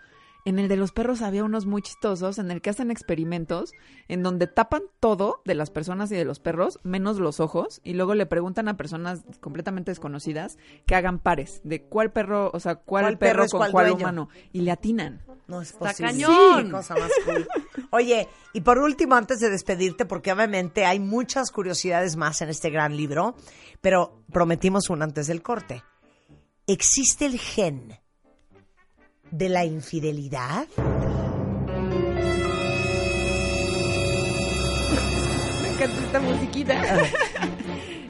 en 0.44 0.58
el 0.58 0.68
de 0.68 0.76
los 0.76 0.92
perros 0.92 1.22
había 1.22 1.44
unos 1.44 1.66
muy 1.66 1.82
chistosos 1.82 2.38
en 2.38 2.50
el 2.50 2.62
que 2.62 2.70
hacen 2.70 2.90
experimentos 2.90 3.72
en 4.08 4.22
donde 4.22 4.46
tapan 4.46 4.82
todo 5.00 5.42
de 5.44 5.54
las 5.54 5.70
personas 5.70 6.10
y 6.10 6.16
de 6.16 6.24
los 6.24 6.40
perros, 6.40 6.78
menos 6.82 7.18
los 7.18 7.40
ojos, 7.40 7.80
y 7.84 7.94
luego 7.94 8.14
le 8.14 8.26
preguntan 8.26 8.68
a 8.68 8.76
personas 8.76 9.22
completamente 9.40 9.90
desconocidas 9.90 10.58
que 10.86 10.94
hagan 10.94 11.18
pares 11.18 11.60
de 11.64 11.82
cuál 11.82 12.12
perro, 12.12 12.50
o 12.52 12.60
sea, 12.60 12.76
cuál, 12.76 13.04
¿Cuál 13.04 13.18
perro, 13.18 13.46
con 13.46 13.58
cuál 13.58 13.72
cuál 13.72 13.92
humano, 13.92 14.28
y 14.52 14.62
le 14.62 14.70
atinan. 14.70 15.22
No 15.46 15.62
es 15.62 15.70
Está 15.70 15.90
posible. 15.90 16.12
cañón. 16.12 16.64
Qué 16.64 16.70
cosa 16.70 16.94
más 16.94 17.10
cool. 17.24 17.48
Oye, 17.90 18.28
y 18.52 18.60
por 18.60 18.78
último, 18.78 19.14
antes 19.14 19.40
de 19.40 19.48
despedirte, 19.50 20.04
porque 20.04 20.32
obviamente 20.32 20.84
hay 20.84 21.00
muchas 21.00 21.50
curiosidades 21.50 22.16
más 22.16 22.42
en 22.42 22.50
este 22.50 22.70
gran 22.70 22.96
libro, 22.96 23.34
pero 23.80 24.22
prometimos 24.30 24.90
una 24.90 25.04
antes 25.04 25.26
del 25.26 25.42
corte. 25.42 25.82
¿Existe 26.66 27.24
el 27.24 27.38
gen 27.38 27.98
de 29.30 29.48
la 29.48 29.64
infidelidad? 29.64 30.66
Me 35.62 35.68
encanta 35.68 36.00
esta 36.04 36.20
musiquita. 36.20 37.08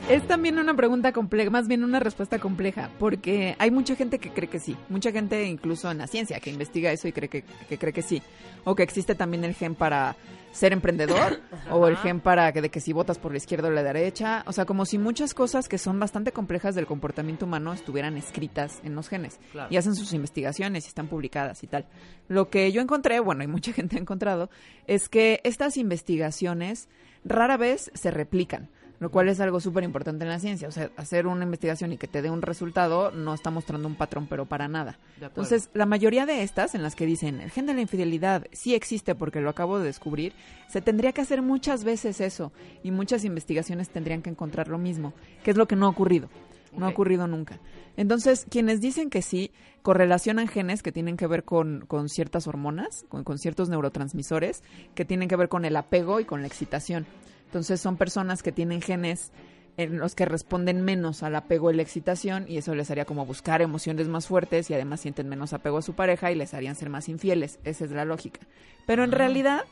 Es 0.09 0.27
también 0.27 0.59
una 0.59 0.75
pregunta 0.75 1.13
compleja, 1.13 1.51
más 1.51 1.69
bien 1.69 1.85
una 1.85 2.01
respuesta 2.01 2.39
compleja, 2.39 2.91
porque 2.99 3.55
hay 3.59 3.71
mucha 3.71 3.95
gente 3.95 4.19
que 4.19 4.31
cree 4.31 4.49
que 4.49 4.59
sí, 4.59 4.75
mucha 4.89 5.13
gente 5.13 5.45
incluso 5.45 5.91
en 5.91 5.99
la 5.99 6.07
ciencia 6.07 6.41
que 6.41 6.49
investiga 6.49 6.91
eso 6.91 7.09
y 7.09 7.13
cree 7.13 7.29
que, 7.29 7.43
que 7.69 7.77
cree 7.77 7.93
que 7.93 8.01
sí, 8.01 8.23
o 8.65 8.75
que 8.75 8.83
existe 8.85 9.15
también 9.15 9.45
el 9.45 9.55
gen 9.55 9.75
para 9.75 10.17
ser 10.51 10.73
emprendedor, 10.73 11.41
o 11.71 11.87
el 11.89 11.99
gen 11.99 12.21
para 12.21 12.51
que 12.53 12.63
de 12.63 12.71
que 12.71 12.81
si 12.81 12.95
votas 12.95 13.19
por 13.19 13.33
la 13.33 13.37
izquierda 13.37 13.69
o 13.69 13.71
la 13.71 13.83
derecha, 13.83 14.45
o 14.47 14.53
sea, 14.53 14.65
como 14.65 14.87
si 14.87 14.97
muchas 14.97 15.35
cosas 15.35 15.69
que 15.69 15.77
son 15.77 16.01
bastante 16.01 16.33
complejas 16.33 16.75
del 16.75 16.87
comportamiento 16.87 17.45
humano 17.45 17.75
estuvieran 17.75 18.17
escritas 18.17 18.81
en 18.85 18.95
los 18.95 19.09
genes 19.11 19.39
Claro. 19.53 19.69
y 19.71 19.77
hacen 19.77 19.95
sus 19.95 20.15
investigaciones 20.15 20.87
y 20.87 20.89
están 20.89 21.09
publicadas 21.09 21.63
y 21.65 21.67
tal. 21.67 21.85
Lo 22.29 22.49
que 22.49 22.73
yo 22.73 22.81
encontré, 22.81 23.21
bueno, 23.21 23.45
y 23.45 23.47
mucha 23.47 23.73
gente 23.75 23.97
ha 23.97 24.01
encontrado, 24.01 24.49
es 24.87 25.11
que 25.11 25.43
estas 25.45 25.77
investigaciones 25.77 26.89
rara 27.25 27.59
vez 27.59 27.91
se 27.95 28.11
replican, 28.11 28.71
lo 29.01 29.11
cual 29.11 29.29
es 29.29 29.41
algo 29.41 29.61
súper 29.61 29.85
importante 29.85 30.25
en 30.25 30.31
la 30.31 30.41
ciencia. 30.41 30.69
O 30.69 30.73
sea, 30.73 30.91
hacer 30.97 31.27
una 31.27 31.45
investigación 31.45 31.93
y 31.93 31.99
que 31.99 32.09
te 32.09 32.23
dé 32.23 32.31
un 32.31 32.43
resultado 32.43 33.11
no 33.11 33.35
está 33.35 33.51
mostrando 33.51 33.89
un 33.89 33.95
patrón, 33.95 34.27
pero 34.29 34.47
para 34.47 34.69
nada. 34.69 34.99
Entonces, 35.21 35.71
la 35.75 35.87
mayoría 35.87 36.27
de 36.27 36.43
estas, 36.43 36.75
en 36.75 36.83
las 36.83 36.95
que 36.95 37.07
dicen 37.07 37.41
el 37.41 37.51
gen 37.51 37.67
de 37.67 37.75
la 37.75 37.81
infidelidad 37.81 38.47
sí 38.53 38.75
existe 38.75 39.15
porque 39.15 39.41
lo 39.41 39.51
acabo 39.51 39.79
de 39.79 39.87
descubrir, 39.87 40.33
se 40.69 40.81
tendría 40.81 41.13
que 41.13 41.21
hacer 41.21 41.43
muchas 41.43 41.85
veces 41.85 42.21
eso 42.21 42.53
y 42.83 42.91
muchas 42.91 43.25
investigaciones 43.25 43.91
tendrían 43.91 44.23
que 44.23 44.31
encontrar 44.31 44.69
lo 44.69 44.79
mismo, 44.79 45.13
que 45.45 45.53
es 45.53 45.57
lo 45.57 45.69
que 45.69 45.77
no 45.77 45.87
ha 45.87 45.91
ocurrido. 45.91 46.29
No 46.77 46.87
ha 46.87 46.91
ocurrido 46.91 47.27
nunca. 47.27 47.59
Entonces, 47.97 48.47
quienes 48.49 48.81
dicen 48.81 49.11
que 49.11 49.23
sí, 49.23 49.51
correlacionan 49.83 50.49
genes 50.49 50.83
que 50.83 50.93
tienen 50.93 51.17
que 51.17 51.27
ver 51.27 51.45
con, 51.45 51.85
con 51.89 52.09
ciertas 52.09 52.47
hormonas, 52.47 53.07
con, 53.09 53.25
con 53.25 53.39
ciertos 53.39 53.69
neurotransmisores, 53.69 54.63
que 54.95 55.05
tienen 55.05 55.29
que 55.29 55.37
ver 55.37 55.49
con 55.49 55.65
el 55.65 55.75
apego 55.77 56.21
y 56.21 56.25
con 56.25 56.43
la 56.43 56.47
excitación. 56.47 57.07
Entonces, 57.49 57.81
son 57.81 57.97
personas 57.97 58.43
que 58.43 58.53
tienen 58.53 58.83
genes 58.83 59.33
en 59.79 59.99
los 59.99 60.15
que 60.15 60.27
responden 60.27 60.83
menos 60.83 61.23
al 61.23 61.35
apego 61.35 61.71
y 61.71 61.77
la 61.77 61.83
excitación 61.83 62.45
y 62.47 62.59
eso 62.59 62.75
les 62.75 62.91
haría 62.91 63.07
como 63.07 63.25
buscar 63.25 63.63
emociones 63.63 64.07
más 64.07 64.27
fuertes 64.27 64.69
y 64.69 64.75
además 64.75 65.01
sienten 65.01 65.31
menos 65.31 65.55
apego 65.55 65.79
a 65.79 65.83
su 65.83 65.95
pareja 65.95 66.31
y 66.31 66.35
les 66.35 66.53
harían 66.53 66.75
ser 66.75 66.91
más 66.91 67.09
infieles. 67.09 67.59
Esa 67.65 67.87
es 67.87 67.93
la 67.93 68.05
lógica. 68.05 68.41
Pero 68.87 69.03
en 69.03 69.13
realidad, 69.13 69.65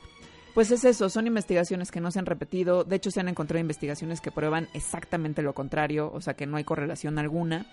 pues 0.55 0.71
es 0.71 0.85
eso, 0.85 1.11
son 1.11 1.27
investigaciones 1.27 1.91
que 1.91 2.01
no 2.01 2.11
se 2.11 2.19
han 2.19 2.25
repetido. 2.27 2.85
De 2.85 2.97
hecho, 2.97 3.11
se 3.11 3.21
han 3.21 3.29
encontrado 3.29 3.61
investigaciones 3.61 4.23
que 4.23 4.31
prueban 4.31 4.69
exactamente 4.73 5.43
lo 5.43 5.55
contrario, 5.55 6.11
o 6.15 6.23
sea 6.23 6.33
que 6.33 6.47
no 6.47 6.57
hay 6.57 6.65
correlación 6.65 7.19
alguna. 7.19 7.67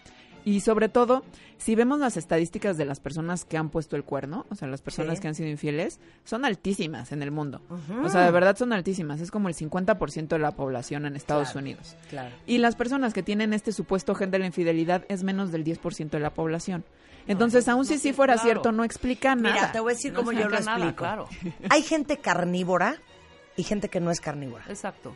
Y 0.46 0.60
sobre 0.60 0.90
todo, 0.90 1.24
si 1.58 1.74
vemos 1.76 2.00
las 2.00 2.18
estadísticas 2.18 2.76
de 2.78 2.84
las 2.86 3.00
personas 3.00 3.46
que 3.46 3.58
han 3.58 3.70
puesto 3.70 3.96
el 3.96 4.04
cuerno, 4.04 4.46
o 4.50 4.56
sea, 4.56 4.68
las 4.68 4.82
personas 4.82 5.16
Sí. 5.16 5.22
que 5.22 5.28
han 5.30 5.36
sido 5.36 5.50
infieles, 5.50 6.00
son 6.26 6.44
altísimas 6.44 7.12
en 7.14 7.24
el 7.24 7.32
mundo. 7.32 7.62
O 8.04 8.10
sea, 8.10 8.22
de 8.26 8.32
verdad 8.32 8.58
son 8.58 8.74
altísimas. 8.74 9.22
Es 9.22 9.32
como 9.32 9.48
el 9.48 9.56
50% 9.56 10.36
de 10.36 10.40
la 10.40 10.52
población 10.52 11.06
en 11.06 11.16
Estados 11.16 11.52
Claro. 11.52 11.60
Unidos. 11.60 11.96
Claro. 12.10 12.36
Y 12.46 12.58
las 12.58 12.76
personas 12.76 13.14
que 13.14 13.24
tienen 13.24 13.54
este 13.54 13.72
supuesto 13.72 14.16
gen 14.16 14.32
de 14.32 14.40
la 14.40 14.46
infidelidad 14.46 15.06
es 15.08 15.24
menos 15.24 15.52
del 15.52 15.64
10% 15.64 16.18
de 16.18 16.20
la 16.20 16.34
población. 16.34 16.84
Entonces, 17.26 17.70
aún 17.70 17.86
si 17.86 17.98
sí 18.00 18.12
fuera 18.12 18.34
claro. 18.34 18.46
cierto, 18.46 18.72
no 18.74 18.84
explica 18.84 19.34
nada. 19.36 19.56
Mira, 19.56 19.72
te 19.72 19.80
voy 19.80 19.94
a 19.94 19.96
decir 19.96 20.12
No 20.12 20.20
cómo 20.20 20.34
yo 20.34 20.50
lo 20.50 20.60
nada, 20.60 20.74
explico. 20.74 20.96
claro. 20.98 21.30
Hay 21.70 21.82
gente 21.84 22.18
carnívora 22.18 22.98
y 23.56 23.64
gente 23.64 23.88
que 23.88 24.02
no 24.02 24.12
es 24.12 24.20
carnívora. 24.20 24.66
Exacto. 24.68 25.16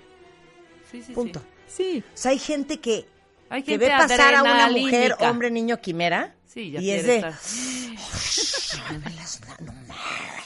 Sí, 0.90 1.02
sí, 1.02 1.12
Punto. 1.12 1.42
sí. 1.42 1.46
Sí, 1.68 2.04
O 2.14 2.18
sea, 2.18 2.32
hay 2.32 2.40
gente 2.40 2.80
que, 2.80 3.06
Hay 3.50 3.64
que 3.64 3.78
ve 3.78 3.90
pasar 3.90 4.36
a 4.36 4.44
una 4.44 4.70
mujer, 4.70 5.16
hombre, 5.20 5.52
niño, 5.52 5.80
quimera. 5.82 6.36
Sí, 6.46 6.72
ya 6.72 6.80
y 6.82 6.92
es 6.92 7.06
de... 7.06 7.18
estar- 7.20 7.38
Sí, 7.40 7.96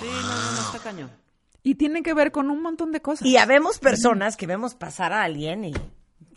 no, 0.06 0.22
no, 0.22 0.52
no, 0.52 0.62
está 0.62 0.80
cañón. 0.80 1.12
y 1.64 1.76
tiene 1.76 2.04
que 2.04 2.14
ver 2.14 2.32
con 2.32 2.50
un 2.50 2.62
montón 2.62 2.92
de 2.92 3.02
cosas. 3.02 3.28
Y 3.28 3.38
habemos 3.38 3.80
personas 3.80 4.38
que 4.38 4.48
vemos 4.48 4.76
pasar 4.76 5.14
a 5.14 5.24
alguien 5.24 5.66
y... 5.66 5.74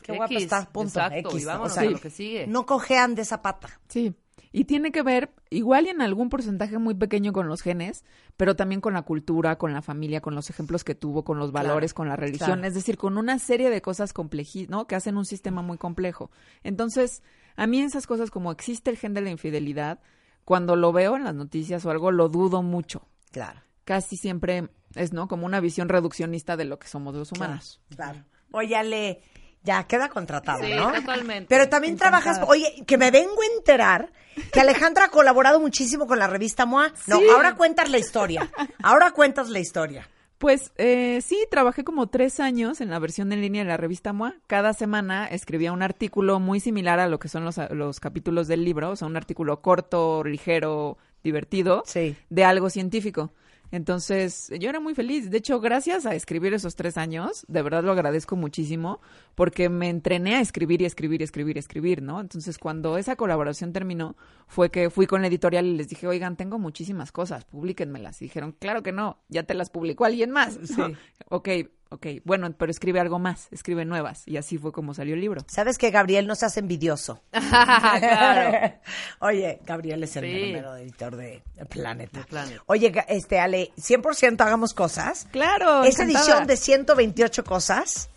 Qué 0.02 0.12
X, 0.12 0.16
guapa 0.18 0.34
está, 0.34 0.68
punto. 0.70 0.98
exacto, 1.00 1.30
X, 1.30 1.34
y 1.34 1.40
¿no? 1.44 1.48
vámonos 1.48 1.72
O 1.72 1.74
sea, 1.74 1.82
a 1.82 1.86
lo 1.90 1.98
que 2.00 2.10
sigue. 2.10 2.46
No 2.46 2.66
cojean 2.66 3.14
de 3.14 3.22
esa 3.22 3.40
pata. 3.40 3.80
Sí. 3.88 4.14
Y 4.56 4.66
tiene 4.66 4.92
que 4.92 5.02
ver, 5.02 5.30
igual 5.50 5.86
y 5.86 5.88
en 5.88 6.00
algún 6.00 6.28
porcentaje 6.28 6.78
muy 6.78 6.94
pequeño 6.94 7.32
con 7.32 7.48
los 7.48 7.60
genes, 7.60 8.04
pero 8.36 8.54
también 8.54 8.80
con 8.80 8.94
la 8.94 9.02
cultura, 9.02 9.58
con 9.58 9.72
la 9.72 9.82
familia, 9.82 10.20
con 10.20 10.36
los 10.36 10.48
ejemplos 10.48 10.84
que 10.84 10.94
tuvo, 10.94 11.24
con 11.24 11.40
los 11.40 11.50
Claro, 11.50 11.70
valores, 11.70 11.92
con 11.92 12.06
la 12.08 12.14
religión. 12.14 12.46
claro. 12.60 12.64
Es 12.64 12.72
decir, 12.72 12.96
con 12.96 13.18
una 13.18 13.40
serie 13.40 13.68
de 13.68 13.82
cosas 13.82 14.12
complejas, 14.12 14.68
¿no? 14.68 14.86
Que 14.86 14.94
hacen 14.94 15.16
un 15.16 15.24
sistema 15.24 15.60
muy 15.60 15.76
complejo. 15.76 16.30
Entonces, 16.62 17.24
a 17.56 17.66
mí 17.66 17.80
esas 17.80 18.06
cosas 18.06 18.30
como 18.30 18.52
existe 18.52 18.90
el 18.90 18.96
gen 18.96 19.12
de 19.12 19.22
la 19.22 19.30
infidelidad, 19.30 19.98
cuando 20.44 20.76
lo 20.76 20.92
veo 20.92 21.16
en 21.16 21.24
las 21.24 21.34
noticias 21.34 21.84
o 21.84 21.90
algo, 21.90 22.12
lo 22.12 22.28
dudo 22.28 22.62
mucho. 22.62 23.08
Claro. 23.32 23.60
Casi 23.84 24.16
siempre 24.16 24.68
es, 24.94 25.12
¿no? 25.12 25.26
Como 25.26 25.46
una 25.46 25.58
visión 25.58 25.88
reduccionista 25.88 26.56
de 26.56 26.64
lo 26.66 26.78
que 26.78 26.86
somos 26.86 27.16
los 27.16 27.32
humanos. 27.32 27.80
Claro. 27.96 28.24
Oye, 28.52 28.76
Ale, 28.76 29.20
Ya, 29.64 29.82
queda 29.84 30.08
contratada, 30.10 30.64
Sí, 30.64 30.72
¿no? 30.74 30.92
totalmente. 30.92 31.46
Pero 31.48 31.68
también 31.68 31.96
trabajas, 31.96 32.40
oye, 32.46 32.84
que 32.86 32.98
me 32.98 33.10
vengo 33.10 33.40
a 33.42 33.56
enterar 33.58 34.12
que 34.52 34.60
Alejandra 34.60 35.06
ha 35.06 35.08
colaborado 35.08 35.58
muchísimo 35.58 36.06
con 36.06 36.18
la 36.18 36.26
revista 36.26 36.66
MOA. 36.66 36.92
No, 37.06 37.18
Sí. 37.18 37.26
ahora 37.34 37.54
cuentas 37.54 37.88
la 37.90 37.98
historia. 37.98 38.50
Ahora 38.82 39.10
cuentas 39.12 39.48
la 39.48 39.60
historia. 39.60 40.08
Pues 40.36 40.72
eh, 40.76 41.22
sí, 41.24 41.38
trabajé 41.50 41.84
como 41.84 42.08
tres 42.08 42.40
años 42.40 42.82
en 42.82 42.90
la 42.90 42.98
versión 42.98 43.32
en 43.32 43.40
línea 43.40 43.62
de 43.62 43.68
la 43.68 43.76
revista 43.78 44.12
MOA. 44.12 44.34
Cada 44.46 44.74
semana 44.74 45.26
escribía 45.28 45.72
un 45.72 45.82
artículo 45.82 46.40
muy 46.40 46.60
similar 46.60 46.98
a 47.00 47.08
lo 47.08 47.18
que 47.18 47.28
son 47.28 47.44
los, 47.46 47.58
los 47.70 48.00
capítulos 48.00 48.46
del 48.48 48.64
libro, 48.64 48.90
o 48.90 48.96
sea, 48.96 49.08
un 49.08 49.16
artículo 49.16 49.62
corto, 49.62 50.22
ligero, 50.24 50.98
divertido, 51.22 51.84
Sí. 51.86 52.14
de 52.28 52.44
algo 52.44 52.68
científico. 52.68 53.32
Entonces, 53.70 54.50
yo 54.60 54.68
era 54.68 54.80
muy 54.80 54.94
feliz. 54.94 55.30
De 55.30 55.38
hecho, 55.38 55.60
gracias 55.60 56.06
a 56.06 56.14
escribir 56.14 56.54
esos 56.54 56.76
tres 56.76 56.96
años, 56.96 57.44
de 57.48 57.62
verdad 57.62 57.82
lo 57.82 57.92
agradezco 57.92 58.36
muchísimo, 58.36 59.00
porque 59.34 59.68
me 59.68 59.88
entrené 59.88 60.36
a 60.36 60.40
escribir 60.40 60.82
y 60.82 60.84
escribir 60.84 61.20
y 61.20 61.24
escribir 61.24 61.56
y 61.56 61.58
escribir, 61.58 62.02
¿no? 62.02 62.20
Entonces, 62.20 62.58
cuando 62.58 62.98
esa 62.98 63.16
colaboración 63.16 63.72
terminó, 63.72 64.16
fue 64.46 64.70
que 64.70 64.90
fui 64.90 65.06
con 65.06 65.22
la 65.22 65.28
editorial 65.28 65.66
y 65.66 65.76
les 65.76 65.88
dije, 65.88 66.06
oigan, 66.06 66.36
tengo 66.36 66.58
muchísimas 66.58 67.10
cosas, 67.12 67.44
publíquenmelas. 67.44 68.22
Y 68.22 68.26
dijeron, 68.26 68.52
claro 68.58 68.82
que 68.82 68.92
no, 68.92 69.18
ya 69.28 69.42
te 69.42 69.54
las 69.54 69.70
publicó 69.70 70.04
alguien 70.04 70.30
más. 70.30 70.58
Sí. 70.64 70.82
ok, 71.28 71.48
ok, 71.94 72.06
bueno, 72.24 72.52
pero 72.56 72.70
escribe 72.70 73.00
algo 73.00 73.18
más, 73.18 73.48
escribe 73.50 73.84
nuevas. 73.84 74.22
Y 74.26 74.36
así 74.36 74.58
fue 74.58 74.72
como 74.72 74.94
salió 74.94 75.14
el 75.14 75.20
libro. 75.20 75.42
¿Sabes 75.48 75.78
que 75.78 75.90
Gabriel 75.90 76.26
no 76.26 76.34
se 76.34 76.46
hace 76.46 76.60
envidioso? 76.60 77.22
claro. 77.32 78.74
Oye, 79.20 79.60
Gabriel 79.64 80.02
es 80.04 80.16
el 80.16 80.24
Sí. 80.24 80.46
número 80.46 80.76
editor 80.76 81.16
de 81.16 81.42
Planeta. 81.68 82.24
Planeta. 82.28 82.62
Oye, 82.66 82.92
este 83.08 83.38
Ale, 83.40 83.72
100% 83.76 84.40
hagamos 84.40 84.74
cosas. 84.74 85.26
Claro. 85.30 85.84
Esa 85.84 86.04
edición 86.04 86.46
de 86.46 86.56
128 86.56 87.44
cosas 87.44 88.08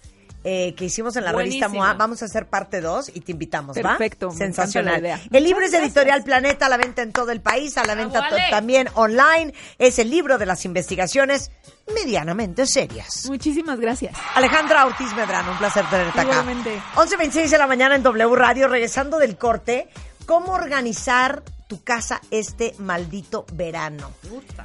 eh, 0.50 0.74
que 0.76 0.86
hicimos 0.86 1.14
en 1.18 1.26
la 1.26 1.34
revista. 1.34 1.68
MOA, 1.68 1.94
vamos 1.96 2.22
a 2.22 2.26
hacer 2.26 2.46
parte 2.46 2.80
2 2.80 3.12
y 3.16 3.20
te 3.20 3.34
invitamos, 3.34 3.76
¿va? 3.78 3.82
Perfecto, 3.82 4.30
me 4.30 4.36
encanta 4.36 4.46
Sensacional. 4.64 4.94
la 4.94 5.00
idea. 5.00 5.20
El 5.30 5.44
libro 5.44 5.60
Muchas 5.60 5.74
es 5.74 5.80
de 5.82 5.86
Editorial 5.88 6.24
Planeta, 6.24 6.68
a 6.68 6.70
la 6.70 6.78
venta 6.78 7.02
en 7.02 7.12
todo 7.12 7.32
el 7.32 7.42
país, 7.42 7.78
a 7.78 7.84
la 7.84 7.96
venta 7.96 8.22
vale. 8.22 8.38
to- 8.38 8.42
también 8.50 8.88
online. 8.94 9.54
Es 9.78 10.00
el 10.00 10.10
libro 10.10 10.38
de 10.38 10.46
las 10.46 10.64
investigaciones 10.64 11.52
medianamente 11.94 12.66
serias. 12.66 13.26
Muchísimas 13.28 13.78
gracias. 13.80 14.16
Alejandra 14.36 14.86
Ortiz 14.86 15.14
Medrano, 15.16 15.52
un 15.52 15.58
placer 15.58 15.84
tenerte 15.90 16.20
acá. 16.22 16.32
Igualmente. 16.32 16.82
11.26 16.96 17.50
de 17.50 17.58
la 17.58 17.68
mañana 17.68 17.96
en 17.96 18.04
W 18.04 18.36
Radio, 18.36 18.70
regresando 18.70 19.18
del 19.20 19.38
corte, 19.38 19.90
¿cómo 20.26 20.54
organizar 20.54 21.44
tu 21.68 21.84
casa 21.84 22.22
este 22.32 22.74
maldito 22.80 23.46
verano? 23.54 24.12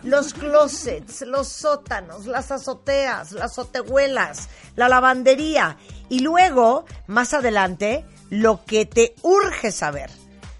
Los 0.02 0.34
closets, 0.34 1.22
los 1.22 1.48
sótanos, 1.48 2.26
las 2.26 2.50
azoteas, 2.50 3.32
las 3.32 3.52
azotehuelas, 3.52 4.48
la 4.76 4.88
lavandería. 4.88 5.76
Y 6.08 6.20
luego, 6.20 6.84
más 7.06 7.34
adelante, 7.34 8.04
lo 8.30 8.64
que 8.64 8.86
te 8.86 9.14
urge 9.22 9.72
saber 9.72 10.10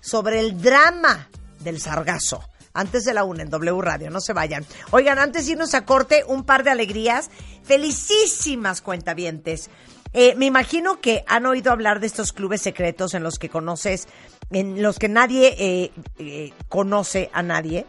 sobre 0.01 0.41
el 0.41 0.61
drama 0.61 1.29
del 1.61 1.81
sargazo. 1.81 2.43
Antes 2.75 3.05
de 3.05 3.15
la 3.15 3.25
una 3.25 3.43
en 3.43 3.51
W 3.51 3.83
Radio, 3.83 4.11
no 4.11 4.21
se 4.21 4.33
vayan. 4.33 4.65
Oigan, 4.91 5.19
antes 5.19 5.47
de 5.47 5.53
irnos 5.53 5.75
a 5.75 5.85
corte, 5.85 6.25
un 6.27 6.45
par 6.45 6.65
de 6.65 6.71
alegrías. 6.71 7.31
Felicísimas 7.65 8.81
cuentavientes. 8.81 9.71
Eh, 10.15 10.35
me 10.37 10.47
imagino 10.47 11.01
que 11.01 11.25
han 11.27 11.47
oído 11.47 11.73
hablar 11.73 12.01
de 12.01 12.07
estos 12.07 12.33
clubes 12.33 12.61
secretos 12.61 13.15
en 13.15 13.23
los 13.23 13.39
que 13.39 13.49
conoces, 13.49 14.09
en 14.53 14.83
los 14.83 14.99
que 14.99 15.09
nadie 15.09 15.55
eh, 15.59 15.93
eh, 16.19 16.53
conoce 16.69 17.31
a 17.33 17.43
nadie 17.43 17.87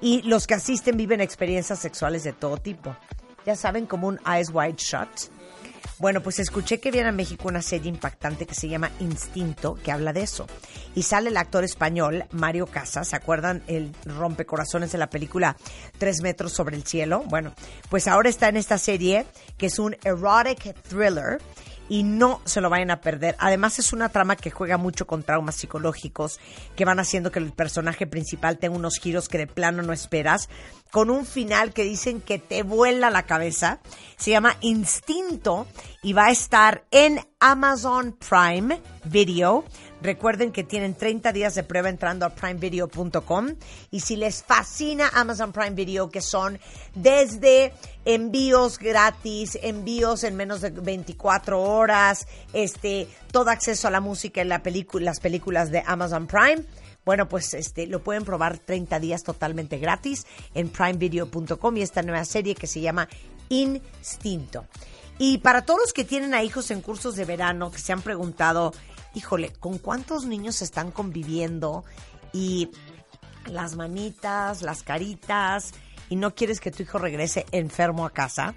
y 0.00 0.22
los 0.22 0.46
que 0.46 0.54
asisten 0.54 0.96
viven 0.96 1.20
experiencias 1.20 1.78
sexuales 1.78 2.24
de 2.24 2.32
todo 2.32 2.56
tipo. 2.56 2.96
Ya 3.46 3.56
saben, 3.56 3.86
como 3.86 4.08
un 4.08 4.20
Eyes 4.26 4.50
Wide 4.52 4.76
Shut. 4.76 5.08
Bueno, 5.98 6.20
pues 6.20 6.40
escuché 6.40 6.80
que 6.80 6.90
viene 6.90 7.10
a 7.10 7.12
México 7.12 7.46
una 7.46 7.62
serie 7.62 7.88
impactante 7.88 8.44
que 8.44 8.56
se 8.56 8.68
llama 8.68 8.90
Instinto, 8.98 9.74
que 9.74 9.92
habla 9.92 10.12
de 10.12 10.22
eso. 10.22 10.46
Y 10.96 11.04
sale 11.04 11.30
el 11.30 11.36
actor 11.36 11.62
español 11.62 12.24
Mario 12.32 12.66
Casas, 12.66 13.08
¿se 13.08 13.16
acuerdan 13.16 13.62
el 13.68 13.94
rompecorazones 14.04 14.90
de 14.90 14.98
la 14.98 15.10
película 15.10 15.56
Tres 15.98 16.20
metros 16.20 16.52
sobre 16.52 16.74
el 16.74 16.84
cielo? 16.84 17.22
Bueno, 17.28 17.54
pues 17.88 18.08
ahora 18.08 18.28
está 18.28 18.48
en 18.48 18.56
esta 18.56 18.78
serie 18.78 19.26
que 19.56 19.66
es 19.66 19.78
un 19.78 19.96
erotic 20.02 20.74
thriller 20.82 21.40
y 21.92 22.04
no 22.04 22.40
se 22.46 22.62
lo 22.62 22.70
vayan 22.70 22.90
a 22.90 23.02
perder. 23.02 23.36
Además 23.38 23.78
es 23.78 23.92
una 23.92 24.08
trama 24.08 24.34
que 24.36 24.50
juega 24.50 24.78
mucho 24.78 25.06
con 25.06 25.22
traumas 25.22 25.56
psicológicos 25.56 26.40
que 26.74 26.86
van 26.86 26.98
haciendo 26.98 27.30
que 27.30 27.38
el 27.38 27.52
personaje 27.52 28.06
principal 28.06 28.56
tenga 28.56 28.76
unos 28.76 28.96
giros 28.98 29.28
que 29.28 29.36
de 29.36 29.46
plano 29.46 29.82
no 29.82 29.92
esperas, 29.92 30.48
con 30.90 31.10
un 31.10 31.26
final 31.26 31.74
que 31.74 31.84
dicen 31.84 32.22
que 32.22 32.38
te 32.38 32.62
vuela 32.62 33.10
la 33.10 33.24
cabeza. 33.24 33.80
Se 34.16 34.30
llama 34.30 34.56
Instinto 34.62 35.66
y 36.02 36.14
va 36.14 36.28
a 36.28 36.30
estar 36.30 36.86
en 36.92 37.20
Amazon 37.40 38.16
Prime 38.26 38.80
Video. 39.04 39.62
Recuerden 40.02 40.50
que 40.50 40.64
tienen 40.64 40.94
30 40.94 41.32
días 41.32 41.54
de 41.54 41.62
prueba 41.62 41.88
entrando 41.88 42.26
a 42.26 42.30
primevideo.com 42.30 43.54
y 43.92 44.00
si 44.00 44.16
les 44.16 44.42
fascina 44.42 45.08
Amazon 45.14 45.52
Prime 45.52 45.70
Video, 45.70 46.10
que 46.10 46.20
son 46.20 46.58
desde 46.96 47.72
envíos 48.04 48.78
gratis, 48.78 49.56
envíos 49.62 50.24
en 50.24 50.34
menos 50.34 50.60
de 50.60 50.70
24 50.70 51.62
horas, 51.62 52.26
este, 52.52 53.06
todo 53.30 53.50
acceso 53.50 53.86
a 53.86 53.92
la 53.92 54.00
música 54.00 54.42
y 54.42 54.44
las 54.44 55.20
películas 55.20 55.70
de 55.70 55.84
Amazon 55.86 56.26
Prime. 56.26 56.64
Bueno, 57.04 57.28
pues 57.28 57.54
este 57.54 57.86
lo 57.86 58.02
pueden 58.02 58.24
probar 58.24 58.58
30 58.58 58.98
días 58.98 59.22
totalmente 59.22 59.78
gratis 59.78 60.26
en 60.54 60.68
primevideo.com 60.68 61.76
y 61.76 61.82
esta 61.82 62.02
nueva 62.02 62.24
serie 62.24 62.56
que 62.56 62.66
se 62.66 62.80
llama 62.80 63.08
Instinto. 63.48 64.66
Y 65.18 65.38
para 65.38 65.62
todos 65.62 65.80
los 65.80 65.92
que 65.92 66.04
tienen 66.04 66.34
a 66.34 66.42
hijos 66.42 66.70
en 66.70 66.80
cursos 66.80 67.14
de 67.14 67.24
verano 67.24 67.70
que 67.70 67.78
se 67.78 67.92
han 67.92 68.02
preguntado, 68.02 68.72
híjole, 69.14 69.52
¿con 69.52 69.78
cuántos 69.78 70.24
niños 70.24 70.62
están 70.62 70.90
conviviendo? 70.90 71.84
Y 72.32 72.70
las 73.46 73.76
manitas, 73.76 74.62
las 74.62 74.82
caritas, 74.82 75.72
y 76.08 76.16
no 76.16 76.34
quieres 76.34 76.60
que 76.60 76.70
tu 76.70 76.82
hijo 76.82 76.98
regrese 76.98 77.46
enfermo 77.52 78.04
a 78.06 78.10
casa. 78.10 78.54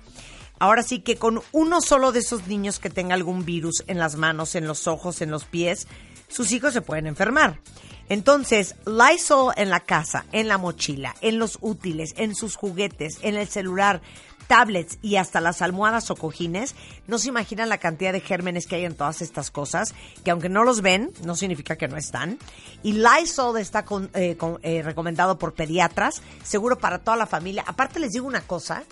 Ahora 0.59 0.83
sí 0.83 0.99
que 0.99 1.17
con 1.17 1.41
uno 1.51 1.81
solo 1.81 2.11
de 2.11 2.19
esos 2.19 2.47
niños 2.47 2.79
que 2.79 2.89
tenga 2.89 3.13
algún 3.13 3.43
virus 3.43 3.83
en 3.87 3.99
las 3.99 4.15
manos, 4.15 4.55
en 4.55 4.67
los 4.67 4.87
ojos, 4.87 5.21
en 5.21 5.31
los 5.31 5.45
pies, 5.45 5.87
sus 6.27 6.51
hijos 6.51 6.73
se 6.73 6.81
pueden 6.81 7.07
enfermar. 7.07 7.59
Entonces, 8.07 8.75
Lysol 8.85 9.53
en 9.57 9.69
la 9.69 9.79
casa, 9.79 10.25
en 10.31 10.47
la 10.47 10.57
mochila, 10.57 11.15
en 11.21 11.39
los 11.39 11.57
útiles, 11.61 12.13
en 12.17 12.35
sus 12.35 12.55
juguetes, 12.55 13.17
en 13.21 13.35
el 13.35 13.47
celular, 13.47 14.01
tablets 14.47 14.97
y 15.01 15.15
hasta 15.15 15.41
las 15.41 15.61
almohadas 15.61 16.09
o 16.11 16.15
cojines, 16.15 16.75
no 17.07 17.17
se 17.17 17.29
imaginan 17.29 17.69
la 17.69 17.77
cantidad 17.79 18.13
de 18.13 18.21
gérmenes 18.21 18.67
que 18.67 18.75
hay 18.75 18.85
en 18.85 18.95
todas 18.95 19.21
estas 19.21 19.51
cosas, 19.51 19.93
que 20.23 20.31
aunque 20.31 20.49
no 20.49 20.63
los 20.63 20.81
ven, 20.81 21.11
no 21.23 21.35
significa 21.35 21.75
que 21.77 21.87
no 21.87 21.97
están. 21.97 22.37
Y 22.83 22.93
Lysol 22.93 23.57
está 23.57 23.85
con- 23.85 24.09
eh, 24.13 24.35
con- 24.37 24.59
eh, 24.63 24.81
recomendado 24.83 25.37
por 25.39 25.53
pediatras, 25.53 26.21
seguro 26.43 26.77
para 26.77 26.99
toda 26.99 27.17
la 27.17 27.25
familia. 27.27 27.63
Aparte 27.67 27.99
les 27.99 28.11
digo 28.11 28.27
una 28.27 28.41
cosa, 28.41 28.83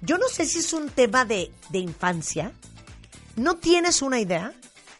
yo 0.00 0.18
no 0.18 0.28
sé 0.28 0.44
si 0.44 0.58
es 0.58 0.72
un 0.72 0.88
tema 0.88 1.24
de, 1.24 1.52
de 1.70 1.78
infancia, 1.78 2.52
no 3.36 3.56
tienes 3.56 4.02
una 4.02 4.18
idea 4.18 4.52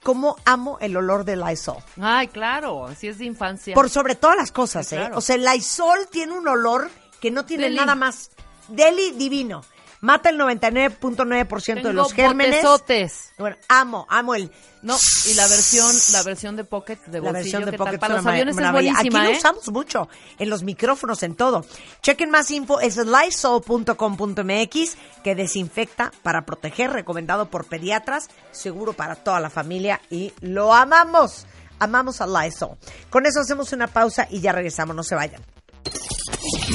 cómo 0.03 0.37
amo 0.45 0.79
el 0.81 0.97
olor 0.97 1.25
de 1.25 1.37
Lysol. 1.37 1.77
Ay, 2.01 2.29
claro, 2.29 2.89
si 2.99 3.09
es 3.09 3.19
de 3.19 3.25
infancia. 3.27 3.75
Por 3.75 3.91
sobre 3.91 4.15
todas 4.15 4.37
las 4.37 4.51
cosas, 4.53 4.87
Sí, 4.87 4.95
¿eh? 4.95 4.99
claro. 4.99 5.19
O 5.19 5.21
sea, 5.21 5.37
el 5.37 5.45
Lysol 5.45 6.09
tiene 6.11 6.33
un 6.33 6.49
olor 6.49 6.91
que 7.21 7.31
no 7.31 7.45
tiene 7.45 7.65
Deli. 7.65 7.77
nada 7.77 7.95
más. 7.95 8.31
Deli 8.69 9.11
divino. 9.13 9.63
Mata 10.03 10.31
el 10.31 10.37
99.9% 10.39 11.81
de 11.81 11.93
los 11.93 12.13
gérmenes. 12.13 12.57
botezotes. 12.57 13.33
Bueno, 13.39 13.57
amo, 13.69 14.05
amo 14.11 14.35
el... 14.35 14.51
No, 14.83 14.97
y 15.31 15.35
la 15.35 15.47
versión, 15.47 15.95
la 16.13 16.25
versión 16.25 16.57
de 16.57 16.65
Pocket 16.65 16.99
de 17.07 17.21
La 17.21 17.31
bolsillo, 17.31 17.33
versión 17.35 17.65
de 17.67 17.71
¿qué 17.71 17.79
Pocket? 17.79 17.99
Para 18.01 18.17
los 18.17 18.27
aviones 18.27 18.57
es 18.57 18.61
maravilla. 18.61 18.93
buenísima, 18.95 19.21
Aquí 19.21 19.29
¿eh? 19.29 19.33
lo 19.33 19.39
usamos 19.39 19.69
mucho, 19.71 20.09
en 20.41 20.51
los 20.51 20.65
micrófonos, 20.65 21.23
en 21.23 21.37
todo. 21.37 21.65
Chequen 22.03 22.31
más 22.31 22.51
info, 22.51 22.81
es 22.81 22.97
lysol.com.mx, 22.97 24.97
que 25.23 25.35
desinfecta 25.37 26.11
para 26.25 26.45
proteger, 26.45 26.91
recomendado 26.91 27.49
por 27.49 27.67
pediatras, 27.67 28.27
seguro 28.51 28.95
para 28.95 29.15
toda 29.15 29.39
la 29.39 29.51
familia 29.51 30.01
y 30.11 30.33
lo 30.41 30.75
amamos. 30.75 31.47
Amamos 31.79 32.21
a 32.21 32.27
Lysol. 32.27 32.77
Con 33.09 33.25
eso 33.27 33.39
hacemos 33.41 33.73
una 33.73 33.87
pausa 33.87 34.27
y 34.31 34.41
ya 34.41 34.51
regresamos, 34.51 34.97
no 34.97 35.05
se 35.05 35.15
vayan. 35.15 35.41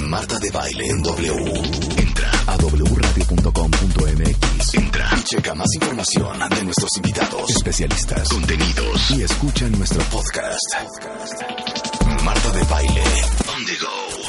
Marta 0.04 0.40
de 0.40 0.50
baile 0.52 0.88
en 0.88 1.02
W. 1.04 1.87
Entra 4.74 5.10
y 5.18 5.24
checa 5.24 5.54
más 5.54 5.68
información 5.76 6.40
de 6.50 6.64
nuestros 6.64 6.96
invitados, 6.98 7.50
especialistas, 7.50 8.30
contenidos 8.30 9.12
y 9.12 9.24
escucha 9.24 9.68
nuestro 9.70 10.02
podcast. 10.06 10.74
Marta 12.24 12.52
de 12.52 12.64
baile 12.64 13.04
on 13.54 13.66
the 13.66 13.76
go. 13.82 14.27